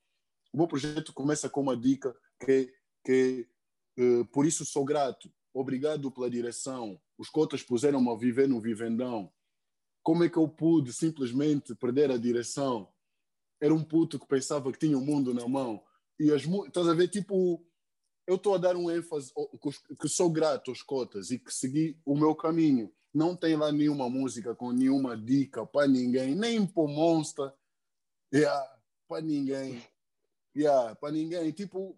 o 0.52 0.58
meu 0.58 0.68
projeto 0.68 1.12
começa 1.12 1.48
com 1.48 1.60
uma 1.60 1.76
dica 1.76 2.14
que, 2.44 2.72
que 3.04 3.48
uh, 3.98 4.24
por 4.26 4.46
isso 4.46 4.64
sou 4.64 4.84
grato. 4.84 5.30
Obrigado 5.52 6.10
pela 6.10 6.30
direção. 6.30 7.00
Os 7.18 7.28
cotas 7.28 7.62
puseram-me 7.62 8.10
a 8.10 8.16
viver 8.16 8.48
no 8.48 8.60
vivendão 8.60 9.32
como 10.10 10.24
é 10.24 10.28
que 10.28 10.38
eu 10.38 10.48
pude 10.48 10.92
simplesmente 10.92 11.72
perder 11.72 12.10
a 12.10 12.18
direção? 12.18 12.92
Era 13.60 13.72
um 13.72 13.84
puto 13.84 14.18
que 14.18 14.26
pensava 14.26 14.72
que 14.72 14.78
tinha 14.80 14.98
o 14.98 15.00
mundo 15.00 15.32
na 15.32 15.46
mão. 15.46 15.84
E 16.18 16.32
as 16.32 16.42
estás 16.42 16.88
a 16.88 16.94
ver, 16.94 17.06
tipo, 17.06 17.64
eu 18.26 18.34
estou 18.34 18.56
a 18.56 18.58
dar 18.58 18.74
um 18.74 18.90
ênfase 18.90 19.32
que 20.00 20.08
sou 20.08 20.28
grato 20.28 20.72
aos 20.72 20.82
cotas 20.82 21.30
e 21.30 21.38
que 21.38 21.54
segui 21.54 21.96
o 22.04 22.16
meu 22.16 22.34
caminho. 22.34 22.92
Não 23.14 23.36
tem 23.36 23.56
lá 23.56 23.70
nenhuma 23.70 24.10
música 24.10 24.52
com 24.52 24.72
nenhuma 24.72 25.16
dica 25.16 25.64
para 25.64 25.86
ninguém, 25.86 26.34
nem 26.34 26.66
para 26.66 26.88
Monster, 26.88 27.52
yeah, 28.34 28.80
para 29.06 29.22
ninguém. 29.22 29.80
Yeah, 30.56 30.96
para 30.96 31.12
ninguém. 31.12 31.52
Tipo, 31.52 31.96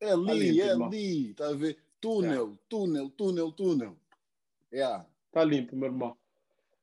é 0.00 0.10
ali, 0.10 0.60
é 0.60 0.72
ali, 0.72 1.34
tá 1.34 1.50
a 1.50 1.54
ver? 1.54 1.78
Túnel, 2.00 2.58
túnel, 2.68 3.10
túnel, 3.10 3.52
túnel. 3.52 3.96
Yeah. 4.72 5.06
Tá 5.32 5.44
limpo, 5.44 5.76
meu 5.76 5.88
irmão. 5.88 6.16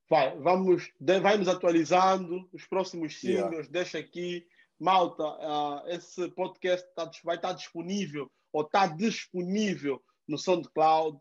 Vai, 0.10 0.38
vamos, 0.38 0.92
vai 1.00 1.38
nos 1.38 1.48
atualizando. 1.48 2.48
Os 2.54 2.66
próximos 2.66 3.20
singles, 3.20 3.52
yeah. 3.52 3.70
deixa 3.70 3.98
aqui. 3.98 4.46
Malta, 4.80 5.24
uh, 5.24 5.88
esse 5.88 6.28
podcast 6.32 6.86
tá, 6.96 7.10
vai 7.24 7.38
estar 7.38 7.50
tá 7.50 7.54
disponível 7.54 8.30
ou 8.52 8.62
está 8.62 8.88
disponível 8.88 10.04
no 10.28 10.38
SoundCloud, 10.38 11.18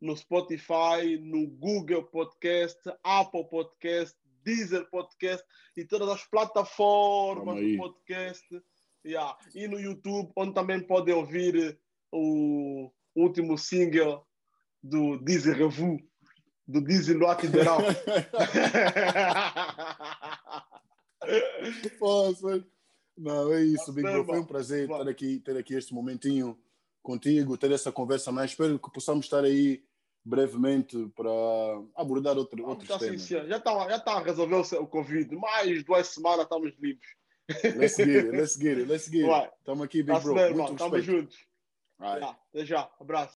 no 0.00 0.16
Spotify, 0.16 1.18
no 1.20 1.46
Google 1.46 2.04
Podcast, 2.04 2.78
Apple 3.02 3.48
Podcast, 3.48 4.16
Deezer 4.44 4.88
Podcast 4.90 5.44
e 5.76 5.84
todas 5.84 6.08
as 6.08 6.24
plataformas 6.26 7.60
do 7.60 7.76
podcast. 7.76 8.62
Yeah. 9.04 9.36
E 9.54 9.68
no 9.68 9.78
YouTube, 9.78 10.32
onde 10.36 10.52
também 10.52 10.80
podem 10.80 11.14
ouvir 11.14 11.78
o, 12.12 12.90
último 13.16 13.56
single 13.56 14.25
do 14.88 15.18
Dizzy 15.18 15.52
Revu, 15.52 15.98
do 16.66 16.80
Dizzy 16.80 17.14
Lote. 17.14 17.46
Poxa, 21.98 22.64
não, 23.16 23.52
é 23.52 23.64
isso, 23.64 23.92
Big 23.92 24.08
Bro. 24.08 24.24
Foi 24.24 24.38
um 24.38 24.44
prazer 24.44 24.88
ter 24.88 25.08
aqui, 25.08 25.40
ter 25.40 25.56
aqui 25.56 25.74
este 25.74 25.92
momentinho 25.92 26.56
contigo, 27.02 27.58
ter 27.58 27.72
essa 27.72 27.90
conversa 27.90 28.30
mais. 28.30 28.50
Espero 28.50 28.78
que 28.78 28.92
possamos 28.92 29.26
estar 29.26 29.42
aí 29.42 29.82
brevemente 30.24 31.10
para 31.16 31.30
abordar 31.96 32.36
outro, 32.36 32.64
outros 32.66 32.88
tá 32.88 32.98
temas. 32.98 33.22
Sim, 33.22 33.46
já 33.46 33.56
está 33.56 33.88
já 33.88 33.98
tá 33.98 34.18
a 34.18 34.22
resolver 34.22 34.56
o, 34.56 34.82
o 34.82 34.86
Covid. 34.86 35.34
Mais 35.36 35.82
duas 35.84 36.06
semanas 36.08 36.44
estamos 36.44 36.74
livres. 36.78 37.08
Let's 37.76 37.96
get 37.96 38.08
it, 38.08 38.36
let's 38.36 38.56
get 38.56 38.78
it, 38.78 38.88
let's 38.88 39.08
get 39.08 39.28
it. 39.28 39.50
Estamos 39.58 39.84
aqui, 39.84 40.02
Big 40.02 40.18
tá 40.18 40.20
Bro. 40.20 40.34
Muito 40.34 40.72
Estamos 40.72 41.04
juntos. 41.04 41.38
Vai. 41.98 42.20
Tá, 42.20 42.30
até 42.30 42.66
já. 42.66 42.90
Abraço. 43.00 43.38